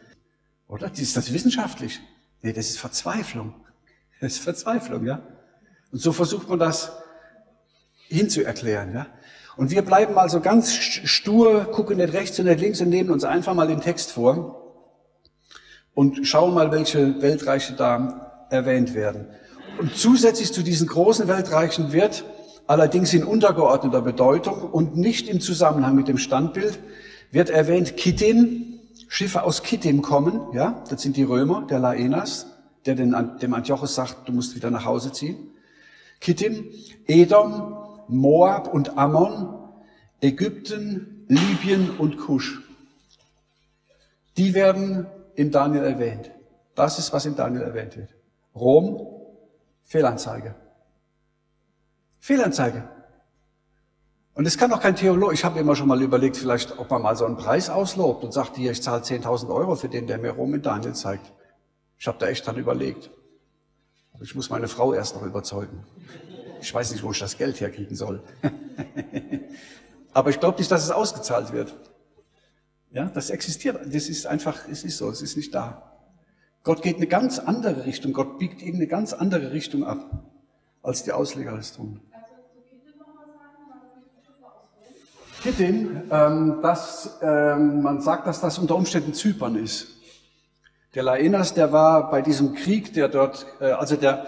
Oder? 0.72 0.90
Ist 0.96 1.18
das 1.18 1.34
wissenschaftlich? 1.34 2.00
Nee, 2.40 2.54
das 2.54 2.70
ist 2.70 2.78
Verzweiflung. 2.78 3.52
Das 4.22 4.32
ist 4.32 4.38
Verzweiflung, 4.38 5.04
ja. 5.04 5.20
Und 5.92 5.98
so 5.98 6.12
versucht 6.12 6.48
man 6.48 6.58
das 6.58 6.92
hinzuerklären, 8.08 8.94
ja. 8.94 9.06
Und 9.58 9.70
wir 9.70 9.82
bleiben 9.82 10.16
also 10.16 10.40
ganz 10.40 10.72
stur, 10.72 11.64
gucken 11.64 11.98
nicht 11.98 12.14
rechts 12.14 12.38
und 12.38 12.46
nicht 12.46 12.60
links 12.60 12.80
und 12.80 12.88
nehmen 12.88 13.10
uns 13.10 13.22
einfach 13.22 13.52
mal 13.52 13.66
den 13.66 13.82
Text 13.82 14.12
vor 14.12 14.88
und 15.92 16.26
schauen 16.26 16.54
mal, 16.54 16.72
welche 16.72 17.20
Weltreiche 17.20 17.74
da 17.74 18.46
erwähnt 18.48 18.94
werden. 18.94 19.26
Und 19.78 19.94
zusätzlich 19.94 20.54
zu 20.54 20.62
diesen 20.62 20.86
großen 20.86 21.28
Weltreichen 21.28 21.92
wird 21.92 22.24
allerdings 22.66 23.12
in 23.12 23.24
untergeordneter 23.24 24.00
Bedeutung 24.00 24.62
und 24.62 24.96
nicht 24.96 25.28
im 25.28 25.42
Zusammenhang 25.42 25.94
mit 25.94 26.08
dem 26.08 26.16
Standbild 26.16 26.78
wird 27.30 27.50
erwähnt 27.50 27.98
Kittim, 27.98 28.71
Schiffe 29.14 29.42
aus 29.42 29.62
Kittim 29.62 30.00
kommen, 30.00 30.54
ja, 30.54 30.82
das 30.88 31.02
sind 31.02 31.18
die 31.18 31.22
Römer, 31.22 31.66
der 31.66 31.80
Laenas, 31.80 32.46
der 32.86 32.94
den, 32.94 33.14
dem 33.42 33.52
Antiochus 33.52 33.94
sagt, 33.94 34.26
du 34.26 34.32
musst 34.32 34.56
wieder 34.56 34.70
nach 34.70 34.86
Hause 34.86 35.12
ziehen. 35.12 35.50
Kittim, 36.18 36.70
Edom, 37.06 37.76
Moab 38.08 38.72
und 38.72 38.96
Ammon, 38.96 39.68
Ägypten, 40.22 41.26
Libyen 41.28 41.90
und 41.98 42.16
Kusch. 42.16 42.62
Die 44.38 44.54
werden 44.54 45.06
im 45.34 45.50
Daniel 45.50 45.84
erwähnt. 45.84 46.30
Das 46.74 46.98
ist, 46.98 47.12
was 47.12 47.26
im 47.26 47.36
Daniel 47.36 47.64
erwähnt 47.64 47.98
wird. 47.98 48.14
Rom, 48.54 48.98
Fehlanzeige. 49.82 50.54
Fehlanzeige. 52.18 52.88
Und 54.34 54.46
es 54.46 54.56
kann 54.56 54.70
doch 54.70 54.80
kein 54.80 54.96
Theologe, 54.96 55.34
ich 55.34 55.44
habe 55.44 55.58
immer 55.60 55.76
schon 55.76 55.88
mal 55.88 56.00
überlegt, 56.00 56.38
vielleicht, 56.38 56.78
ob 56.78 56.90
man 56.90 57.02
mal 57.02 57.16
so 57.16 57.26
einen 57.26 57.36
Preis 57.36 57.68
auslobt 57.68 58.24
und 58.24 58.32
sagt, 58.32 58.56
hier, 58.56 58.70
ich 58.70 58.82
zahle 58.82 59.02
10.000 59.02 59.54
Euro 59.54 59.76
für 59.76 59.88
den, 59.88 60.06
der 60.06 60.18
mir 60.18 60.30
Rom 60.30 60.54
in 60.54 60.62
Daniel 60.62 60.94
zeigt. 60.94 61.32
Ich 61.98 62.06
habe 62.06 62.18
da 62.18 62.28
echt 62.28 62.46
dran 62.46 62.56
überlegt. 62.56 63.10
Ich 64.22 64.34
muss 64.34 64.48
meine 64.48 64.68
Frau 64.68 64.94
erst 64.94 65.16
noch 65.16 65.22
überzeugen. 65.22 65.84
Ich 66.60 66.72
weiß 66.72 66.92
nicht, 66.92 67.02
wo 67.02 67.10
ich 67.10 67.18
das 67.18 67.36
Geld 67.36 67.60
herkriegen 67.60 67.94
soll. 67.94 68.22
Aber 70.14 70.30
ich 70.30 70.40
glaube 70.40 70.58
nicht, 70.58 70.70
dass 70.70 70.84
es 70.84 70.90
ausgezahlt 70.90 71.52
wird. 71.52 71.74
Ja, 72.92 73.06
das 73.06 73.30
existiert. 73.30 73.80
Das 73.84 74.08
ist 74.08 74.26
einfach, 74.26 74.68
es 74.70 74.84
ist 74.84 74.98
so, 74.98 75.10
es 75.10 75.22
ist 75.22 75.36
nicht 75.36 75.54
da. 75.54 75.98
Gott 76.62 76.82
geht 76.82 76.96
eine 76.96 77.06
ganz 77.06 77.38
andere 77.38 77.84
Richtung. 77.84 78.12
Gott 78.12 78.38
biegt 78.38 78.62
eben 78.62 78.76
eine 78.76 78.86
ganz 78.86 79.12
andere 79.12 79.52
Richtung 79.52 79.84
ab, 79.84 80.24
als 80.82 81.02
die 81.02 81.12
Ausleger 81.12 81.58
es 81.58 81.72
tun. 81.72 82.00
Kittim, 85.42 86.02
ähm, 86.10 86.60
dass 86.62 87.18
ähm, 87.20 87.82
man 87.82 88.00
sagt, 88.00 88.28
dass 88.28 88.40
das 88.40 88.58
unter 88.58 88.76
Umständen 88.76 89.12
Zypern 89.12 89.56
ist. 89.56 89.88
Der 90.94 91.02
Laenas, 91.02 91.54
der 91.54 91.72
war 91.72 92.10
bei 92.10 92.22
diesem 92.22 92.54
Krieg, 92.54 92.94
der 92.94 93.08
dort, 93.08 93.46
äh, 93.60 93.72
also 93.72 93.96
der, 93.96 94.26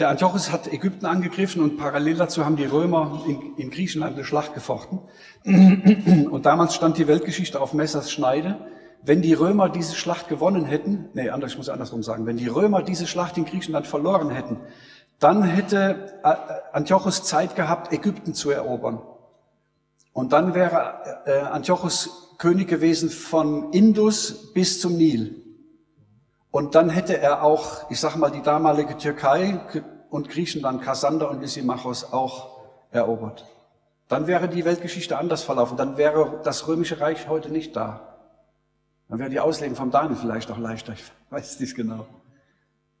der 0.00 0.08
Antiochus 0.08 0.50
hat 0.50 0.66
Ägypten 0.72 1.06
angegriffen 1.06 1.62
und 1.62 1.76
parallel 1.76 2.16
dazu 2.16 2.44
haben 2.44 2.56
die 2.56 2.64
Römer 2.64 3.22
in, 3.28 3.54
in 3.56 3.70
Griechenland 3.70 4.16
eine 4.16 4.24
Schlacht 4.24 4.54
gefochten. 4.54 5.00
Und 5.44 6.44
damals 6.44 6.74
stand 6.74 6.98
die 6.98 7.06
Weltgeschichte 7.06 7.60
auf 7.60 7.72
Messers 7.72 8.10
Schneide. 8.10 8.58
Wenn 9.02 9.22
die 9.22 9.34
Römer 9.34 9.68
diese 9.68 9.94
Schlacht 9.94 10.28
gewonnen 10.28 10.64
hätten, 10.64 11.08
nee, 11.14 11.30
anders, 11.30 11.52
ich 11.52 11.58
muss 11.58 11.68
andersrum 11.68 12.02
sagen, 12.02 12.26
wenn 12.26 12.36
die 12.36 12.48
Römer 12.48 12.82
diese 12.82 13.06
Schlacht 13.06 13.38
in 13.38 13.44
Griechenland 13.44 13.86
verloren 13.86 14.30
hätten, 14.30 14.58
dann 15.20 15.42
hätte 15.44 16.18
äh, 16.24 16.34
Antiochus 16.72 17.22
Zeit 17.24 17.54
gehabt, 17.54 17.92
Ägypten 17.92 18.34
zu 18.34 18.50
erobern. 18.50 19.00
Und 20.12 20.32
dann 20.32 20.54
wäre 20.54 21.22
äh, 21.26 21.40
Antiochus 21.40 22.34
König 22.38 22.68
gewesen 22.68 23.10
von 23.10 23.72
Indus 23.72 24.52
bis 24.52 24.80
zum 24.80 24.96
Nil. 24.96 25.44
Und 26.50 26.74
dann 26.74 26.88
hätte 26.88 27.18
er 27.18 27.42
auch, 27.42 27.90
ich 27.90 28.00
sage 28.00 28.18
mal, 28.18 28.30
die 28.30 28.42
damalige 28.42 28.96
Türkei 28.96 29.60
und 30.08 30.28
Griechenland, 30.28 30.82
Kassander 30.82 31.30
und 31.30 31.40
Lysimachos 31.40 32.12
auch 32.12 32.60
erobert. 32.90 33.44
Dann 34.08 34.26
wäre 34.26 34.48
die 34.48 34.64
Weltgeschichte 34.64 35.18
anders 35.18 35.42
verlaufen. 35.42 35.76
Dann 35.76 35.96
wäre 35.98 36.40
das 36.42 36.66
römische 36.66 37.00
Reich 37.00 37.28
heute 37.28 37.50
nicht 37.50 37.76
da. 37.76 38.16
Dann 39.08 39.18
wäre 39.18 39.30
die 39.30 39.40
Auslegung 39.40 39.76
vom 39.76 39.90
Daniel 39.90 40.16
vielleicht 40.16 40.50
auch 40.50 40.58
leichter. 40.58 40.94
Ich 40.94 41.04
weiß 41.30 41.60
nicht 41.60 41.74
genau. 41.74 42.06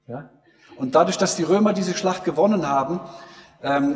Ja? 0.06 0.28
Und 0.76 0.94
dadurch, 0.94 1.16
dass 1.16 1.36
die 1.36 1.42
Römer 1.42 1.72
diese 1.72 1.94
Schlacht 1.94 2.24
gewonnen 2.24 2.68
haben, 2.68 3.00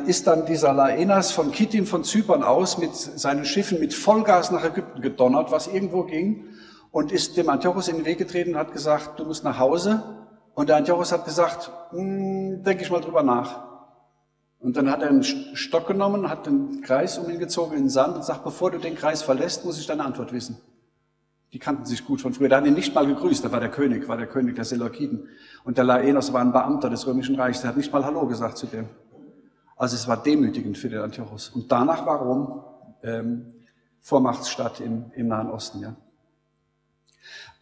ist 0.06 0.26
dann 0.26 0.44
dieser 0.44 0.72
Laenas 0.72 1.30
von 1.30 1.52
Kittim 1.52 1.86
von 1.86 2.02
Zypern 2.02 2.42
aus 2.42 2.78
mit 2.78 2.96
seinen 2.96 3.44
Schiffen 3.44 3.78
mit 3.78 3.94
Vollgas 3.94 4.50
nach 4.50 4.64
Ägypten 4.64 5.00
gedonnert, 5.00 5.52
was 5.52 5.68
irgendwo 5.68 6.02
ging 6.02 6.46
und 6.90 7.12
ist 7.12 7.36
dem 7.36 7.48
Antiochus 7.48 7.88
in 7.88 7.96
den 7.96 8.04
Weg 8.04 8.18
getreten 8.18 8.54
und 8.54 8.58
hat 8.58 8.72
gesagt, 8.72 9.18
du 9.18 9.24
musst 9.24 9.44
nach 9.44 9.58
Hause. 9.58 10.02
Und 10.54 10.68
der 10.68 10.76
Antiochus 10.76 11.12
hat 11.12 11.24
gesagt, 11.24 11.70
hm, 11.90 12.62
denke 12.62 12.82
ich 12.82 12.90
mal 12.90 13.00
drüber 13.00 13.22
nach. 13.22 13.62
Und 14.58 14.76
dann 14.76 14.90
hat 14.90 15.02
er 15.02 15.08
einen 15.08 15.24
Stock 15.24 15.88
genommen, 15.88 16.28
hat 16.28 16.46
den 16.46 16.82
Kreis 16.82 17.18
um 17.18 17.28
ihn 17.30 17.38
gezogen 17.38 17.72
in 17.72 17.84
den 17.84 17.88
Sand 17.88 18.16
und 18.16 18.24
sagt, 18.24 18.44
bevor 18.44 18.70
du 18.70 18.78
den 18.78 18.94
Kreis 18.94 19.22
verlässt, 19.22 19.64
muss 19.64 19.80
ich 19.80 19.86
deine 19.86 20.04
Antwort 20.04 20.32
wissen. 20.32 20.58
Die 21.52 21.58
kannten 21.58 21.84
sich 21.84 22.04
gut 22.04 22.20
von 22.20 22.32
früher. 22.32 22.48
Da 22.48 22.58
hat 22.58 22.66
ihn 22.66 22.74
nicht 22.74 22.94
mal 22.94 23.06
gegrüßt. 23.06 23.44
Da 23.44 23.52
war 23.52 23.60
der 23.60 23.70
König, 23.70 24.08
war 24.08 24.16
der 24.16 24.26
König 24.26 24.54
der 24.54 24.64
Seleukiden. 24.64 25.28
Und 25.64 25.78
der 25.78 25.84
Laenos 25.84 26.32
war 26.32 26.40
ein 26.40 26.52
Beamter 26.52 26.90
des 26.90 27.06
Römischen 27.06 27.34
Reichs. 27.36 27.60
Der 27.60 27.70
hat 27.70 27.76
nicht 27.76 27.92
mal 27.92 28.04
Hallo 28.04 28.26
gesagt 28.26 28.56
zu 28.56 28.66
dem. 28.66 28.88
Also 29.82 29.96
es 29.96 30.06
war 30.06 30.22
demütigend 30.22 30.78
für 30.78 30.88
den 30.88 31.00
Antiochus. 31.00 31.48
Und 31.48 31.72
danach 31.72 32.06
war 32.06 32.20
Rom 32.20 32.62
ähm, 33.02 33.52
Vormachtsstadt 34.00 34.78
im, 34.78 35.10
im 35.16 35.26
Nahen 35.26 35.50
Osten. 35.50 35.80
Ja. 35.80 35.96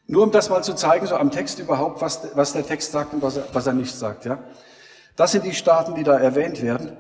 Nur 0.07 0.25
um 0.25 0.31
das 0.31 0.51
mal 0.51 0.63
zu 0.63 0.75
zeigen, 0.75 1.07
so 1.07 1.17
am 1.17 1.31
Text 1.31 1.61
überhaupt, 1.61 2.03
was, 2.03 2.37
was 2.37 2.53
der 2.53 2.67
Text 2.67 2.93
sagt 2.93 3.15
und 3.15 3.23
was 3.23 3.39
er, 3.39 3.45
was 3.55 3.67
er 3.67 3.73
nicht 3.73 3.95
sagt. 3.95 4.27
Ja? 4.27 4.39
Das 5.17 5.33
sind 5.33 5.47
die 5.47 5.55
Staaten, 5.55 5.95
die 5.95 6.03
da 6.03 6.19
erwähnt 6.19 6.61
werden. 6.61 6.95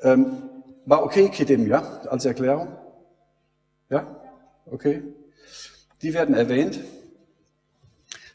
Ähm, 0.00 0.44
war 0.86 1.02
okay, 1.02 1.28
Kidim, 1.28 1.66
ja, 1.66 1.80
als 2.08 2.24
Erklärung? 2.24 2.68
Ja, 3.90 4.06
okay. 4.70 5.02
Die 6.02 6.14
werden 6.14 6.36
erwähnt. 6.36 6.78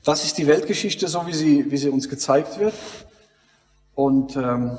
Das 0.03 0.25
ist 0.25 0.38
die 0.38 0.47
Weltgeschichte, 0.47 1.07
so 1.07 1.25
wie 1.25 1.34
sie, 1.34 1.71
wie 1.71 1.78
sie 1.78 1.88
uns 1.88 2.09
gezeigt 2.09 2.59
wird. 2.59 2.73
Und 3.95 4.36
ähm, 4.36 4.78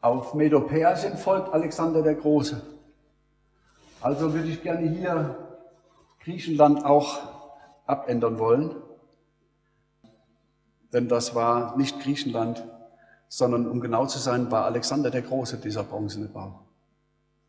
auf 0.00 0.34
Medo-Persien 0.34 1.16
folgt 1.16 1.52
Alexander 1.52 2.02
der 2.02 2.14
Große. 2.14 2.60
Also 4.00 4.32
würde 4.32 4.48
ich 4.48 4.62
gerne 4.62 4.88
hier 4.88 5.36
Griechenland 6.20 6.84
auch 6.84 7.18
abändern 7.86 8.38
wollen. 8.38 8.74
Denn 10.92 11.08
das 11.08 11.34
war 11.34 11.76
nicht 11.76 12.00
Griechenland, 12.00 12.64
sondern 13.28 13.66
um 13.66 13.80
genau 13.80 14.06
zu 14.06 14.18
sein, 14.18 14.50
war 14.50 14.64
Alexander 14.64 15.10
der 15.10 15.22
Große 15.22 15.58
dieser 15.58 15.82
bronzene 15.82 16.26
Bau. 16.26 16.60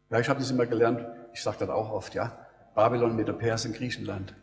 Ja, 0.09 0.19
ich 0.19 0.29
habe 0.29 0.39
das 0.39 0.49
immer 0.49 0.65
gelernt, 0.65 1.05
ich 1.33 1.43
sage 1.43 1.57
das 1.59 1.69
auch 1.69 1.91
oft, 1.91 2.13
ja. 2.13 2.31
Babylon 2.75 3.15
mit 3.15 3.27
der 3.27 3.33
Pers 3.33 3.65
in 3.65 3.73
Griechenland. 3.73 4.33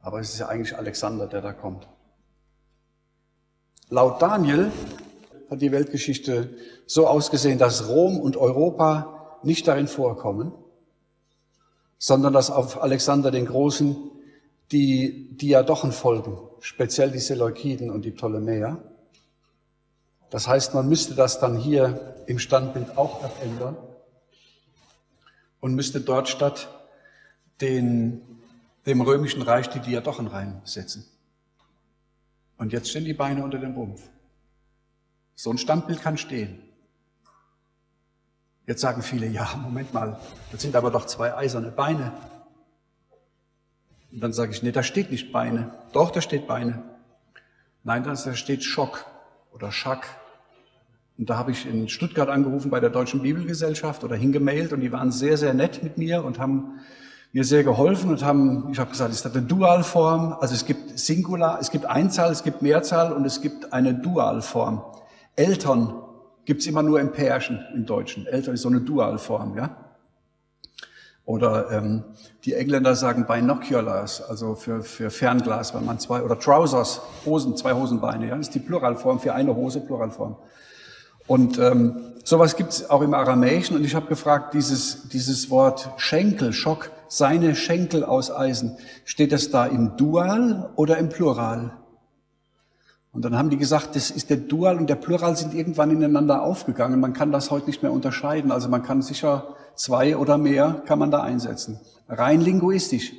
Aber 0.00 0.20
es 0.20 0.32
ist 0.32 0.38
ja 0.38 0.48
eigentlich 0.48 0.76
Alexander, 0.76 1.26
der 1.26 1.40
da 1.40 1.52
kommt. 1.52 1.88
Laut 3.90 4.20
Daniel 4.20 4.70
hat 5.50 5.62
die 5.62 5.72
Weltgeschichte 5.72 6.50
so 6.86 7.06
ausgesehen, 7.06 7.58
dass 7.58 7.88
Rom 7.88 8.20
und 8.20 8.36
Europa 8.36 9.38
nicht 9.42 9.66
darin 9.66 9.88
vorkommen, 9.88 10.52
sondern 11.98 12.32
dass 12.32 12.50
auf 12.50 12.82
Alexander 12.82 13.30
den 13.30 13.46
Großen 13.46 13.96
die 14.72 15.36
Diadochen 15.36 15.92
folgen, 15.92 16.38
speziell 16.60 17.10
die 17.10 17.18
Seleukiden 17.18 17.90
und 17.90 18.04
die 18.04 18.10
Ptolemäer. 18.10 18.82
Das 20.30 20.46
heißt, 20.46 20.74
man 20.74 20.88
müsste 20.88 21.14
das 21.14 21.40
dann 21.40 21.56
hier 21.56 22.16
im 22.26 22.38
Standbild 22.38 22.98
auch 22.98 23.24
abändern 23.24 23.76
und 25.60 25.74
müsste 25.74 26.00
dort 26.00 26.28
statt 26.28 26.68
den, 27.60 28.20
dem 28.86 29.00
römischen 29.00 29.42
Reich 29.42 29.68
die 29.68 29.80
Diadochen 29.80 30.26
reinsetzen. 30.26 31.06
Und 32.58 32.72
jetzt 32.72 32.90
stehen 32.90 33.04
die 33.04 33.14
Beine 33.14 33.42
unter 33.42 33.58
dem 33.58 33.74
Rumpf. 33.74 34.02
So 35.40 35.52
ein 35.52 35.58
Standbild 35.58 36.02
kann 36.02 36.18
stehen. 36.18 36.58
Jetzt 38.66 38.80
sagen 38.80 39.02
viele, 39.02 39.28
ja, 39.28 39.48
Moment 39.62 39.94
mal, 39.94 40.18
das 40.50 40.62
sind 40.62 40.74
aber 40.74 40.90
doch 40.90 41.06
zwei 41.06 41.32
eiserne 41.36 41.70
Beine. 41.70 42.12
Und 44.10 44.20
dann 44.20 44.32
sage 44.32 44.50
ich, 44.50 44.64
nee, 44.64 44.72
da 44.72 44.82
steht 44.82 45.12
nicht 45.12 45.30
Beine. 45.30 45.72
Doch, 45.92 46.10
da 46.10 46.20
steht 46.20 46.48
Beine. 46.48 46.82
Nein, 47.84 48.02
da 48.02 48.16
steht 48.34 48.64
Schock 48.64 49.06
oder 49.52 49.70
Schack. 49.70 50.08
Und 51.16 51.30
da 51.30 51.36
habe 51.36 51.52
ich 51.52 51.66
in 51.66 51.88
Stuttgart 51.88 52.30
angerufen 52.30 52.68
bei 52.68 52.80
der 52.80 52.90
Deutschen 52.90 53.22
Bibelgesellschaft 53.22 54.02
oder 54.02 54.16
hingemailt 54.16 54.72
und 54.72 54.80
die 54.80 54.90
waren 54.90 55.12
sehr, 55.12 55.36
sehr 55.36 55.54
nett 55.54 55.84
mit 55.84 55.98
mir 55.98 56.24
und 56.24 56.40
haben 56.40 56.80
mir 57.32 57.44
sehr 57.44 57.62
geholfen 57.62 58.10
und 58.10 58.24
haben, 58.24 58.72
ich 58.72 58.80
habe 58.80 58.90
gesagt, 58.90 59.12
ist 59.12 59.24
das 59.24 59.36
eine 59.36 59.46
Dualform? 59.46 60.32
Also 60.40 60.54
es 60.54 60.66
gibt 60.66 60.98
Singular, 60.98 61.60
es 61.60 61.70
gibt 61.70 61.86
Einzahl, 61.86 62.32
es 62.32 62.42
gibt 62.42 62.60
Mehrzahl 62.60 63.12
und 63.12 63.24
es 63.24 63.40
gibt 63.40 63.72
eine 63.72 63.94
Dualform. 63.94 64.82
Eltern 65.38 65.94
gibt's 66.44 66.66
immer 66.66 66.82
nur 66.82 67.00
im 67.00 67.12
Pärchen 67.12 67.64
im 67.72 67.86
Deutschen. 67.86 68.26
Eltern 68.26 68.54
ist 68.54 68.62
so 68.62 68.68
eine 68.68 68.80
Dualform, 68.80 69.56
ja. 69.56 69.76
Oder 71.24 71.70
ähm, 71.70 72.04
die 72.44 72.54
Engländer 72.54 72.96
sagen 72.96 73.26
Binoculars, 73.26 74.22
also 74.22 74.54
für, 74.54 74.82
für 74.82 75.10
Fernglas, 75.10 75.74
wenn 75.74 75.84
man 75.84 75.98
zwei, 76.00 76.22
oder 76.22 76.38
Trousers, 76.38 77.02
Hosen, 77.26 77.56
zwei 77.56 77.74
Hosenbeine, 77.74 78.28
ja, 78.28 78.36
das 78.36 78.48
ist 78.48 78.54
die 78.54 78.60
Pluralform 78.60 79.20
für 79.20 79.34
eine 79.34 79.54
Hose, 79.54 79.80
Pluralform. 79.80 80.36
Und 81.26 81.58
ähm, 81.58 82.14
sowas 82.24 82.56
gibt's 82.56 82.88
auch 82.88 83.02
im 83.02 83.12
Aramäischen 83.14 83.76
und 83.76 83.84
ich 83.84 83.94
habe 83.94 84.06
gefragt, 84.06 84.54
dieses, 84.54 85.08
dieses 85.10 85.50
Wort 85.50 85.90
Schenkel, 85.98 86.54
Schock, 86.54 86.90
seine 87.08 87.54
Schenkel 87.54 88.04
aus 88.04 88.30
Eisen, 88.30 88.78
steht 89.04 89.30
das 89.30 89.50
da 89.50 89.66
im 89.66 89.96
Dual 89.98 90.70
oder 90.76 90.96
im 90.96 91.10
Plural? 91.10 91.77
Und 93.18 93.24
dann 93.24 93.36
haben 93.36 93.50
die 93.50 93.56
gesagt, 93.56 93.96
das 93.96 94.12
ist 94.12 94.30
der 94.30 94.36
Dual 94.36 94.78
und 94.78 94.88
der 94.88 94.94
Plural 94.94 95.36
sind 95.36 95.52
irgendwann 95.52 95.90
ineinander 95.90 96.40
aufgegangen. 96.40 97.00
Man 97.00 97.14
kann 97.14 97.32
das 97.32 97.50
heute 97.50 97.66
nicht 97.66 97.82
mehr 97.82 97.90
unterscheiden. 97.90 98.52
Also 98.52 98.68
man 98.68 98.84
kann 98.84 99.02
sicher 99.02 99.56
zwei 99.74 100.16
oder 100.16 100.38
mehr 100.38 100.84
kann 100.86 101.00
man 101.00 101.10
da 101.10 101.22
einsetzen. 101.22 101.80
Rein 102.08 102.40
linguistisch. 102.40 103.12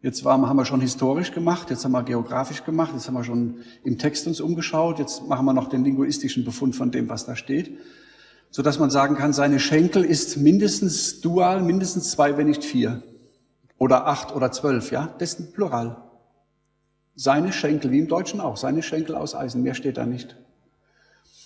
Jetzt 0.00 0.24
haben 0.24 0.56
wir 0.56 0.64
schon 0.64 0.80
historisch 0.80 1.32
gemacht, 1.32 1.68
jetzt 1.68 1.84
haben 1.84 1.92
wir 1.92 2.04
geografisch 2.04 2.64
gemacht, 2.64 2.92
jetzt 2.94 3.06
haben 3.06 3.12
wir 3.12 3.24
schon 3.24 3.56
im 3.84 3.98
Text 3.98 4.26
uns 4.28 4.40
umgeschaut, 4.40 4.98
jetzt 4.98 5.28
machen 5.28 5.44
wir 5.44 5.52
noch 5.52 5.68
den 5.68 5.84
linguistischen 5.84 6.46
Befund 6.46 6.74
von 6.74 6.90
dem, 6.90 7.10
was 7.10 7.26
da 7.26 7.36
steht, 7.36 7.76
so 8.50 8.62
dass 8.62 8.78
man 8.78 8.88
sagen 8.88 9.16
kann, 9.16 9.34
seine 9.34 9.60
Schenkel 9.60 10.06
ist 10.06 10.38
mindestens 10.38 11.20
dual, 11.20 11.62
mindestens 11.62 12.12
zwei, 12.12 12.38
wenn 12.38 12.46
nicht 12.46 12.64
vier. 12.64 13.02
Oder 13.76 14.06
acht 14.06 14.34
oder 14.34 14.52
zwölf, 14.52 14.90
ja? 14.90 15.14
Das 15.18 15.34
ist 15.34 15.40
ein 15.40 15.52
Plural. 15.52 16.05
Seine 17.16 17.52
Schenkel, 17.52 17.90
wie 17.90 17.98
im 17.98 18.08
Deutschen 18.08 18.40
auch, 18.40 18.58
seine 18.58 18.82
Schenkel 18.82 19.14
aus 19.16 19.34
Eisen, 19.34 19.62
mehr 19.62 19.74
steht 19.74 19.96
da 19.96 20.04
nicht. 20.04 20.36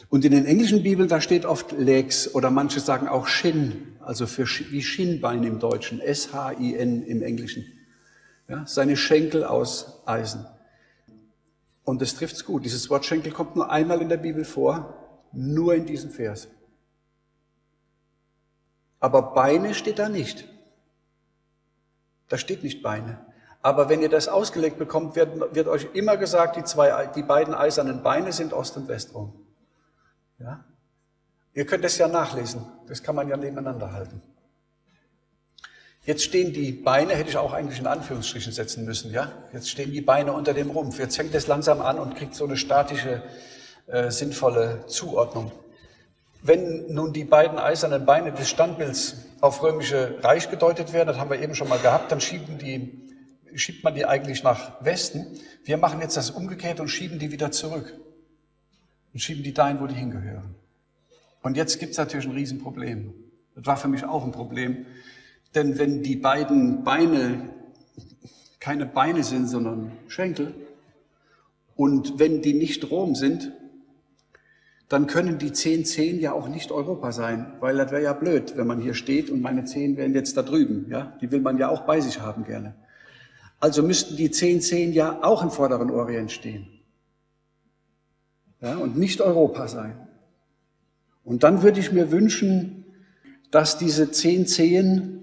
Und 0.08 0.24
in 0.24 0.32
den 0.32 0.44
englischen 0.44 0.82
Bibeln, 0.82 1.08
da 1.08 1.20
steht 1.20 1.46
oft 1.46 1.70
Legs 1.72 2.34
oder 2.34 2.50
manche 2.50 2.80
sagen 2.80 3.06
auch 3.06 3.28
Shin, 3.28 3.94
also 4.00 4.26
für 4.26 4.44
wie 4.70 4.82
Schienbein 4.82 5.44
im 5.44 5.60
Deutschen, 5.60 6.00
S-H-I-N 6.00 7.04
im 7.04 7.22
Englischen. 7.22 7.64
Ja, 8.48 8.66
seine 8.66 8.96
Schenkel 8.96 9.44
aus 9.44 10.02
Eisen. 10.06 10.44
Und 11.84 12.02
das 12.02 12.16
trifft's 12.16 12.44
gut. 12.44 12.64
Dieses 12.64 12.90
Wort 12.90 13.06
Schenkel 13.06 13.30
kommt 13.30 13.54
nur 13.54 13.70
einmal 13.70 14.02
in 14.02 14.08
der 14.08 14.16
Bibel 14.16 14.44
vor, 14.44 14.94
nur 15.32 15.76
in 15.76 15.86
diesem 15.86 16.10
Vers. 16.10 16.48
Aber 18.98 19.34
Beine 19.34 19.74
steht 19.74 20.00
da 20.00 20.08
nicht. 20.08 20.44
Da 22.28 22.36
steht 22.36 22.64
nicht 22.64 22.82
Beine. 22.82 23.24
Aber 23.62 23.88
wenn 23.88 24.00
ihr 24.00 24.08
das 24.08 24.28
ausgelegt 24.28 24.78
bekommt, 24.78 25.16
wird, 25.16 25.54
wird 25.54 25.68
euch 25.68 25.88
immer 25.92 26.16
gesagt, 26.16 26.56
die, 26.56 26.64
zwei, 26.64 27.06
die 27.14 27.22
beiden 27.22 27.54
eisernen 27.54 28.02
Beine 28.02 28.32
sind 28.32 28.52
Ost- 28.52 28.76
und 28.76 28.88
Westrum. 28.88 29.34
Ja? 30.38 30.64
Ihr 31.52 31.66
könnt 31.66 31.84
es 31.84 31.98
ja 31.98 32.08
nachlesen. 32.08 32.64
Das 32.88 33.02
kann 33.02 33.14
man 33.14 33.28
ja 33.28 33.36
nebeneinander 33.36 33.92
halten. 33.92 34.22
Jetzt 36.04 36.24
stehen 36.24 36.54
die 36.54 36.72
Beine, 36.72 37.14
hätte 37.14 37.28
ich 37.28 37.36
auch 37.36 37.52
eigentlich 37.52 37.78
in 37.78 37.86
Anführungsstrichen 37.86 38.52
setzen 38.52 38.86
müssen, 38.86 39.12
ja? 39.12 39.30
Jetzt 39.52 39.68
stehen 39.68 39.92
die 39.92 40.00
Beine 40.00 40.32
unter 40.32 40.54
dem 40.54 40.70
Rumpf. 40.70 40.98
Jetzt 40.98 41.16
fängt 41.16 41.34
es 41.34 41.46
langsam 41.46 41.82
an 41.82 41.98
und 41.98 42.16
kriegt 42.16 42.34
so 42.34 42.46
eine 42.46 42.56
statische, 42.56 43.22
äh, 43.86 44.10
sinnvolle 44.10 44.86
Zuordnung. 44.86 45.52
Wenn 46.42 46.94
nun 46.94 47.12
die 47.12 47.24
beiden 47.24 47.58
eisernen 47.58 48.06
Beine 48.06 48.32
des 48.32 48.48
Standbilds 48.48 49.16
auf 49.42 49.62
römische 49.62 50.18
Reich 50.22 50.50
gedeutet 50.50 50.94
werden, 50.94 51.08
das 51.08 51.18
haben 51.18 51.28
wir 51.28 51.38
eben 51.38 51.54
schon 51.54 51.68
mal 51.68 51.78
gehabt, 51.78 52.10
dann 52.10 52.22
schieben 52.22 52.56
die 52.56 53.09
schiebt 53.54 53.84
man 53.84 53.94
die 53.94 54.06
eigentlich 54.06 54.42
nach 54.42 54.84
Westen. 54.84 55.26
Wir 55.64 55.76
machen 55.76 56.00
jetzt 56.00 56.16
das 56.16 56.30
umgekehrt 56.30 56.80
und 56.80 56.88
schieben 56.88 57.18
die 57.18 57.32
wieder 57.32 57.50
zurück. 57.50 57.98
Und 59.12 59.20
schieben 59.20 59.42
die 59.42 59.52
dahin, 59.52 59.80
wo 59.80 59.86
die 59.86 59.94
hingehören. 59.94 60.54
Und 61.42 61.56
jetzt 61.56 61.78
gibt 61.80 61.92
es 61.92 61.98
natürlich 61.98 62.26
ein 62.26 62.32
Riesenproblem. 62.32 63.12
Das 63.54 63.66
war 63.66 63.76
für 63.76 63.88
mich 63.88 64.04
auch 64.04 64.24
ein 64.24 64.32
Problem. 64.32 64.86
Denn 65.54 65.78
wenn 65.78 66.02
die 66.02 66.16
beiden 66.16 66.84
Beine 66.84 67.50
keine 68.60 68.86
Beine 68.86 69.24
sind, 69.24 69.48
sondern 69.48 69.92
Schenkel, 70.06 70.54
und 71.74 72.18
wenn 72.18 72.42
die 72.42 72.52
nicht 72.52 72.90
Rom 72.90 73.14
sind, 73.14 73.52
dann 74.90 75.06
können 75.06 75.38
die 75.38 75.52
zehn 75.52 75.84
Zehen 75.86 76.20
ja 76.20 76.32
auch 76.32 76.48
nicht 76.48 76.72
Europa 76.72 77.12
sein, 77.12 77.54
weil 77.60 77.76
das 77.76 77.90
wäre 77.90 78.02
ja 78.02 78.12
blöd, 78.12 78.56
wenn 78.56 78.66
man 78.66 78.80
hier 78.80 78.92
steht 78.92 79.30
und 79.30 79.40
meine 79.40 79.64
Zehen 79.64 79.96
wären 79.96 80.14
jetzt 80.14 80.36
da 80.36 80.42
drüben. 80.42 80.86
Ja, 80.90 81.16
die 81.20 81.30
will 81.30 81.40
man 81.40 81.56
ja 81.58 81.68
auch 81.68 81.86
bei 81.86 82.00
sich 82.00 82.20
haben 82.20 82.44
gerne. 82.44 82.74
Also 83.60 83.82
müssten 83.82 84.16
die 84.16 84.30
zehn 84.30 84.60
zehn 84.60 84.92
ja 84.92 85.22
auch 85.22 85.42
im 85.42 85.50
vorderen 85.50 85.90
Orient 85.90 86.32
stehen. 86.32 86.66
Ja, 88.62 88.76
und 88.76 88.98
nicht 88.98 89.20
Europa 89.20 89.68
sein. 89.68 89.94
Und 91.24 91.44
dann 91.44 91.62
würde 91.62 91.80
ich 91.80 91.92
mir 91.92 92.10
wünschen, 92.10 92.84
dass 93.50 93.78
diese 93.78 94.10
zehn 94.10 94.46
Zehen 94.46 95.20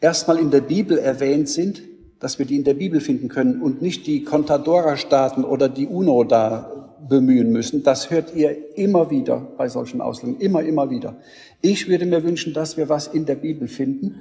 erstmal 0.00 0.38
in 0.38 0.50
der 0.50 0.60
Bibel 0.60 0.98
erwähnt 0.98 1.48
sind, 1.48 1.82
dass 2.20 2.38
wir 2.38 2.46
die 2.46 2.56
in 2.56 2.64
der 2.64 2.74
Bibel 2.74 3.00
finden 3.00 3.28
können 3.28 3.62
und 3.62 3.80
nicht 3.80 4.06
die 4.06 4.24
Contadora-Staaten 4.24 5.44
oder 5.44 5.68
die 5.68 5.86
UNO 5.86 6.24
da 6.24 6.96
bemühen 7.08 7.52
müssen. 7.52 7.84
Das 7.84 8.10
hört 8.10 8.34
ihr 8.34 8.76
immer 8.76 9.10
wieder 9.10 9.36
bei 9.56 9.68
solchen 9.68 10.00
Auslegungen, 10.00 10.40
immer, 10.40 10.62
immer 10.62 10.90
wieder. 10.90 11.16
Ich 11.62 11.88
würde 11.88 12.06
mir 12.06 12.24
wünschen, 12.24 12.52
dass 12.52 12.76
wir 12.76 12.88
was 12.88 13.06
in 13.06 13.24
der 13.24 13.36
Bibel 13.36 13.68
finden 13.68 14.20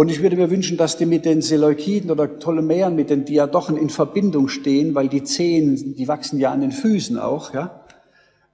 und 0.00 0.10
ich 0.10 0.22
würde 0.22 0.34
mir 0.34 0.50
wünschen, 0.50 0.78
dass 0.78 0.96
die 0.96 1.04
mit 1.04 1.26
den 1.26 1.42
Seleukiden 1.42 2.10
oder 2.10 2.26
Ptolemäern, 2.26 2.96
mit 2.96 3.10
den 3.10 3.26
Diadochen 3.26 3.76
in 3.76 3.90
Verbindung 3.90 4.48
stehen, 4.48 4.94
weil 4.94 5.08
die 5.10 5.24
Zehen, 5.24 5.94
die 5.94 6.08
wachsen 6.08 6.38
ja 6.38 6.52
an 6.52 6.62
den 6.62 6.72
Füßen 6.72 7.18
auch, 7.18 7.52
ja. 7.52 7.84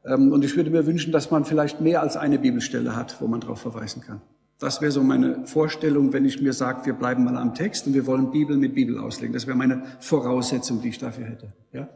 Ähm, 0.05 0.33
und 0.33 0.45
ich 0.45 0.57
würde 0.57 0.71
mir 0.71 0.87
wünschen, 0.87 1.13
dass 1.13 1.31
man 1.31 1.45
vielleicht 1.45 1.81
mehr 1.81 2.03
als 2.03 2.17
eine 2.17 2.41
Bibelstelle 2.41 2.97
hat, 2.97 3.21
wo 3.21 3.29
man 3.29 3.39
darauf 3.39 3.61
verweisen 3.61 4.03
kann. 4.03 4.23
Das 4.59 4.81
wäre 4.81 4.91
so 4.91 5.05
meine 5.05 5.47
Vorstellung, 5.47 6.13
wenn 6.13 6.25
ich 6.25 6.43
mir 6.43 6.53
sage, 6.53 6.85
wir 6.85 6.95
bleiben 6.95 7.23
mal 7.23 7.37
am 7.37 7.55
Text 7.55 7.87
und 7.87 7.95
wir 7.95 8.09
wollen 8.09 8.33
Bibel 8.33 8.57
mit 8.57 8.75
Bibel 8.75 8.99
auslegen. 8.99 9.33
Das 9.33 9.47
wäre 9.47 9.57
meine 9.57 9.85
Voraussetzung, 10.01 10.83
die 10.83 10.89
ich 10.89 10.99
dafür 10.99 11.27
hätte. 11.27 11.53
Ja? 11.73 11.89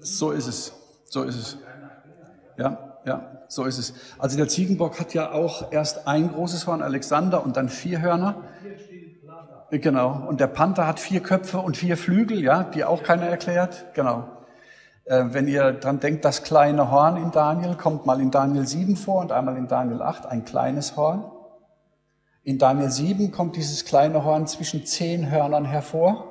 So 0.00 0.32
ist 0.32 0.48
es. 0.48 0.72
So 1.04 1.22
ist 1.22 1.36
es. 1.36 1.58
Ja 2.58 2.91
ja, 3.04 3.44
so 3.48 3.64
ist 3.64 3.78
es. 3.78 3.94
Also 4.18 4.36
der 4.36 4.48
Ziegenbock 4.48 5.00
hat 5.00 5.14
ja 5.14 5.32
auch 5.32 5.72
erst 5.72 6.06
ein 6.06 6.32
großes 6.32 6.66
Horn, 6.66 6.82
Alexander, 6.82 7.44
und 7.44 7.56
dann 7.56 7.68
vier 7.68 8.00
Hörner. 8.00 8.42
Genau. 9.70 10.26
Und 10.28 10.40
der 10.40 10.48
Panther 10.48 10.86
hat 10.86 11.00
vier 11.00 11.20
Köpfe 11.20 11.58
und 11.58 11.76
vier 11.76 11.96
Flügel, 11.96 12.42
ja, 12.42 12.62
die 12.62 12.84
auch 12.84 13.02
keiner 13.02 13.26
erklärt. 13.26 13.86
Genau. 13.94 14.28
Äh, 15.04 15.24
wenn 15.30 15.48
ihr 15.48 15.72
dran 15.72 15.98
denkt, 15.98 16.24
das 16.24 16.42
kleine 16.42 16.90
Horn 16.90 17.16
in 17.16 17.30
Daniel 17.30 17.74
kommt 17.74 18.06
mal 18.06 18.20
in 18.20 18.30
Daniel 18.30 18.66
7 18.66 18.96
vor 18.96 19.20
und 19.20 19.32
einmal 19.32 19.56
in 19.56 19.68
Daniel 19.68 20.02
8, 20.02 20.26
ein 20.26 20.44
kleines 20.44 20.96
Horn. 20.96 21.24
In 22.44 22.58
Daniel 22.58 22.90
7 22.90 23.30
kommt 23.30 23.56
dieses 23.56 23.84
kleine 23.84 24.24
Horn 24.24 24.46
zwischen 24.46 24.84
zehn 24.84 25.30
Hörnern 25.30 25.64
hervor. 25.64 26.28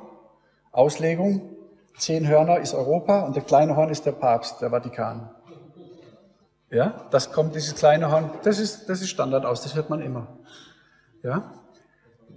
Auslegung. 0.72 1.41
Zehn 1.97 2.28
Hörner 2.28 2.59
ist 2.59 2.74
Europa 2.74 3.22
und 3.22 3.36
der 3.36 3.43
kleine 3.43 3.76
Horn 3.76 3.89
ist 3.89 4.05
der 4.05 4.13
Papst, 4.13 4.61
der 4.61 4.69
Vatikan. 4.69 5.30
Ja, 6.72 7.07
das 7.11 7.32
kommt 7.32 7.53
dieses 7.53 7.76
kleine 7.76 8.11
Horn, 8.11 8.32
das 8.43 8.59
ist, 8.59 8.88
das 8.89 9.01
ist 9.01 9.09
Standard 9.09 9.45
aus, 9.45 9.61
das 9.61 9.76
hört 9.76 9.89
man 9.89 10.01
immer. 10.01 10.39
Ja, 11.22 11.51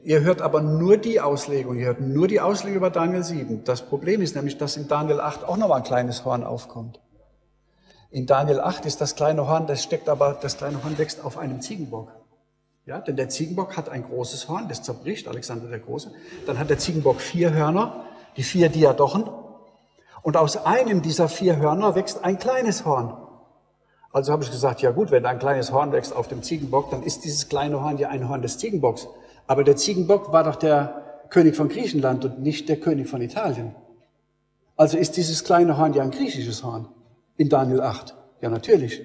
Ihr 0.05 0.21
hört 0.21 0.43
aber 0.43 0.61
nur 0.61 0.99
die 0.99 1.19
Auslegung, 1.19 1.79
ihr 1.79 1.87
hört 1.87 2.01
nur 2.03 2.29
die 2.29 2.39
Auslegung 2.39 2.77
über 2.77 2.91
Daniel 2.91 3.25
7. 3.25 3.65
Das 3.65 3.81
Problem 3.81 4.21
ist 4.21 4.37
nämlich, 4.37 4.59
dass 4.59 4.77
in 4.77 4.87
Daniel 4.87 5.19
8 5.19 5.45
auch 5.45 5.57
noch 5.57 5.69
mal 5.69 5.77
ein 5.77 5.83
kleines 5.83 6.27
Horn 6.27 6.45
aufkommt. 6.45 7.01
In 8.11 8.27
Daniel 8.27 8.61
8 8.61 8.85
ist 8.85 9.01
das 9.01 9.17
kleine 9.17 9.49
Horn, 9.49 9.67
das 9.67 9.83
steckt 9.83 10.11
aber, 10.11 10.39
das 10.39 10.59
kleine 10.59 10.85
Horn 10.85 10.99
wächst 10.99 11.25
auf 11.25 11.39
einem 11.39 11.63
Ziegenbock. 11.63 12.13
Ja, 12.85 13.01
denn 13.01 13.17
der 13.17 13.31
Ziegenbock 13.31 13.79
hat 13.79 13.89
ein 13.89 14.05
großes 14.05 14.47
Horn, 14.51 14.69
das 14.69 14.83
zerbricht, 14.83 15.27
Alexander 15.27 15.69
der 15.69 15.79
Große. 15.79 16.13
Dann 16.47 16.59
hat 16.59 16.69
der 16.69 16.79
Ziegenbock 16.79 17.23
vier 17.23 17.55
Hörner, 17.55 18.05
die 18.37 18.43
vier 18.43 18.69
Diadochen. 18.69 19.25
Und 20.21 20.37
aus 20.37 20.59
einem 20.59 21.01
dieser 21.01 21.31
vier 21.31 21.57
Hörner 21.57 21.95
wächst 21.95 22.23
ein 22.25 22.39
kleines 22.39 22.85
Horn. 22.85 23.17
Also 24.15 24.31
habe 24.31 24.45
ich 24.45 24.51
gesagt, 24.53 24.81
ja 24.81 24.93
gut, 24.93 25.11
wenn 25.11 25.25
da 25.25 25.31
ein 25.31 25.41
kleines 25.41 25.73
Horn 25.73 25.91
wächst 25.91 26.15
auf 26.15 26.29
dem 26.29 26.41
Ziegenbock, 26.45 26.89
dann 26.89 27.03
ist 27.03 27.25
dieses 27.25 27.49
kleine 27.49 27.83
Horn 27.83 27.99
ja 27.99 28.11
ein 28.11 28.29
Horn 28.29 28.43
des 28.43 28.59
Ziegenbocks. 28.59 29.09
Aber 29.49 29.65
der 29.65 29.75
Ziegenbock 29.75 30.33
war 30.33 30.45
doch 30.45 30.55
der 30.55 31.25
König 31.31 31.57
von 31.57 31.69
Griechenland 31.69 32.25
und 32.25 32.41
nicht 32.41 32.69
der 32.69 32.77
König 32.77 33.09
von 33.09 33.21
Italien. 33.21 33.75
Also 34.77 34.99
ist 34.99 35.17
dieses 35.17 35.43
kleine 35.43 35.79
Horn 35.79 35.95
ja 35.95 36.05
ein 36.05 36.13
griechisches 36.13 36.63
Horn 36.63 36.87
in 37.37 37.49
Daniel 37.49 37.81
8. 37.81 38.15
Ja, 38.41 38.51
natürlich. 38.51 39.03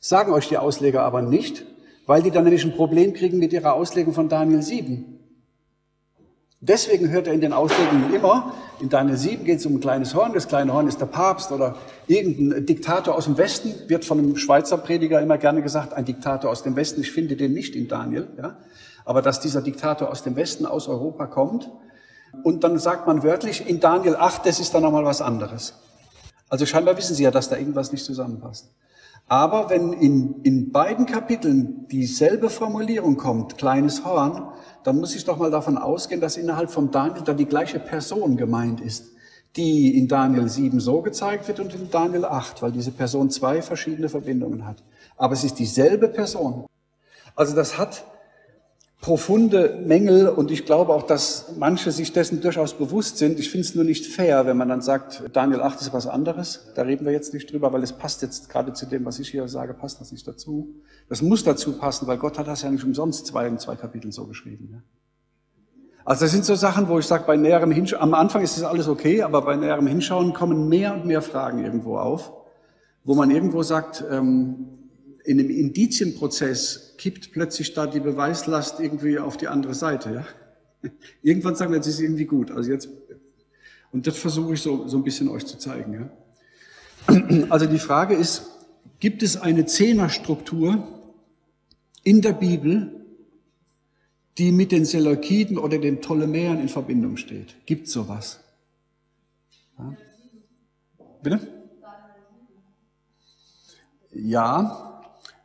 Sagen 0.00 0.34
euch 0.34 0.48
die 0.48 0.58
Ausleger 0.58 1.02
aber 1.02 1.22
nicht, 1.22 1.64
weil 2.06 2.22
die 2.22 2.30
dann 2.30 2.44
nämlich 2.44 2.66
ein 2.66 2.76
Problem 2.76 3.14
kriegen 3.14 3.38
mit 3.38 3.54
ihrer 3.54 3.72
Auslegung 3.72 4.12
von 4.12 4.28
Daniel 4.28 4.60
7. 4.60 5.11
Deswegen 6.64 7.10
hört 7.10 7.26
er 7.26 7.32
in 7.32 7.40
den 7.40 7.52
Auslegungen 7.52 8.14
immer, 8.14 8.54
in 8.78 8.88
Daniel 8.88 9.16
7 9.16 9.44
geht 9.44 9.58
es 9.58 9.66
um 9.66 9.74
ein 9.74 9.80
kleines 9.80 10.14
Horn, 10.14 10.32
das 10.32 10.46
kleine 10.46 10.72
Horn 10.72 10.86
ist 10.86 11.00
der 11.00 11.06
Papst 11.06 11.50
oder 11.50 11.74
irgendein 12.06 12.64
Diktator 12.64 13.16
aus 13.16 13.24
dem 13.24 13.36
Westen, 13.36 13.74
wird 13.88 14.04
von 14.04 14.20
einem 14.20 14.36
Schweizer 14.36 14.78
Prediger 14.78 15.20
immer 15.20 15.38
gerne 15.38 15.60
gesagt, 15.60 15.92
ein 15.92 16.04
Diktator 16.04 16.48
aus 16.48 16.62
dem 16.62 16.76
Westen, 16.76 17.00
ich 17.00 17.10
finde 17.10 17.34
den 17.34 17.52
nicht 17.52 17.74
in 17.74 17.88
Daniel, 17.88 18.28
ja? 18.38 18.58
aber 19.04 19.22
dass 19.22 19.40
dieser 19.40 19.60
Diktator 19.60 20.08
aus 20.08 20.22
dem 20.22 20.36
Westen, 20.36 20.64
aus 20.64 20.86
Europa 20.86 21.26
kommt 21.26 21.68
und 22.44 22.62
dann 22.62 22.78
sagt 22.78 23.08
man 23.08 23.24
wörtlich, 23.24 23.68
in 23.68 23.80
Daniel 23.80 24.14
8, 24.14 24.46
das 24.46 24.60
ist 24.60 24.72
dann 24.72 24.84
nochmal 24.84 25.04
was 25.04 25.20
anderes. 25.20 25.74
Also 26.48 26.64
scheinbar 26.64 26.96
wissen 26.96 27.16
Sie 27.16 27.24
ja, 27.24 27.32
dass 27.32 27.48
da 27.48 27.56
irgendwas 27.56 27.90
nicht 27.90 28.04
zusammenpasst. 28.04 28.70
Aber 29.28 29.70
wenn 29.70 29.92
in, 29.92 30.42
in 30.42 30.72
beiden 30.72 31.06
Kapiteln 31.06 31.88
dieselbe 31.88 32.50
Formulierung 32.50 33.16
kommt, 33.16 33.56
kleines 33.56 34.04
Horn, 34.04 34.48
dann 34.84 34.98
muss 34.98 35.14
ich 35.14 35.24
doch 35.24 35.38
mal 35.38 35.50
davon 35.50 35.78
ausgehen, 35.78 36.20
dass 36.20 36.36
innerhalb 36.36 36.70
von 36.70 36.90
Daniel 36.90 37.22
dann 37.24 37.36
die 37.36 37.46
gleiche 37.46 37.78
Person 37.78 38.36
gemeint 38.36 38.80
ist, 38.80 39.12
die 39.56 39.96
in 39.96 40.08
Daniel 40.08 40.48
7 40.48 40.80
so 40.80 41.02
gezeigt 41.02 41.48
wird 41.48 41.60
und 41.60 41.74
in 41.74 41.90
Daniel 41.90 42.24
8, 42.24 42.62
weil 42.62 42.72
diese 42.72 42.90
Person 42.90 43.30
zwei 43.30 43.62
verschiedene 43.62 44.08
Verbindungen 44.08 44.66
hat. 44.66 44.82
Aber 45.16 45.34
es 45.34 45.44
ist 45.44 45.58
dieselbe 45.58 46.08
Person. 46.08 46.66
Also 47.34 47.54
das 47.54 47.78
hat 47.78 48.04
profunde 49.02 49.82
Mängel 49.84 50.28
und 50.28 50.52
ich 50.52 50.64
glaube 50.64 50.94
auch, 50.94 51.02
dass 51.02 51.56
manche 51.58 51.90
sich 51.90 52.12
dessen 52.12 52.40
durchaus 52.40 52.74
bewusst 52.74 53.18
sind. 53.18 53.40
Ich 53.40 53.50
finde 53.50 53.66
es 53.66 53.74
nur 53.74 53.82
nicht 53.82 54.06
fair, 54.06 54.46
wenn 54.46 54.56
man 54.56 54.68
dann 54.68 54.80
sagt, 54.80 55.24
Daniel 55.32 55.60
8 55.60 55.80
ist 55.80 55.92
was 55.92 56.06
anderes. 56.06 56.68
Da 56.76 56.82
reden 56.82 57.04
wir 57.04 57.10
jetzt 57.10 57.34
nicht 57.34 57.52
drüber, 57.52 57.72
weil 57.72 57.82
es 57.82 57.92
passt 57.92 58.22
jetzt 58.22 58.48
gerade 58.48 58.72
zu 58.74 58.86
dem, 58.86 59.04
was 59.04 59.18
ich 59.18 59.28
hier 59.28 59.48
sage, 59.48 59.74
passt 59.74 60.00
das 60.00 60.12
nicht 60.12 60.26
dazu. 60.28 60.76
Das 61.08 61.20
muss 61.20 61.42
dazu 61.42 61.72
passen, 61.72 62.06
weil 62.06 62.16
Gott 62.16 62.38
hat 62.38 62.46
das 62.46 62.62
ja 62.62 62.70
nicht 62.70 62.84
umsonst 62.84 63.26
zwei 63.26 63.48
in 63.48 63.58
zwei 63.58 63.74
Kapiteln 63.74 64.12
so 64.12 64.24
geschrieben. 64.24 64.68
Ja? 64.70 64.82
Also 66.04 66.24
das 66.24 66.30
sind 66.30 66.44
so 66.44 66.54
Sachen, 66.54 66.88
wo 66.88 67.00
ich 67.00 67.06
sage, 67.06 67.24
bei 67.26 67.36
näherem 67.36 67.72
Hinschauen, 67.72 68.02
am 68.02 68.14
Anfang 68.14 68.42
ist 68.42 68.56
das 68.56 68.62
alles 68.62 68.86
okay, 68.86 69.22
aber 69.22 69.42
bei 69.42 69.56
näherem 69.56 69.88
Hinschauen 69.88 70.32
kommen 70.32 70.68
mehr 70.68 70.94
und 70.94 71.06
mehr 71.06 71.22
Fragen 71.22 71.64
irgendwo 71.64 71.98
auf, 71.98 72.32
wo 73.02 73.16
man 73.16 73.32
irgendwo 73.32 73.64
sagt, 73.64 74.04
ähm, 74.08 74.68
in 75.24 75.40
einem 75.40 75.50
Indizienprozess 75.50 76.91
kippt 77.02 77.32
plötzlich 77.32 77.74
da 77.74 77.86
die 77.86 78.00
Beweislast 78.00 78.80
irgendwie 78.80 79.18
auf 79.18 79.36
die 79.36 79.48
andere 79.48 79.74
Seite. 79.74 80.14
Ja? 80.82 80.90
Irgendwann 81.22 81.56
sagen 81.56 81.72
wir, 81.72 81.76
jetzt 81.76 81.88
ist 81.88 82.00
irgendwie 82.00 82.26
gut. 82.26 82.50
Also 82.50 82.70
jetzt, 82.70 82.88
und 83.90 84.06
das 84.06 84.16
versuche 84.16 84.54
ich 84.54 84.62
so, 84.62 84.86
so 84.86 84.96
ein 84.96 85.04
bisschen 85.04 85.28
euch 85.28 85.44
zu 85.46 85.58
zeigen. 85.58 85.94
Ja? 85.94 87.46
Also 87.50 87.66
die 87.66 87.78
Frage 87.78 88.14
ist, 88.14 88.52
Gibt 89.02 89.24
es 89.24 89.36
eine 89.36 89.66
Zehnerstruktur 89.66 90.86
in 92.04 92.20
der 92.20 92.34
Bibel, 92.34 93.04
die 94.38 94.52
mit 94.52 94.70
den 94.70 94.84
Seleukiden 94.84 95.58
oder 95.58 95.78
den 95.78 96.00
Ptolemäern 96.00 96.60
in 96.60 96.68
Verbindung 96.68 97.16
steht? 97.16 97.56
Gibt 97.66 97.88
es 97.88 97.94
sowas? 97.94 98.38
Ja. 99.76 99.96
Bitte? 101.20 101.48
Ja, 104.12 104.91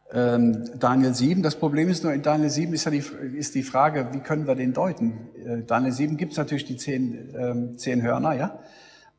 Daniel 0.10 1.14
7. 1.14 1.44
Das 1.44 1.56
Problem 1.56 1.90
ist 1.90 2.04
nur, 2.04 2.14
in 2.14 2.22
Daniel 2.22 2.50
7 2.50 2.74
ist 2.74 2.86
ja 2.86 2.92
die, 2.92 3.04
ist 3.36 3.56
die 3.56 3.64
Frage, 3.64 4.08
wie 4.14 4.20
können 4.20 4.48
wir 4.48 4.56
den 4.56 4.72
deuten? 4.72 5.28
Äh, 5.46 5.64
Daniel 5.64 5.92
7 5.92 6.16
gibt 6.16 6.32
es 6.32 6.38
natürlich 6.38 6.64
die 6.64 6.78
zehn, 6.78 7.36
ähm, 7.38 7.78
zehn 7.78 8.02
Hörner, 8.02 8.34
ja. 8.34 8.60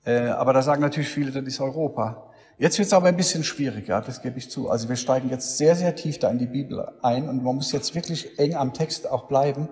Äh, 0.07 0.29
aber 0.29 0.55
da 0.55 0.63
sagen 0.63 0.81
natürlich 0.81 1.11
viele, 1.11 1.31
das 1.31 1.45
ist 1.45 1.61
Europa. 1.61 2.31
Jetzt 2.57 2.79
wird 2.79 2.87
es 2.87 2.93
aber 2.93 3.09
ein 3.09 3.17
bisschen 3.17 3.45
schwieriger, 3.45 4.01
das 4.01 4.23
gebe 4.23 4.39
ich 4.39 4.51
zu. 4.51 4.71
Also 4.71 4.89
wir 4.89 4.97
steigen 4.97 5.29
jetzt 5.29 5.59
sehr, 5.59 5.77
sehr 5.77 5.95
tief 5.95 6.19
da 6.19 6.31
in 6.31 6.39
die 6.39 6.47
Bibel 6.47 6.89
ein 7.03 7.29
und 7.29 7.45
man 7.45 7.57
muss 7.57 7.71
jetzt 7.71 7.95
wirklich 7.95 8.39
eng 8.39 8.57
am 8.57 8.73
Text 8.73 9.09
auch 9.09 9.29
bleiben, 9.29 9.69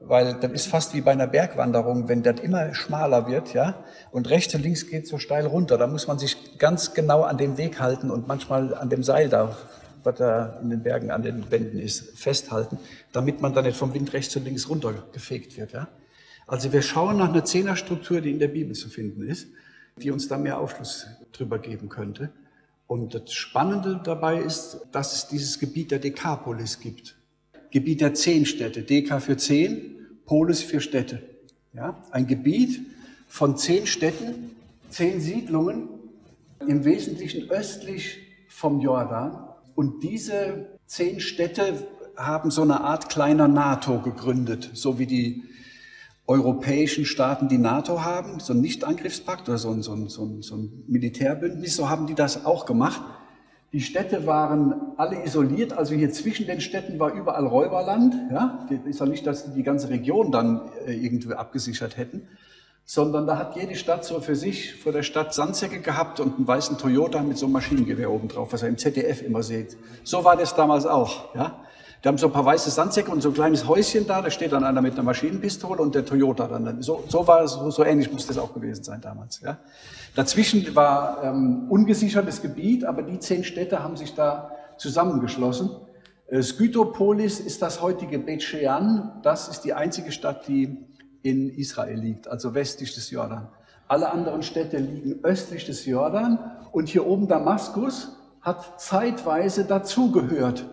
weil 0.00 0.34
das 0.34 0.50
ist 0.50 0.66
fast 0.66 0.92
wie 0.92 1.00
bei 1.00 1.12
einer 1.12 1.28
Bergwanderung, 1.28 2.08
wenn 2.08 2.22
das 2.22 2.40
immer 2.40 2.74
schmaler 2.74 3.26
wird, 3.26 3.54
ja, 3.54 3.84
und 4.10 4.28
rechts 4.28 4.54
und 4.54 4.62
links 4.62 4.86
geht 4.90 5.06
so 5.06 5.16
steil 5.16 5.46
runter, 5.46 5.78
da 5.78 5.86
muss 5.86 6.08
man 6.08 6.18
sich 6.18 6.58
ganz 6.58 6.92
genau 6.92 7.22
an 7.22 7.38
dem 7.38 7.56
Weg 7.56 7.80
halten 7.80 8.10
und 8.10 8.28
manchmal 8.28 8.74
an 8.74 8.90
dem 8.90 9.02
Seil 9.02 9.30
da 9.30 9.56
was 10.06 10.14
da 10.14 10.58
in 10.62 10.70
den 10.70 10.82
Bergen 10.82 11.10
an 11.10 11.22
den 11.22 11.50
Wänden 11.50 11.78
ist, 11.78 12.16
festhalten, 12.16 12.78
damit 13.12 13.42
man 13.42 13.52
dann 13.52 13.64
nicht 13.64 13.76
vom 13.76 13.92
Wind 13.92 14.12
rechts 14.12 14.34
und 14.36 14.44
links 14.44 14.68
runtergefegt 14.68 15.56
wird. 15.58 15.72
Ja? 15.72 15.88
Also 16.46 16.72
wir 16.72 16.80
schauen 16.80 17.18
nach 17.18 17.28
einer 17.28 17.44
Zehnerstruktur, 17.44 18.20
die 18.20 18.30
in 18.30 18.38
der 18.38 18.48
Bibel 18.48 18.74
zu 18.74 18.88
finden 18.88 19.28
ist, 19.28 19.48
die 19.98 20.10
uns 20.10 20.28
da 20.28 20.38
mehr 20.38 20.58
Aufschluss 20.58 21.08
drüber 21.32 21.58
geben 21.58 21.88
könnte. 21.88 22.30
Und 22.86 23.14
das 23.14 23.32
Spannende 23.32 24.00
dabei 24.02 24.38
ist, 24.40 24.78
dass 24.92 25.12
es 25.12 25.28
dieses 25.28 25.58
Gebiet 25.58 25.90
der 25.90 25.98
Dekapolis 25.98 26.78
gibt. 26.78 27.16
Gebiet 27.70 28.00
der 28.00 28.14
zehn 28.14 28.46
Städte. 28.46 28.82
Deka 28.82 29.18
für 29.18 29.36
zehn, 29.36 29.96
Polis 30.24 30.62
für 30.62 30.80
Städte. 30.80 31.20
Ja? 31.74 32.00
Ein 32.12 32.28
Gebiet 32.28 32.80
von 33.28 33.56
zehn 33.58 33.86
Städten, 33.86 34.52
zehn 34.88 35.20
Siedlungen, 35.20 35.88
im 36.60 36.84
Wesentlichen 36.84 37.50
östlich 37.50 38.18
vom 38.48 38.80
Jordan, 38.80 39.45
und 39.76 40.02
diese 40.02 40.78
zehn 40.86 41.20
Städte 41.20 41.86
haben 42.16 42.50
so 42.50 42.62
eine 42.62 42.80
Art 42.80 43.08
kleiner 43.10 43.46
NATO 43.46 44.00
gegründet, 44.00 44.70
so 44.72 44.98
wie 44.98 45.06
die 45.06 45.44
europäischen 46.26 47.04
Staaten 47.04 47.48
die 47.48 47.58
NATO 47.58 48.02
haben, 48.02 48.40
so 48.40 48.52
ein 48.52 48.60
Nichtangriffspakt 48.60 49.48
oder 49.48 49.58
so 49.58 49.70
ein, 49.70 49.82
so, 49.82 49.92
ein, 49.92 50.08
so, 50.08 50.24
ein, 50.24 50.42
so 50.42 50.56
ein 50.56 50.84
Militärbündnis, 50.88 51.76
so 51.76 51.88
haben 51.88 52.06
die 52.06 52.14
das 52.14 52.44
auch 52.44 52.66
gemacht. 52.66 53.00
Die 53.72 53.80
Städte 53.80 54.26
waren 54.26 54.74
alle 54.96 55.22
isoliert, 55.24 55.74
also 55.74 55.94
hier 55.94 56.10
zwischen 56.10 56.46
den 56.46 56.60
Städten 56.60 56.98
war 56.98 57.12
überall 57.12 57.46
Räuberland. 57.46 58.14
Ja, 58.32 58.66
ist 58.86 58.98
ja 58.98 59.06
nicht, 59.06 59.26
dass 59.26 59.44
die 59.44 59.50
die 59.52 59.62
ganze 59.62 59.90
Region 59.90 60.32
dann 60.32 60.70
äh, 60.86 60.94
irgendwie 60.94 61.34
abgesichert 61.34 61.96
hätten 61.96 62.26
sondern 62.88 63.26
da 63.26 63.36
hat 63.36 63.56
jede 63.56 63.74
Stadt 63.74 64.04
so 64.04 64.20
für 64.20 64.36
sich 64.36 64.76
vor 64.76 64.92
der 64.92 65.02
Stadt 65.02 65.34
Sandsäcke 65.34 65.80
gehabt 65.80 66.20
und 66.20 66.36
einen 66.36 66.46
weißen 66.46 66.78
Toyota 66.78 67.20
mit 67.20 67.36
so 67.36 67.46
einem 67.46 67.54
Maschinengewehr 67.54 68.10
oben 68.10 68.28
drauf, 68.28 68.52
was 68.52 68.62
ihr 68.62 68.68
im 68.68 68.78
ZDF 68.78 69.22
immer 69.22 69.42
seht. 69.42 69.76
So 70.04 70.24
war 70.24 70.36
das 70.36 70.54
damals 70.54 70.86
auch, 70.86 71.34
ja. 71.34 71.60
Die 72.04 72.08
haben 72.08 72.18
so 72.18 72.26
ein 72.26 72.32
paar 72.32 72.44
weiße 72.44 72.70
Sandsäcke 72.70 73.10
und 73.10 73.20
so 73.20 73.30
ein 73.30 73.34
kleines 73.34 73.66
Häuschen 73.66 74.06
da, 74.06 74.22
da 74.22 74.30
steht 74.30 74.52
dann 74.52 74.62
einer 74.62 74.80
mit 74.80 74.92
einer 74.92 75.02
Maschinenpistole 75.02 75.82
und 75.82 75.96
der 75.96 76.04
Toyota 76.04 76.46
dann. 76.46 76.80
So, 76.80 77.02
so 77.08 77.26
war 77.26 77.42
es, 77.42 77.52
so, 77.52 77.84
ähnlich 77.84 78.12
muss 78.12 78.28
das 78.28 78.38
auch 78.38 78.54
gewesen 78.54 78.84
sein 78.84 79.00
damals, 79.00 79.40
ja. 79.40 79.58
Dazwischen 80.14 80.74
war 80.76 81.24
ähm, 81.24 81.66
ungesichertes 81.68 82.40
Gebiet, 82.40 82.84
aber 82.84 83.02
die 83.02 83.18
zehn 83.18 83.42
Städte 83.42 83.82
haben 83.82 83.96
sich 83.96 84.14
da 84.14 84.52
zusammengeschlossen. 84.76 85.70
Äh, 86.28 86.42
Skytopolis 86.42 87.40
ist 87.40 87.62
das 87.62 87.82
heutige 87.82 88.20
Beit 88.20 88.42
Shean. 88.42 89.20
Das 89.22 89.48
ist 89.48 89.62
die 89.62 89.74
einzige 89.74 90.12
Stadt, 90.12 90.46
die 90.46 90.85
in 91.28 91.50
Israel 91.50 91.98
liegt, 91.98 92.28
also 92.28 92.54
westlich 92.54 92.94
des 92.94 93.10
Jordan. 93.10 93.48
Alle 93.88 94.10
anderen 94.10 94.42
Städte 94.42 94.78
liegen 94.78 95.24
östlich 95.24 95.64
des 95.64 95.84
Jordan 95.84 96.38
und 96.72 96.88
hier 96.88 97.06
oben 97.06 97.26
Damaskus 97.28 98.16
hat 98.40 98.80
zeitweise 98.80 99.64
dazugehört. 99.64 100.68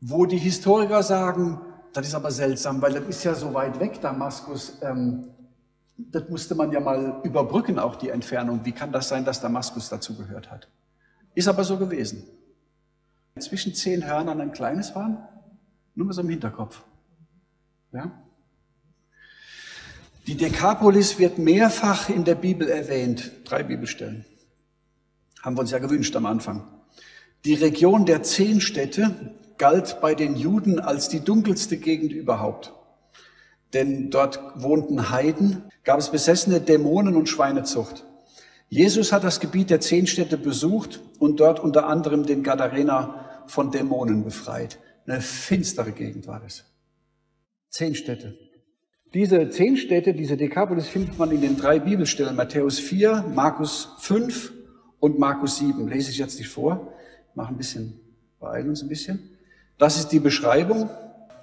Wo 0.00 0.26
die 0.26 0.38
Historiker 0.38 1.02
sagen, 1.02 1.60
das 1.92 2.06
ist 2.06 2.14
aber 2.14 2.30
seltsam, 2.30 2.82
weil 2.82 2.92
das 2.92 3.04
ist 3.04 3.24
ja 3.24 3.34
so 3.34 3.54
weit 3.54 3.80
weg, 3.80 4.00
Damaskus. 4.00 4.78
Ähm, 4.82 5.28
das 5.96 6.28
musste 6.28 6.54
man 6.54 6.72
ja 6.72 6.80
mal 6.80 7.20
überbrücken, 7.22 7.78
auch 7.78 7.96
die 7.96 8.08
Entfernung. 8.08 8.64
Wie 8.64 8.72
kann 8.72 8.92
das 8.92 9.08
sein, 9.08 9.24
dass 9.24 9.40
Damaskus 9.40 9.88
dazugehört 9.88 10.50
hat? 10.50 10.68
Ist 11.34 11.48
aber 11.48 11.64
so 11.64 11.78
gewesen. 11.78 12.24
Zwischen 13.38 13.74
zehn 13.74 14.06
Hörnern 14.06 14.40
ein 14.40 14.52
kleines 14.52 14.94
waren, 14.94 15.18
nur 15.94 16.06
mal 16.06 16.12
so 16.12 16.22
im 16.22 16.28
Hinterkopf. 16.28 16.82
Ja? 17.92 18.10
Die 20.26 20.36
Dekapolis 20.36 21.18
wird 21.18 21.38
mehrfach 21.38 22.08
in 22.08 22.24
der 22.24 22.36
Bibel 22.36 22.68
erwähnt, 22.68 23.32
drei 23.44 23.62
Bibelstellen. 23.62 24.24
Haben 25.42 25.56
wir 25.56 25.62
uns 25.62 25.72
ja 25.72 25.78
gewünscht 25.78 26.14
am 26.14 26.26
Anfang. 26.26 26.68
Die 27.44 27.54
Region 27.54 28.06
der 28.06 28.22
zehn 28.22 28.60
Städte 28.60 29.34
galt 29.58 30.00
bei 30.00 30.14
den 30.14 30.36
Juden 30.36 30.78
als 30.78 31.08
die 31.08 31.20
dunkelste 31.20 31.76
Gegend 31.76 32.12
überhaupt. 32.12 32.72
Denn 33.72 34.10
dort 34.10 34.40
wohnten 34.54 35.10
Heiden, 35.10 35.64
gab 35.82 35.98
es 35.98 36.10
besessene 36.10 36.60
Dämonen 36.60 37.16
und 37.16 37.28
Schweinezucht. 37.28 38.04
Jesus 38.68 39.12
hat 39.12 39.24
das 39.24 39.40
Gebiet 39.40 39.70
der 39.70 39.80
zehn 39.80 40.06
Städte 40.06 40.38
besucht 40.38 41.00
und 41.18 41.40
dort 41.40 41.58
unter 41.58 41.86
anderem 41.86 42.24
den 42.24 42.42
Gadarener 42.42 43.42
von 43.46 43.70
Dämonen 43.70 44.24
befreit. 44.24 44.78
Eine 45.06 45.20
finstere 45.20 45.92
Gegend 45.92 46.26
war 46.28 46.40
das. 46.40 46.64
Zehn 47.72 47.94
Städte. 47.94 48.36
Diese 49.14 49.48
zehn 49.48 49.78
Städte, 49.78 50.12
diese 50.12 50.36
Dekapolis 50.36 50.88
findet 50.88 51.18
man 51.18 51.30
in 51.30 51.40
den 51.40 51.56
drei 51.56 51.78
Bibelstellen, 51.78 52.36
Matthäus 52.36 52.78
4, 52.78 53.32
Markus 53.34 53.88
5 54.00 54.52
und 55.00 55.18
Markus 55.18 55.56
7. 55.56 55.88
Lese 55.88 56.10
ich 56.10 56.18
jetzt 56.18 56.38
nicht 56.38 56.50
vor, 56.50 56.92
mache 57.34 57.54
ein 57.54 57.56
bisschen, 57.56 57.98
beeilen 58.38 58.68
uns 58.68 58.82
ein 58.82 58.90
bisschen. 58.90 59.30
Das 59.78 59.96
ist 59.96 60.08
die 60.08 60.20
Beschreibung. 60.20 60.90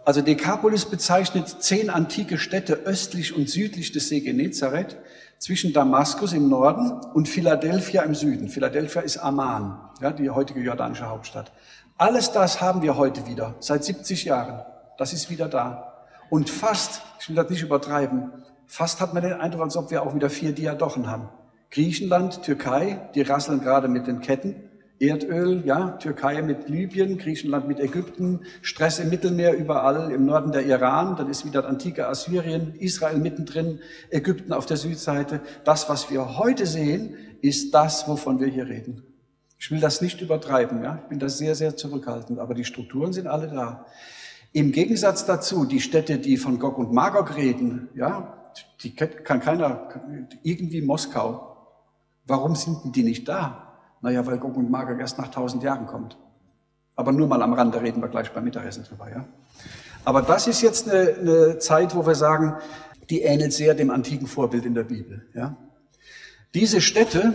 Also 0.06 0.22
Dekapolis 0.22 0.86
bezeichnet 0.86 1.48
zehn 1.48 1.90
antike 1.90 2.38
Städte 2.38 2.74
östlich 2.74 3.36
und 3.36 3.50
südlich 3.50 3.92
des 3.92 4.10
See 4.10 4.20
Genezareth, 4.20 4.98
zwischen 5.40 5.74
Damaskus 5.74 6.34
im 6.34 6.48
Norden 6.48 6.92
und 7.16 7.28
Philadelphia 7.28 8.04
im 8.04 8.14
Süden. 8.14 8.50
Philadelphia 8.50 9.02
ist 9.02 9.18
Amman, 9.18 9.80
ja, 10.00 10.12
die 10.12 10.30
heutige 10.30 10.60
jordanische 10.60 11.10
Hauptstadt. 11.10 11.52
Alles 11.98 12.32
das 12.32 12.62
haben 12.62 12.84
wir 12.84 12.98
heute 12.98 13.26
wieder, 13.26 13.56
seit 13.62 13.84
70 13.84 14.26
Jahren. 14.26 14.64
Das 15.00 15.12
ist 15.12 15.32
wieder 15.32 15.48
da. 15.48 15.89
Und 16.30 16.50
fast, 16.50 17.02
ich 17.20 17.30
will 17.30 17.36
das 17.36 17.50
nicht 17.50 17.64
übertreiben, 17.64 18.32
fast 18.68 19.02
hat 19.02 19.14
man 19.14 19.24
den 19.24 19.34
Eindruck, 19.34 19.64
als 19.64 19.78
ob 19.78 19.92
wir 19.92 20.04
auch 20.04 20.14
wieder 20.16 20.30
vier 20.30 20.52
Diadochen 20.52 21.10
haben. 21.10 21.30
Griechenland, 21.72 22.44
Türkei, 22.44 23.10
die 23.16 23.22
rasseln 23.22 23.62
gerade 23.62 23.88
mit 23.88 24.08
den 24.08 24.22
Ketten. 24.22 24.56
Erdöl, 25.00 25.64
ja, 25.66 25.92
Türkei 25.92 26.42
mit 26.42 26.68
Libyen, 26.68 27.18
Griechenland 27.18 27.70
mit 27.70 27.80
Ägypten, 27.80 28.42
Stress 28.62 29.00
im 29.00 29.10
Mittelmeer 29.10 29.56
überall, 29.56 30.12
im 30.12 30.26
Norden 30.26 30.52
der 30.52 30.66
Iran, 30.66 31.16
dann 31.16 31.30
ist 31.30 31.46
wieder 31.46 31.62
das 31.62 31.72
antike 31.72 32.08
Assyrien, 32.08 32.76
Israel 32.76 33.18
mittendrin, 33.18 33.80
Ägypten 34.10 34.52
auf 34.52 34.66
der 34.66 34.76
Südseite. 34.76 35.40
Das, 35.64 35.88
was 35.88 36.12
wir 36.12 36.38
heute 36.38 36.66
sehen, 36.66 37.16
ist 37.42 37.74
das, 37.74 38.10
wovon 38.10 38.42
wir 38.42 38.48
hier 38.48 38.68
reden. 38.68 39.04
Ich 39.58 39.72
will 39.72 39.80
das 39.80 40.02
nicht 40.02 40.20
übertreiben, 40.22 40.84
ja, 40.84 41.00
ich 41.04 41.08
bin 41.10 41.20
da 41.20 41.30
sehr, 41.30 41.56
sehr 41.56 41.78
zurückhaltend, 41.78 42.40
aber 42.40 42.54
die 42.54 42.66
Strukturen 42.66 43.14
sind 43.14 43.28
alle 43.28 43.48
da. 43.48 43.86
Im 44.52 44.72
Gegensatz 44.72 45.26
dazu, 45.26 45.66
die 45.66 45.80
Städte, 45.80 46.18
die 46.18 46.38
von 46.38 46.58
Gog 46.58 46.78
und 46.78 46.92
Magog 46.92 47.36
reden, 47.36 47.90
ja, 47.94 48.36
die 48.82 48.96
kann 48.96 49.40
keiner, 49.40 49.90
irgendwie 50.44 50.82
Moskau. 50.82 51.58
Warum 52.26 52.56
sind 52.56 52.96
die 52.96 53.04
nicht 53.04 53.28
da? 53.28 53.78
Naja, 54.02 54.26
weil 54.26 54.38
Gog 54.38 54.56
und 54.56 54.72
Magog 54.72 55.00
erst 55.00 55.20
nach 55.20 55.30
tausend 55.30 55.62
Jahren 55.64 55.86
kommt. 55.86 56.18
Aber 56.96 57.12
nur 57.12 57.28
mal 57.28 57.42
am 57.42 57.54
Rande 57.54 57.82
reden 57.82 58.02
wir 58.02 58.10
gleich 58.10 58.32
beim 58.32 58.44
Mittagessen 58.44 58.84
drüber, 58.84 59.10
ja. 59.10 59.26
Aber 60.04 60.22
das 60.22 60.48
ist 60.48 60.62
jetzt 60.62 60.90
eine, 60.90 61.16
eine 61.20 61.60
Zeit, 61.60 61.96
wo 61.96 62.06
wir 62.06 62.16
sagen, 62.16 62.56
die 63.10 63.22
ähnelt 63.22 63.54
sehr 63.54 63.74
dem 63.74 63.92
antiken 63.92 64.28
Vorbild 64.28 64.66
in 64.66 64.74
der 64.74 64.84
Bibel, 64.84 65.28
ja. 65.34 65.56
Diese 66.56 66.82
Städte, 66.82 67.34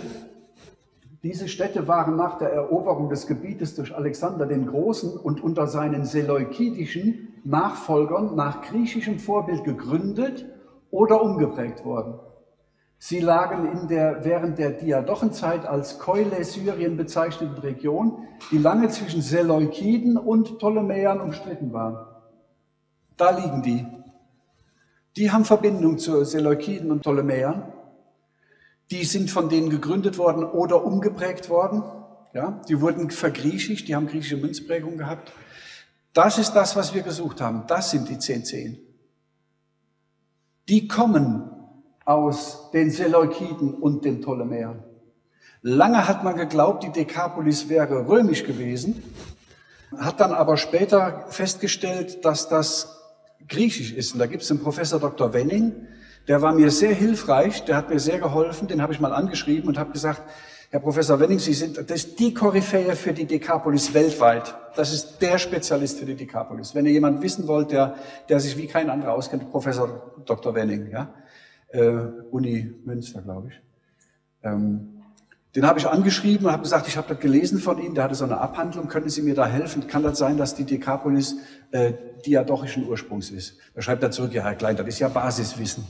diese 1.24 1.48
Städte 1.48 1.88
waren 1.88 2.16
nach 2.16 2.36
der 2.36 2.52
Eroberung 2.52 3.08
des 3.08 3.26
Gebietes 3.26 3.74
durch 3.74 3.96
Alexander 3.96 4.44
den 4.44 4.66
Großen 4.66 5.16
und 5.16 5.42
unter 5.42 5.66
seinen 5.66 6.04
seleukidischen 6.04 7.28
Nachfolgern 7.44 8.36
nach 8.36 8.60
griechischem 8.60 9.18
Vorbild 9.18 9.64
gegründet 9.64 10.44
oder 10.90 11.22
umgeprägt 11.22 11.82
worden. 11.82 12.20
Sie 12.98 13.20
lagen 13.20 13.72
in 13.72 13.88
der, 13.88 14.22
während 14.26 14.58
der 14.58 14.72
Diadochenzeit 14.72 15.64
als 15.64 15.98
Keule 15.98 16.44
Syrien 16.44 16.98
bezeichneten 16.98 17.56
Region, 17.56 18.18
die 18.50 18.58
lange 18.58 18.90
zwischen 18.90 19.22
Seleukiden 19.22 20.18
und 20.18 20.58
Ptolemäern 20.58 21.22
umstritten 21.22 21.72
war. 21.72 22.22
Da 23.16 23.30
liegen 23.30 23.62
die. 23.62 23.86
Die 25.16 25.30
haben 25.30 25.46
Verbindung 25.46 25.96
zu 25.96 26.22
Seleukiden 26.26 26.90
und 26.90 27.00
Ptolemäern 27.00 27.72
die 28.90 29.04
sind 29.04 29.30
von 29.30 29.48
denen 29.48 29.70
gegründet 29.70 30.18
worden 30.18 30.44
oder 30.44 30.84
umgeprägt 30.84 31.48
worden. 31.48 31.82
Ja, 32.32 32.60
die 32.68 32.80
wurden 32.80 33.10
vergriechigt, 33.10 33.88
die 33.88 33.94
haben 33.94 34.06
griechische 34.06 34.36
Münzprägung 34.36 34.98
gehabt. 34.98 35.32
Das 36.12 36.38
ist 36.38 36.52
das, 36.52 36.76
was 36.76 36.94
wir 36.94 37.02
gesucht 37.02 37.40
haben. 37.40 37.64
Das 37.66 37.90
sind 37.90 38.08
die 38.08 38.18
zehn 38.18 38.44
Zehn. 38.44 38.78
Die 40.68 40.88
kommen 40.88 41.50
aus 42.04 42.70
den 42.72 42.90
Seleukiden 42.90 43.74
und 43.74 44.04
den 44.04 44.20
Ptolemäern. 44.20 44.82
Lange 45.62 46.06
hat 46.06 46.24
man 46.24 46.36
geglaubt, 46.36 46.84
die 46.84 46.92
Dekapolis 46.92 47.68
wäre 47.68 48.06
römisch 48.06 48.44
gewesen, 48.44 49.02
hat 49.96 50.20
dann 50.20 50.32
aber 50.32 50.56
später 50.56 51.26
festgestellt, 51.28 52.24
dass 52.24 52.48
das 52.48 53.00
griechisch 53.48 53.92
ist. 53.92 54.12
Und 54.12 54.18
da 54.18 54.26
gibt 54.26 54.42
es 54.42 54.50
einen 54.50 54.60
Professor 54.60 55.00
Dr. 55.00 55.32
Wenning, 55.32 55.86
der 56.28 56.42
war 56.42 56.52
mir 56.52 56.70
sehr 56.70 56.94
hilfreich, 56.94 57.64
der 57.64 57.76
hat 57.76 57.90
mir 57.90 58.00
sehr 58.00 58.18
geholfen, 58.18 58.68
den 58.68 58.80
habe 58.80 58.92
ich 58.92 59.00
mal 59.00 59.12
angeschrieben 59.12 59.68
und 59.68 59.78
habe 59.78 59.92
gesagt, 59.92 60.22
Herr 60.70 60.80
Professor 60.80 61.20
Wenning, 61.20 61.38
Sie 61.38 61.52
sind 61.52 61.78
das 61.78 61.90
ist 61.90 62.18
die 62.18 62.34
Koryphäe 62.34 62.96
für 62.96 63.12
die 63.12 63.26
Dekapolis 63.26 63.94
weltweit. 63.94 64.56
Das 64.74 64.92
ist 64.92 65.18
der 65.18 65.38
Spezialist 65.38 66.00
für 66.00 66.04
die 66.04 66.16
Dekapolis. 66.16 66.74
Wenn 66.74 66.84
ihr 66.84 66.90
jemand 66.90 67.22
wissen 67.22 67.46
wollt, 67.46 67.70
der, 67.70 67.94
der 68.28 68.40
sich 68.40 68.56
wie 68.56 68.66
kein 68.66 68.90
anderer 68.90 69.12
auskennt, 69.12 69.50
Professor 69.52 70.12
Dr. 70.24 70.52
Wenning, 70.54 70.90
ja, 70.90 71.14
äh, 71.68 71.90
Uni 72.30 72.74
Münster, 72.84 73.22
glaube 73.22 73.50
ich. 73.50 73.60
Ähm, 74.42 74.94
den 75.54 75.64
habe 75.64 75.78
ich 75.78 75.86
angeschrieben 75.86 76.46
und 76.46 76.52
habe 76.52 76.64
gesagt, 76.64 76.88
ich 76.88 76.96
habe 76.96 77.06
das 77.06 77.20
gelesen 77.20 77.60
von 77.60 77.78
Ihnen, 77.78 77.94
der 77.94 78.02
hatte 78.02 78.16
so 78.16 78.24
eine 78.24 78.38
Abhandlung, 78.38 78.88
können 78.88 79.08
Sie 79.08 79.22
mir 79.22 79.36
da 79.36 79.46
helfen? 79.46 79.86
Kann 79.86 80.02
das 80.02 80.18
sein, 80.18 80.36
dass 80.36 80.56
die 80.56 80.64
Dekapolis 80.64 81.36
äh, 81.70 81.92
diadochischen 82.26 82.88
Ursprungs 82.88 83.30
ist? 83.30 83.58
Da 83.76 83.82
schreibt 83.82 84.02
er 84.02 84.10
zurück, 84.10 84.32
ja, 84.32 84.42
Herr 84.42 84.56
Klein, 84.56 84.76
das 84.76 84.88
ist 84.88 84.98
ja 84.98 85.06
Basiswissen. 85.06 85.84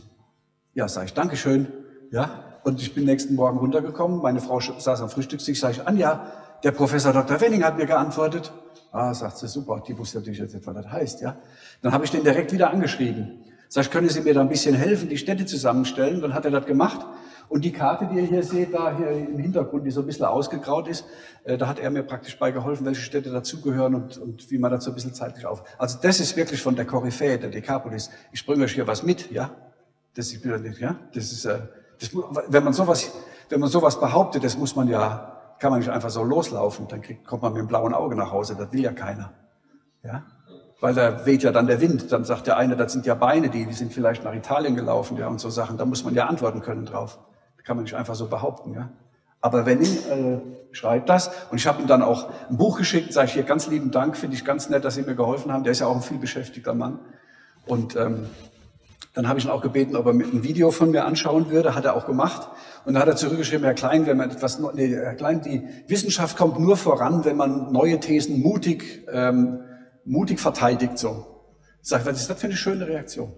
Ja, 0.74 0.88
sage 0.88 1.06
ich, 1.06 1.14
Dankeschön. 1.14 1.68
Ja, 2.10 2.58
und 2.64 2.82
ich 2.82 2.94
bin 2.94 3.04
nächsten 3.04 3.36
Morgen 3.36 3.58
runtergekommen, 3.58 4.20
meine 4.20 4.40
Frau 4.40 4.58
saß 4.58 5.02
am 5.02 5.08
Frühstückstisch, 5.08 5.60
sage 5.60 5.74
ich, 5.74 5.86
Anja, 5.86 6.32
der 6.64 6.72
Professor 6.72 7.12
Dr. 7.12 7.40
Wenning 7.40 7.62
hat 7.62 7.76
mir 7.76 7.86
geantwortet. 7.86 8.52
Ah, 8.90 9.14
sagt 9.14 9.38
sie, 9.38 9.46
super, 9.46 9.82
die 9.86 9.96
wusste 9.96 10.18
natürlich 10.18 10.40
jetzt 10.40 10.54
nicht, 10.54 10.66
was 10.66 10.74
das 10.74 10.90
heißt, 10.90 11.20
ja. 11.20 11.36
Dann 11.82 11.92
habe 11.92 12.04
ich 12.04 12.10
den 12.10 12.24
direkt 12.24 12.52
wieder 12.52 12.70
angeschrieben. 12.70 13.44
Sag 13.68 13.84
ich, 13.84 13.90
können 13.90 14.08
Sie 14.08 14.20
mir 14.20 14.34
da 14.34 14.40
ein 14.40 14.48
bisschen 14.48 14.74
helfen, 14.74 15.08
die 15.08 15.16
Städte 15.16 15.46
zusammenstellen? 15.46 16.20
Dann 16.20 16.34
hat 16.34 16.44
er 16.44 16.50
das 16.50 16.66
gemacht. 16.66 17.06
Und 17.48 17.64
die 17.64 17.72
Karte, 17.72 18.08
die 18.10 18.20
ihr 18.20 18.26
hier 18.26 18.42
seht, 18.42 18.72
da 18.74 18.96
hier 18.96 19.10
im 19.10 19.38
Hintergrund, 19.38 19.86
die 19.86 19.90
so 19.90 20.00
ein 20.00 20.06
bisschen 20.06 20.24
ausgegraut 20.24 20.88
ist, 20.88 21.04
äh, 21.44 21.58
da 21.58 21.68
hat 21.68 21.78
er 21.78 21.90
mir 21.90 22.02
praktisch 22.02 22.38
beigeholfen, 22.38 22.86
welche 22.86 23.02
Städte 23.02 23.30
dazugehören 23.30 23.94
und, 23.94 24.18
und 24.18 24.50
wie 24.50 24.58
man 24.58 24.70
das 24.70 24.84
so 24.84 24.90
ein 24.90 24.94
bisschen 24.94 25.14
zeitlich 25.14 25.46
auf. 25.46 25.62
Also 25.78 25.98
das 26.00 26.20
ist 26.20 26.36
wirklich 26.36 26.62
von 26.62 26.74
der 26.76 26.84
Koryphäe, 26.84 27.38
der 27.38 27.50
Dekapolis. 27.50 28.10
Ich 28.32 28.46
bringe 28.46 28.64
euch 28.64 28.72
hier 28.72 28.86
was 28.86 29.02
mit, 29.02 29.30
ja. 29.30 29.50
Das 30.16 30.32
ist, 30.32 30.44
ja, 30.44 30.96
das 31.14 31.32
ist, 31.32 31.44
äh, 31.44 31.58
das, 32.00 32.10
wenn 32.48 32.64
man 32.64 32.72
sowas, 32.72 33.12
wenn 33.48 33.60
man 33.60 33.68
sowas 33.68 33.98
behauptet, 33.98 34.44
das 34.44 34.56
muss 34.56 34.76
man 34.76 34.88
ja, 34.88 35.54
kann 35.58 35.70
man 35.70 35.80
nicht 35.80 35.90
einfach 35.90 36.10
so 36.10 36.22
loslaufen, 36.22 36.88
dann 36.88 37.00
kriegt, 37.00 37.26
kommt 37.26 37.42
man 37.42 37.52
mit 37.52 37.60
dem 37.60 37.68
blauen 37.68 37.94
Auge 37.94 38.16
nach 38.16 38.30
Hause, 38.30 38.56
das 38.56 38.72
will 38.72 38.80
ja 38.80 38.92
keiner. 38.92 39.32
Ja? 40.02 40.24
Weil 40.80 40.94
da 40.94 41.24
weht 41.26 41.42
ja 41.42 41.50
dann 41.50 41.66
der 41.66 41.80
Wind, 41.80 42.12
dann 42.12 42.24
sagt 42.24 42.46
der 42.46 42.56
eine, 42.56 42.76
das 42.76 42.92
sind 42.92 43.06
ja 43.06 43.14
Beine, 43.14 43.48
die, 43.48 43.66
die 43.66 43.72
sind 43.72 43.92
vielleicht 43.92 44.24
nach 44.24 44.34
Italien 44.34 44.76
gelaufen, 44.76 45.16
ja, 45.16 45.28
und 45.28 45.40
so 45.40 45.50
Sachen, 45.50 45.78
da 45.78 45.84
muss 45.84 46.04
man 46.04 46.14
ja 46.14 46.26
antworten 46.26 46.60
können 46.60 46.84
drauf. 46.84 47.18
Das 47.56 47.64
kann 47.64 47.76
man 47.76 47.84
nicht 47.84 47.94
einfach 47.94 48.14
so 48.14 48.28
behaupten, 48.28 48.74
ja. 48.74 48.90
Aber 49.40 49.66
wenn 49.66 49.82
ihn 49.82 49.98
äh, 50.10 50.40
schreibt 50.74 51.08
das, 51.08 51.30
und 51.50 51.58
ich 51.58 51.66
habe 51.66 51.82
ihm 51.82 51.86
dann 51.86 52.02
auch 52.02 52.30
ein 52.48 52.56
Buch 52.56 52.78
geschickt, 52.78 53.12
sage 53.12 53.28
ich 53.28 53.34
hier 53.34 53.42
ganz 53.42 53.66
lieben 53.66 53.90
Dank, 53.90 54.16
finde 54.16 54.36
ich 54.36 54.44
ganz 54.44 54.68
nett, 54.68 54.84
dass 54.84 54.94
Sie 54.94 55.02
mir 55.02 55.14
geholfen 55.14 55.52
haben. 55.52 55.64
Der 55.64 55.72
ist 55.72 55.80
ja 55.80 55.86
auch 55.86 55.94
ein 55.94 56.02
viel 56.02 56.18
beschäftigter 56.18 56.74
Mann. 56.74 56.98
Und 57.66 57.94
ähm, 57.96 58.26
dann 59.14 59.28
habe 59.28 59.38
ich 59.38 59.44
ihn 59.44 59.50
auch 59.50 59.62
gebeten, 59.62 59.94
ob 59.94 60.06
er 60.06 60.12
mit 60.12 60.32
ein 60.34 60.42
Video 60.42 60.72
von 60.72 60.90
mir 60.90 61.04
anschauen 61.04 61.48
würde, 61.48 61.76
hat 61.76 61.84
er 61.84 61.94
auch 61.94 62.04
gemacht. 62.04 62.48
Und 62.84 62.94
dann 62.94 63.02
hat 63.02 63.08
er 63.08 63.16
zurückgeschrieben, 63.16 63.64
Herr 63.64 63.74
Klein, 63.74 64.06
wenn 64.06 64.16
man 64.16 64.30
etwas, 64.30 64.58
nee, 64.74 64.88
Herr 64.88 65.14
Klein, 65.14 65.40
die 65.40 65.62
Wissenschaft 65.86 66.36
kommt 66.36 66.58
nur 66.58 66.76
voran, 66.76 67.24
wenn 67.24 67.36
man 67.36 67.70
neue 67.72 68.00
Thesen 68.00 68.42
mutig, 68.42 69.06
ähm, 69.10 69.60
mutig 70.04 70.40
verteidigt, 70.40 70.98
so. 70.98 71.26
Ich 71.80 71.92
was 71.92 72.20
ist 72.20 72.28
das 72.28 72.40
für 72.40 72.46
eine 72.46 72.56
schöne 72.56 72.88
Reaktion? 72.88 73.32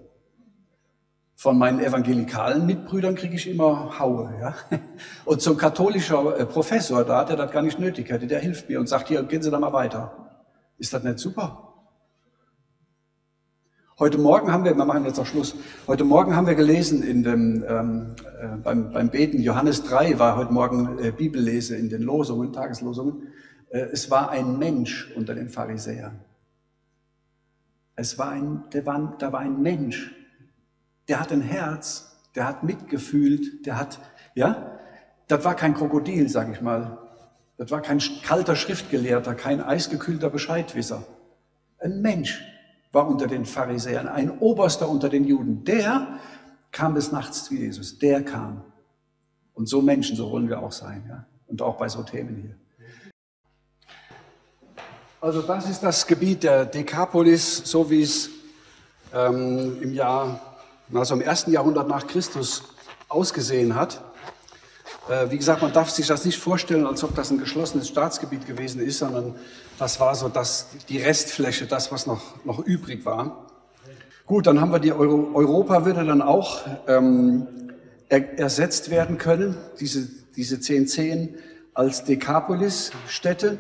Von 1.35 1.59
meinen 1.59 1.81
evangelikalen 1.81 2.65
Mitbrüdern 2.65 3.15
kriege 3.15 3.35
ich 3.35 3.47
immer 3.47 3.99
Haue, 3.99 4.33
ja. 4.41 4.55
Und 5.27 5.43
so 5.43 5.51
ein 5.51 5.59
katholischer 5.59 6.39
äh, 6.39 6.47
Professor 6.47 7.05
da, 7.05 7.25
der 7.25 7.37
das 7.37 7.51
gar 7.51 7.61
nicht 7.61 7.79
nötig 7.79 8.07
der 8.07 8.39
hilft 8.39 8.71
mir 8.71 8.81
und 8.81 8.89
sagt, 8.89 9.09
hier, 9.09 9.23
gehen 9.25 9.43
Sie 9.43 9.51
da 9.51 9.59
mal 9.59 9.75
weiter. 9.75 10.41
Ist 10.79 10.95
das 10.95 11.03
nicht 11.03 11.19
super? 11.19 11.66
Heute 13.99 14.19
Morgen 14.19 14.53
haben 14.53 14.63
wir, 14.63 14.77
wir 14.77 14.85
machen 14.85 15.07
jetzt 15.07 15.19
auch 15.19 15.25
Schluss, 15.25 15.57
heute 15.87 16.05
Morgen 16.05 16.37
haben 16.37 16.47
wir 16.47 16.55
gelesen 16.55 17.03
in 17.03 17.23
dem, 17.23 17.65
ähm, 17.67 18.15
äh, 18.39 18.47
beim, 18.63 18.93
beim 18.93 19.09
Beten, 19.09 19.41
Johannes 19.41 19.85
3 19.85 20.19
war 20.19 20.37
heute 20.37 20.53
Morgen 20.53 20.99
äh, 20.99 21.13
Bibellese 21.13 21.77
in 21.77 21.89
den 21.89 22.03
Losungen, 22.03 22.53
Tageslosungen. 22.53 23.29
Äh, 23.71 23.87
es 23.93 24.11
war 24.11 24.29
ein 24.29 24.59
Mensch 24.59 25.11
unter 25.17 25.35
den 25.35 25.49
Pharisäern. 25.49 26.21
Es 27.95 28.19
war 28.19 28.33
ein, 28.33 28.65
der 28.75 28.85
war, 28.85 29.17
da 29.19 29.33
war 29.33 29.41
ein 29.41 29.63
Mensch, 29.63 30.15
der 31.09 31.19
hat 31.19 31.33
ein 31.33 31.41
Herz, 31.41 32.21
der 32.35 32.47
hat 32.47 32.65
mitgefühlt, 32.65 33.65
der 33.65 33.81
hat, 33.81 33.99
ja, 34.35 34.79
das 35.27 35.43
war 35.43 35.55
kein 35.55 35.73
Krokodil, 35.73 36.29
sag 36.29 36.53
ich 36.53 36.61
mal. 36.61 36.99
Das 37.57 37.71
war 37.71 37.81
kein 37.81 38.03
kalter 38.23 38.57
Schriftgelehrter, 38.57 39.35
kein 39.35 39.63
eisgekühlter 39.63 40.29
Bescheidwisser. 40.29 41.03
Ein 41.79 42.03
Mensch, 42.03 42.43
war 42.93 43.07
unter 43.09 43.27
den 43.27 43.45
Pharisäern, 43.45 44.09
ein 44.09 44.39
Oberster 44.39 44.89
unter 44.89 45.09
den 45.09 45.25
Juden. 45.25 45.65
Der 45.65 46.19
kam 46.73 46.95
des 46.95 47.13
Nachts 47.13 47.45
zu 47.45 47.55
Jesus. 47.55 47.99
Der 47.99 48.23
kam. 48.23 48.63
Und 49.55 49.69
so 49.69 49.81
Menschen, 49.81 50.17
so 50.17 50.31
wollen 50.31 50.49
wir 50.49 50.63
auch 50.63 50.73
sein. 50.73 51.05
Ja? 51.09 51.27
Und 51.47 51.63
auch 51.63 51.77
bei 51.77 51.89
so 51.89 52.03
Themen 52.03 52.37
hier. 52.37 52.57
Also 55.21 55.43
das 55.43 55.69
ist 55.69 55.83
das 55.83 56.07
Gebiet 56.07 56.43
der 56.43 56.67
Dekapolis, 56.67 57.63
so 57.65 57.91
wie 57.91 58.03
es 58.03 58.31
ähm, 59.15 59.79
im 59.81 59.95
Jahr, 59.95 60.41
also 60.93 61.15
im 61.15 61.23
ersten 61.23 61.51
Jahrhundert 61.53 61.89
nach 61.89 62.07
Christus 62.07 62.63
ausgesehen 63.09 63.75
hat. 63.75 64.03
Äh, 65.09 65.31
wie 65.31 65.39
gesagt, 65.39 65.63
man 65.63 65.73
darf 65.73 65.91
sich 65.91 66.07
das 66.07 66.25
nicht 66.25 66.39
vorstellen, 66.39 66.87
als 66.87 67.03
ob 67.03 67.15
das 67.15 67.31
ein 67.31 67.39
geschlossenes 67.39 67.89
Staatsgebiet 67.89 68.47
gewesen 68.47 68.81
ist, 68.81 68.99
sondern 68.99 69.37
das 69.79 70.01
war 70.01 70.15
so 70.15 70.29
das, 70.29 70.69
die 70.89 70.99
Restfläche, 70.99 71.67
das, 71.67 71.93
was 71.93 72.07
noch, 72.07 72.45
noch 72.45 72.61
übrig 72.61 73.05
war. 73.05 73.47
Gut, 74.25 74.47
dann 74.47 74.61
haben 74.61 74.73
wir 74.73 74.79
die 74.79 74.93
Euro, 74.93 75.31
Europa 75.35 75.85
würde 75.85 76.05
dann 76.05 76.23
auch 76.23 76.63
ähm, 76.89 77.47
er, 78.09 78.39
ersetzt 78.39 78.91
werden 78.91 79.19
können, 79.19 79.57
diese, 79.79 80.09
diese 80.35 80.57
10-10 80.57 81.35
als 81.75 82.05
Dekapolis-Städte. 82.05 83.59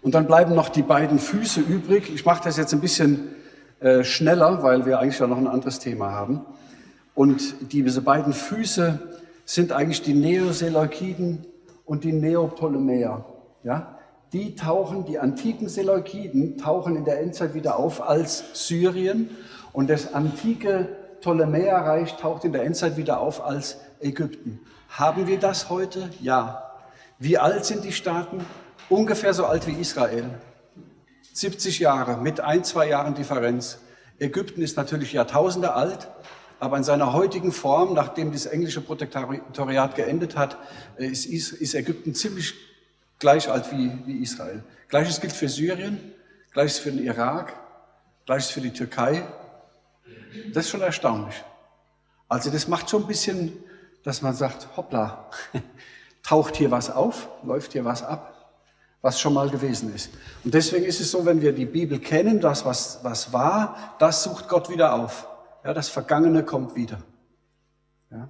Und 0.00 0.14
dann 0.14 0.26
bleiben 0.26 0.54
noch 0.54 0.68
die 0.68 0.82
beiden 0.82 1.18
Füße 1.18 1.60
übrig. 1.60 2.12
Ich 2.14 2.24
mache 2.24 2.42
das 2.44 2.56
jetzt 2.56 2.72
ein 2.72 2.80
bisschen 2.80 3.34
äh, 3.80 4.04
schneller, 4.04 4.62
weil 4.62 4.86
wir 4.86 4.98
eigentlich 4.98 5.18
ja 5.18 5.26
noch 5.26 5.38
ein 5.38 5.46
anderes 5.46 5.78
Thema 5.78 6.10
haben. 6.12 6.40
Und 7.14 7.72
diese 7.72 8.00
beiden 8.00 8.32
Füße 8.32 8.98
sind 9.44 9.72
eigentlich 9.72 10.02
die 10.02 10.14
Neoseleukiden 10.14 11.46
und 11.84 12.04
die 12.04 12.12
Neoptolemäer. 12.12 13.26
Ja? 13.64 13.98
Die 14.32 14.54
tauchen, 14.54 15.04
die 15.04 15.18
antiken 15.18 15.68
Seleukiden 15.68 16.56
tauchen 16.56 16.96
in 16.96 17.04
der 17.04 17.20
Endzeit 17.20 17.52
wieder 17.52 17.78
auf 17.78 18.02
als 18.02 18.44
Syrien 18.54 19.28
und 19.74 19.90
das 19.90 20.14
antike 20.14 20.88
Ptolemäerreich 21.20 22.16
taucht 22.16 22.44
in 22.44 22.52
der 22.52 22.64
Endzeit 22.64 22.96
wieder 22.96 23.20
auf 23.20 23.44
als 23.44 23.76
Ägypten. 24.00 24.60
Haben 24.88 25.26
wir 25.26 25.38
das 25.38 25.68
heute? 25.68 26.08
Ja. 26.20 26.70
Wie 27.18 27.36
alt 27.36 27.66
sind 27.66 27.84
die 27.84 27.92
Staaten? 27.92 28.44
Ungefähr 28.88 29.34
so 29.34 29.44
alt 29.44 29.66
wie 29.66 29.78
Israel. 29.78 30.24
70 31.34 31.78
Jahre 31.78 32.16
mit 32.16 32.40
ein, 32.40 32.64
zwei 32.64 32.88
Jahren 32.88 33.14
Differenz. 33.14 33.78
Ägypten 34.18 34.62
ist 34.62 34.78
natürlich 34.78 35.12
Jahrtausende 35.12 35.74
alt, 35.74 36.08
aber 36.58 36.78
in 36.78 36.84
seiner 36.84 37.12
heutigen 37.12 37.52
Form, 37.52 37.92
nachdem 37.92 38.32
das 38.32 38.46
englische 38.46 38.80
Protektoriat 38.80 39.94
geendet 39.94 40.36
hat, 40.36 40.56
äh, 40.96 41.06
ist, 41.06 41.26
ist 41.26 41.74
Ägypten 41.74 42.14
ziemlich 42.14 42.54
gleich 43.22 43.48
alt 43.48 43.70
wie, 43.70 43.90
wie 44.04 44.18
Israel. 44.18 44.64
Gleiches 44.88 45.20
gilt 45.20 45.32
für 45.32 45.48
Syrien, 45.48 46.12
gleiches 46.52 46.80
für 46.80 46.90
den 46.90 47.04
Irak, 47.04 47.54
gleiches 48.26 48.50
für 48.50 48.60
die 48.60 48.72
Türkei. 48.72 49.22
Das 50.52 50.64
ist 50.64 50.70
schon 50.70 50.82
erstaunlich. 50.82 51.44
Also 52.28 52.50
das 52.50 52.66
macht 52.66 52.90
schon 52.90 53.02
ein 53.02 53.06
bisschen, 53.06 53.52
dass 54.02 54.22
man 54.22 54.34
sagt, 54.34 54.76
hoppla, 54.76 55.30
taucht 56.24 56.56
hier 56.56 56.72
was 56.72 56.90
auf, 56.90 57.28
läuft 57.44 57.74
hier 57.74 57.84
was 57.84 58.02
ab, 58.02 58.58
was 59.02 59.20
schon 59.20 59.34
mal 59.34 59.48
gewesen 59.48 59.94
ist. 59.94 60.10
Und 60.42 60.52
deswegen 60.52 60.84
ist 60.84 61.00
es 61.00 61.12
so, 61.12 61.24
wenn 61.24 61.40
wir 61.40 61.52
die 61.52 61.66
Bibel 61.66 62.00
kennen, 62.00 62.40
das, 62.40 62.64
was, 62.64 63.04
was 63.04 63.32
war, 63.32 63.94
das 64.00 64.24
sucht 64.24 64.48
Gott 64.48 64.68
wieder 64.68 64.94
auf. 64.94 65.28
Ja, 65.62 65.72
das 65.72 65.88
Vergangene 65.88 66.42
kommt 66.42 66.74
wieder. 66.74 66.98
Ja. 68.10 68.28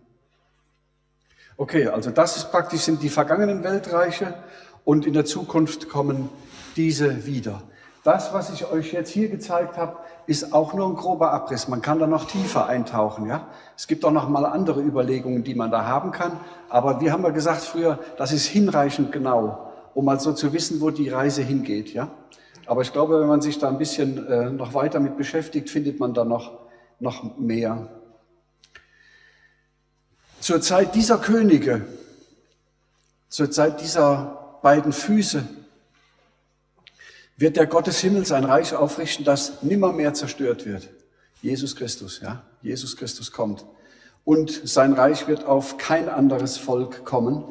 Okay, 1.57 1.87
also 1.87 2.11
das 2.11 2.37
ist 2.37 2.51
praktisch 2.51 2.83
sind 2.83 3.03
die 3.03 3.09
vergangenen 3.09 3.65
Weltreiche 3.65 4.35
und 4.85 5.07
in 5.07 5.13
der 5.13 5.25
Zukunft 5.25 5.89
kommen 5.89 6.29
diese 6.77 7.27
wieder. 7.27 7.63
Das, 8.05 8.35
was 8.35 8.51
ich 8.51 8.67
euch 8.71 8.93
jetzt 8.93 9.11
hier 9.11 9.29
gezeigt 9.29 9.77
habe, 9.77 9.97
ist 10.27 10.53
auch 10.53 10.75
nur 10.75 10.89
ein 10.89 10.97
grober 10.97 11.33
Abriss. 11.33 11.69
Man 11.69 11.83
kann 11.83 12.01
da 12.01 12.09
noch 12.09 12.27
tiefer 12.27 12.67
eintauchen, 12.67 13.27
ja. 13.27 13.47
Es 13.77 13.87
gibt 13.87 14.05
auch 14.05 14.11
noch 14.11 14.29
mal 14.29 14.45
andere 14.45 14.81
Überlegungen, 14.81 15.45
die 15.45 15.55
man 15.55 15.71
da 15.71 15.85
haben 15.87 16.11
kann. 16.11 16.33
Aber 16.69 17.01
wir 17.01 17.13
haben 17.13 17.23
ja 17.23 17.31
gesagt 17.31 17.63
früher, 17.63 18.01
das 18.19 18.33
ist 18.33 18.47
hinreichend 18.47 19.13
genau, 19.13 19.73
um 19.95 20.05
mal 20.05 20.19
so 20.19 20.33
zu 20.33 20.53
wissen, 20.53 20.81
wo 20.81 20.91
die 20.91 21.09
Reise 21.11 21.43
hingeht, 21.43 21.93
ja. 21.93 22.09
Aber 22.67 22.83
ich 22.83 22.93
glaube, 22.93 23.21
wenn 23.21 23.29
man 23.29 23.41
sich 23.41 23.59
da 23.59 23.69
ein 23.69 23.79
bisschen 23.79 24.27
äh, 24.27 24.51
noch 24.51 24.75
weiter 24.75 24.99
mit 24.99 25.17
beschäftigt, 25.17 25.71
findet 25.71 26.01
man 26.01 26.15
da 26.15 26.25
noch, 26.25 26.59
noch 26.99 27.39
mehr. 27.39 27.89
Zur 30.41 30.61
Zeit 30.61 30.95
dieser 30.97 31.19
Könige, 31.19 31.87
zur 33.29 33.51
Zeit 33.51 33.81
dieser 33.81 34.42
beiden 34.63 34.93
Füße, 34.93 35.45
wird 37.37 37.57
der 37.57 37.67
Gott 37.67 37.87
des 37.87 38.01
Himmels 38.01 38.33
ein 38.33 38.45
Reich 38.45 38.75
aufrichten, 38.75 39.25
das 39.25 39.63
nimmermehr 39.63 40.15
zerstört 40.15 40.65
wird. 40.65 40.89
Jesus 41.43 41.75
Christus, 41.75 42.21
ja. 42.23 42.43
Jesus 42.63 42.97
Christus 42.97 43.33
kommt. 43.33 43.65
Und 44.25 44.63
sein 44.65 44.93
Reich 44.93 45.27
wird 45.27 45.45
auf 45.45 45.77
kein 45.77 46.09
anderes 46.09 46.57
Volk 46.57 47.05
kommen. 47.05 47.45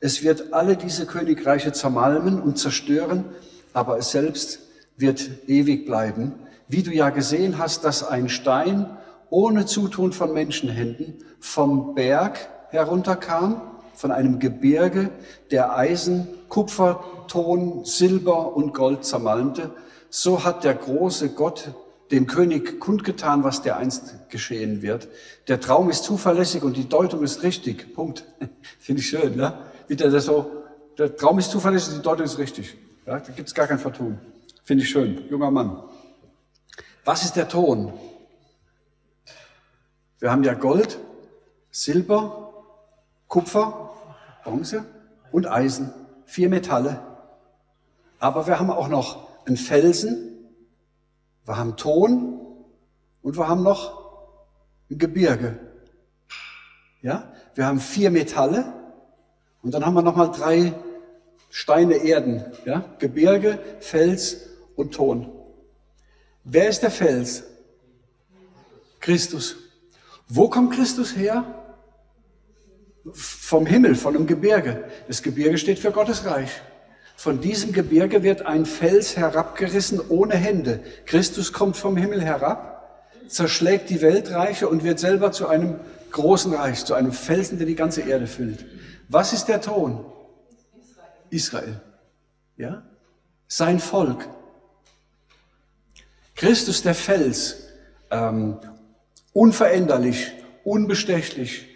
Es 0.00 0.22
wird 0.22 0.54
alle 0.54 0.76
diese 0.76 1.04
Königreiche 1.04 1.72
zermalmen 1.72 2.40
und 2.40 2.58
zerstören, 2.58 3.26
aber 3.74 3.98
es 3.98 4.10
selbst 4.10 4.60
wird 4.96 5.28
ewig 5.46 5.84
bleiben. 5.84 6.34
Wie 6.68 6.82
du 6.82 6.90
ja 6.90 7.10
gesehen 7.10 7.58
hast, 7.58 7.84
dass 7.84 8.02
ein 8.02 8.30
Stein 8.30 8.96
ohne 9.28 9.66
Zutun 9.66 10.12
von 10.12 10.32
Menschenhänden 10.32 11.18
vom 11.38 11.94
Berg 11.94 12.48
herunterkam, 12.70 13.60
von 13.94 14.10
einem 14.12 14.38
Gebirge, 14.38 15.10
der 15.50 15.76
Eisen, 15.76 16.28
Kupfer, 16.48 17.04
Ton, 17.28 17.84
Silber 17.84 18.56
und 18.56 18.72
Gold 18.74 19.04
zermalmte, 19.04 19.70
so 20.10 20.44
hat 20.44 20.64
der 20.64 20.74
große 20.74 21.30
Gott 21.30 21.74
dem 22.10 22.26
König 22.26 22.78
kundgetan, 22.78 23.42
was 23.42 23.62
der 23.62 23.76
einst 23.76 24.30
geschehen 24.30 24.82
wird. 24.82 25.08
Der 25.48 25.60
Traum 25.60 25.90
ist 25.90 26.04
zuverlässig 26.04 26.62
und 26.62 26.76
die 26.76 26.88
Deutung 26.88 27.22
ist 27.22 27.42
richtig. 27.42 27.94
Punkt. 27.94 28.24
Finde 28.78 29.00
ich 29.00 29.08
schön, 29.08 29.36
ne? 29.36 29.58
Wie 29.88 29.96
der 29.96 30.20
so, 30.20 30.64
der 30.98 31.16
Traum 31.16 31.38
ist 31.38 31.50
zuverlässig, 31.50 31.94
die 31.94 32.02
Deutung 32.02 32.24
ist 32.24 32.38
richtig. 32.38 32.76
Ja, 33.06 33.18
da 33.18 33.32
gibt's 33.32 33.54
gar 33.54 33.66
kein 33.66 33.78
Vertun. 33.78 34.18
Finde 34.62 34.84
ich 34.84 34.90
schön. 34.90 35.28
Junger 35.28 35.50
Mann. 35.50 35.82
Was 37.04 37.24
ist 37.24 37.36
der 37.36 37.48
Ton? 37.48 37.92
Wir 40.18 40.30
haben 40.30 40.42
ja 40.42 40.54
Gold, 40.54 40.98
Silber, 41.70 42.64
Kupfer, 43.28 43.90
Bronze 44.44 44.84
und 45.30 45.46
Eisen. 45.46 45.92
Vier 46.26 46.48
Metalle. 46.48 47.00
Aber 48.18 48.46
wir 48.46 48.58
haben 48.58 48.70
auch 48.70 48.88
noch 48.88 49.28
einen 49.46 49.56
Felsen, 49.56 50.26
wir 51.44 51.56
haben 51.56 51.76
Ton 51.76 52.40
und 53.22 53.36
wir 53.36 53.48
haben 53.48 53.62
noch 53.62 54.20
ein 54.90 54.98
Gebirge. 54.98 55.58
Ja, 57.02 57.32
wir 57.54 57.66
haben 57.66 57.78
vier 57.80 58.10
Metalle 58.10 58.72
und 59.62 59.72
dann 59.72 59.86
haben 59.86 59.94
wir 59.94 60.02
noch 60.02 60.16
mal 60.16 60.26
drei 60.26 60.74
Steine, 61.50 61.94
Erden. 61.94 62.44
Ja, 62.64 62.84
Gebirge, 62.98 63.58
Fels 63.80 64.48
und 64.74 64.94
Ton. 64.94 65.32
Wer 66.44 66.68
ist 66.68 66.82
der 66.82 66.90
Fels? 66.90 67.44
Christus. 69.00 69.56
Wo 70.28 70.48
kommt 70.48 70.74
Christus 70.74 71.16
her? 71.16 71.65
Vom 73.12 73.66
Himmel, 73.66 73.94
von 73.94 74.16
einem 74.16 74.26
Gebirge. 74.26 74.84
Das 75.06 75.22
Gebirge 75.22 75.58
steht 75.58 75.78
für 75.78 75.92
Gottes 75.92 76.24
Reich. 76.24 76.50
Von 77.16 77.40
diesem 77.40 77.72
Gebirge 77.72 78.22
wird 78.22 78.42
ein 78.42 78.66
Fels 78.66 79.16
herabgerissen 79.16 80.00
ohne 80.08 80.34
Hände. 80.34 80.80
Christus 81.06 81.52
kommt 81.52 81.76
vom 81.76 81.96
Himmel 81.96 82.22
herab, 82.22 83.00
zerschlägt 83.28 83.90
die 83.90 84.02
Weltreiche 84.02 84.68
und 84.68 84.84
wird 84.84 84.98
selber 84.98 85.32
zu 85.32 85.48
einem 85.48 85.80
großen 86.10 86.52
Reich, 86.52 86.84
zu 86.84 86.94
einem 86.94 87.12
Felsen, 87.12 87.58
der 87.58 87.66
die 87.66 87.74
ganze 87.74 88.02
Erde 88.02 88.26
füllt. 88.26 88.66
Was 89.08 89.32
ist 89.32 89.46
der 89.46 89.60
Ton? 89.60 90.04
Israel. 91.30 91.80
Ja? 92.56 92.82
Sein 93.48 93.80
Volk. 93.80 94.28
Christus 96.34 96.82
der 96.82 96.94
Fels, 96.94 97.68
ähm, 98.10 98.58
unveränderlich, 99.32 100.32
unbestechlich, 100.64 101.75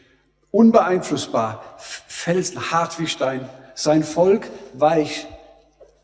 unbeeinflussbar, 0.51 1.76
Felsen 1.78 2.70
hart 2.70 2.98
wie 2.98 3.07
Stein. 3.07 3.48
Sein 3.74 4.03
Volk 4.03 4.48
weich, 4.74 5.26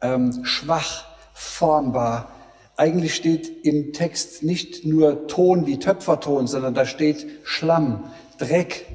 ähm, 0.00 0.44
schwach, 0.44 1.04
formbar. 1.34 2.30
Eigentlich 2.76 3.14
steht 3.14 3.64
im 3.64 3.92
Text 3.92 4.42
nicht 4.42 4.84
nur 4.84 5.26
Ton 5.28 5.66
wie 5.66 5.78
Töpferton, 5.78 6.46
sondern 6.46 6.74
da 6.74 6.86
steht 6.86 7.26
Schlamm, 7.44 8.10
Dreck, 8.38 8.86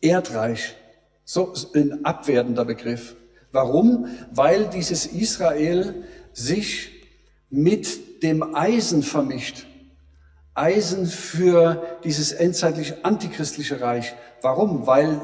Erdreich. 0.00 0.74
So 1.24 1.52
ein 1.74 2.04
abwertender 2.04 2.64
Begriff. 2.64 3.16
Warum? 3.52 4.06
Weil 4.32 4.68
dieses 4.68 5.06
Israel 5.06 6.04
sich 6.32 6.90
mit 7.50 8.22
dem 8.22 8.54
Eisen 8.54 9.02
vermischt. 9.02 9.66
Eisen 10.54 11.06
für 11.06 11.98
dieses 12.04 12.32
endzeitlich 12.32 13.04
antichristliche 13.04 13.80
Reich. 13.80 14.14
Warum? 14.42 14.86
Weil 14.86 15.20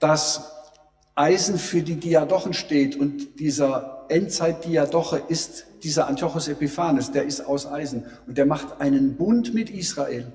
das 0.00 0.52
Eisen 1.14 1.58
für 1.58 1.82
die 1.82 1.96
Diadochen 1.96 2.54
steht 2.54 2.96
und 2.96 3.38
dieser 3.38 4.06
Endzeit-Diadoche 4.08 5.22
ist 5.28 5.66
dieser 5.82 6.08
Antiochus 6.08 6.48
Epiphanes, 6.48 7.12
der 7.12 7.24
ist 7.24 7.42
aus 7.42 7.66
Eisen 7.66 8.04
und 8.26 8.36
der 8.36 8.46
macht 8.46 8.80
einen 8.80 9.16
Bund 9.16 9.54
mit 9.54 9.70
Israel. 9.70 10.32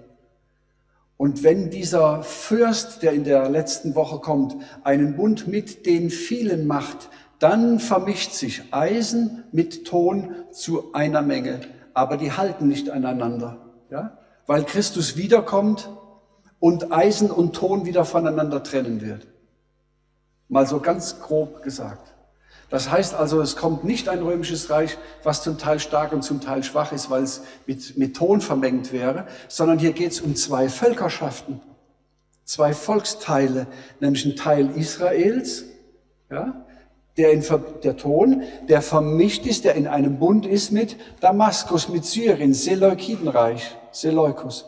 Und 1.17 1.43
wenn 1.43 1.69
dieser 1.69 2.23
Fürst, 2.23 3.03
der 3.03 3.11
in 3.11 3.25
der 3.25 3.49
letzten 3.49 3.93
Woche 3.93 4.19
kommt, 4.19 4.55
einen 4.83 5.17
Bund 5.17 5.47
mit 5.47 5.85
den 5.85 6.09
vielen 6.09 6.65
macht, 6.65 7.09
dann 7.39 7.79
vermischt 7.79 8.31
sich 8.31 8.63
Eisen 8.71 9.43
mit 9.51 9.85
Ton 9.85 10.35
zu 10.51 10.93
einer 10.93 11.21
Menge, 11.21 11.61
aber 11.93 12.15
die 12.15 12.31
halten 12.31 12.67
nicht 12.67 12.89
aneinander, 12.89 13.57
ja? 13.89 14.17
weil 14.45 14.63
Christus 14.63 15.17
wiederkommt 15.17 15.89
und 16.59 16.91
Eisen 16.91 17.31
und 17.31 17.55
Ton 17.55 17.85
wieder 17.85 18.05
voneinander 18.05 18.63
trennen 18.63 19.01
wird. 19.01 19.27
Mal 20.47 20.67
so 20.67 20.79
ganz 20.79 21.21
grob 21.21 21.63
gesagt. 21.63 22.13
Das 22.69 22.91
heißt 22.91 23.15
also, 23.15 23.41
es 23.41 23.55
kommt 23.55 23.83
nicht 23.83 24.09
ein 24.09 24.21
römisches 24.21 24.69
Reich, 24.69 24.97
was 25.23 25.41
zum 25.41 25.57
Teil 25.57 25.79
stark 25.79 26.11
und 26.11 26.23
zum 26.23 26.39
Teil 26.39 26.63
schwach 26.63 26.91
ist, 26.91 27.09
weil 27.09 27.23
es 27.23 27.41
mit, 27.65 27.97
mit 27.97 28.15
Ton 28.15 28.41
vermengt 28.41 28.93
wäre, 28.93 29.25
sondern 29.47 29.79
hier 29.79 29.91
geht 29.93 30.11
es 30.11 30.21
um 30.21 30.35
zwei 30.35 30.69
Völkerschaften, 30.69 31.61
zwei 32.45 32.73
Volksteile, 32.73 33.65
nämlich 33.99 34.25
ein 34.25 34.35
Teil 34.35 34.69
Israels, 34.75 35.65
ja, 36.29 36.65
der, 37.17 37.31
in, 37.31 37.43
der 37.83 37.97
Ton, 37.97 38.43
der 38.67 38.81
vermischt 38.81 39.45
ist, 39.47 39.65
der 39.65 39.73
in 39.73 39.87
einem 39.87 40.19
Bund 40.19 40.45
ist 40.45 40.71
mit 40.71 40.95
Damaskus, 41.21 41.89
mit 41.89 42.05
Syrien, 42.05 42.53
Seleukidenreich, 42.53 43.75
Seleukus. 43.91 44.65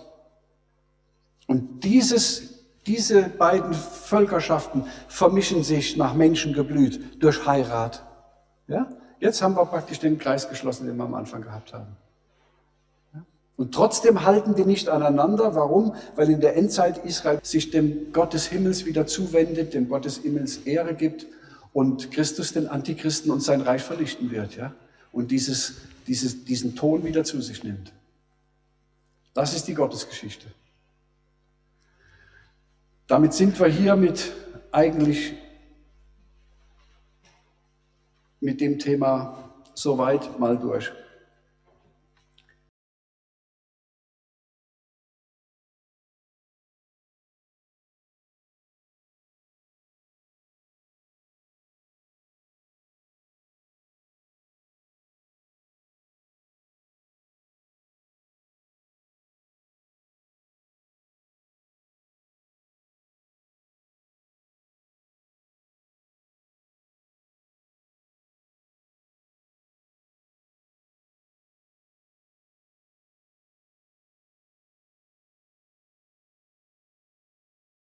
Und 1.51 1.83
dieses 1.83 2.51
diese 2.87 3.23
beiden 3.23 3.73
Völkerschaften 3.73 4.85
vermischen 5.09 5.63
sich 5.63 5.97
nach 5.97 6.13
Menschengeblüt 6.13 7.21
durch 7.21 7.45
Heirat. 7.45 8.03
Ja? 8.67 8.89
Jetzt 9.19 9.41
haben 9.41 9.55
wir 9.55 9.65
praktisch 9.65 9.99
den 9.99 10.17
Kreis 10.17 10.49
geschlossen, 10.49 10.87
den 10.87 10.95
wir 10.95 11.03
am 11.03 11.13
Anfang 11.13 11.41
gehabt 11.41 11.73
haben. 11.73 11.97
Und 13.57 13.75
trotzdem 13.75 14.25
halten 14.25 14.55
die 14.55 14.63
nicht 14.63 14.87
aneinander. 14.87 15.53
Warum? 15.53 15.93
Weil 16.15 16.29
in 16.29 16.39
der 16.39 16.55
Endzeit 16.55 17.05
Israel 17.05 17.39
sich 17.43 17.69
dem 17.69 18.13
Gott 18.13 18.33
des 18.33 18.47
Himmels 18.47 18.85
wieder 18.85 19.05
zuwendet, 19.05 19.73
dem 19.73 19.89
Gott 19.89 20.05
des 20.05 20.19
Himmels 20.19 20.59
Ehre 20.59 20.95
gibt 20.95 21.27
und 21.73 22.11
Christus 22.11 22.53
den 22.53 22.67
Antichristen 22.67 23.29
und 23.29 23.41
sein 23.41 23.59
Reich 23.59 23.83
vernichten 23.83 24.31
wird. 24.31 24.55
Ja? 24.55 24.73
Und 25.11 25.31
dieses, 25.31 25.73
dieses, 26.07 26.45
diesen 26.45 26.77
Ton 26.77 27.03
wieder 27.03 27.25
zu 27.25 27.41
sich 27.41 27.61
nimmt. 27.65 27.91
Das 29.33 29.53
ist 29.53 29.67
die 29.67 29.73
Gottesgeschichte. 29.73 30.47
Damit 33.11 33.33
sind 33.33 33.59
wir 33.59 33.67
hiermit 33.67 34.31
eigentlich 34.71 35.33
mit 38.39 38.61
dem 38.61 38.79
Thema 38.79 39.51
soweit 39.73 40.39
mal 40.39 40.57
durch. 40.57 40.93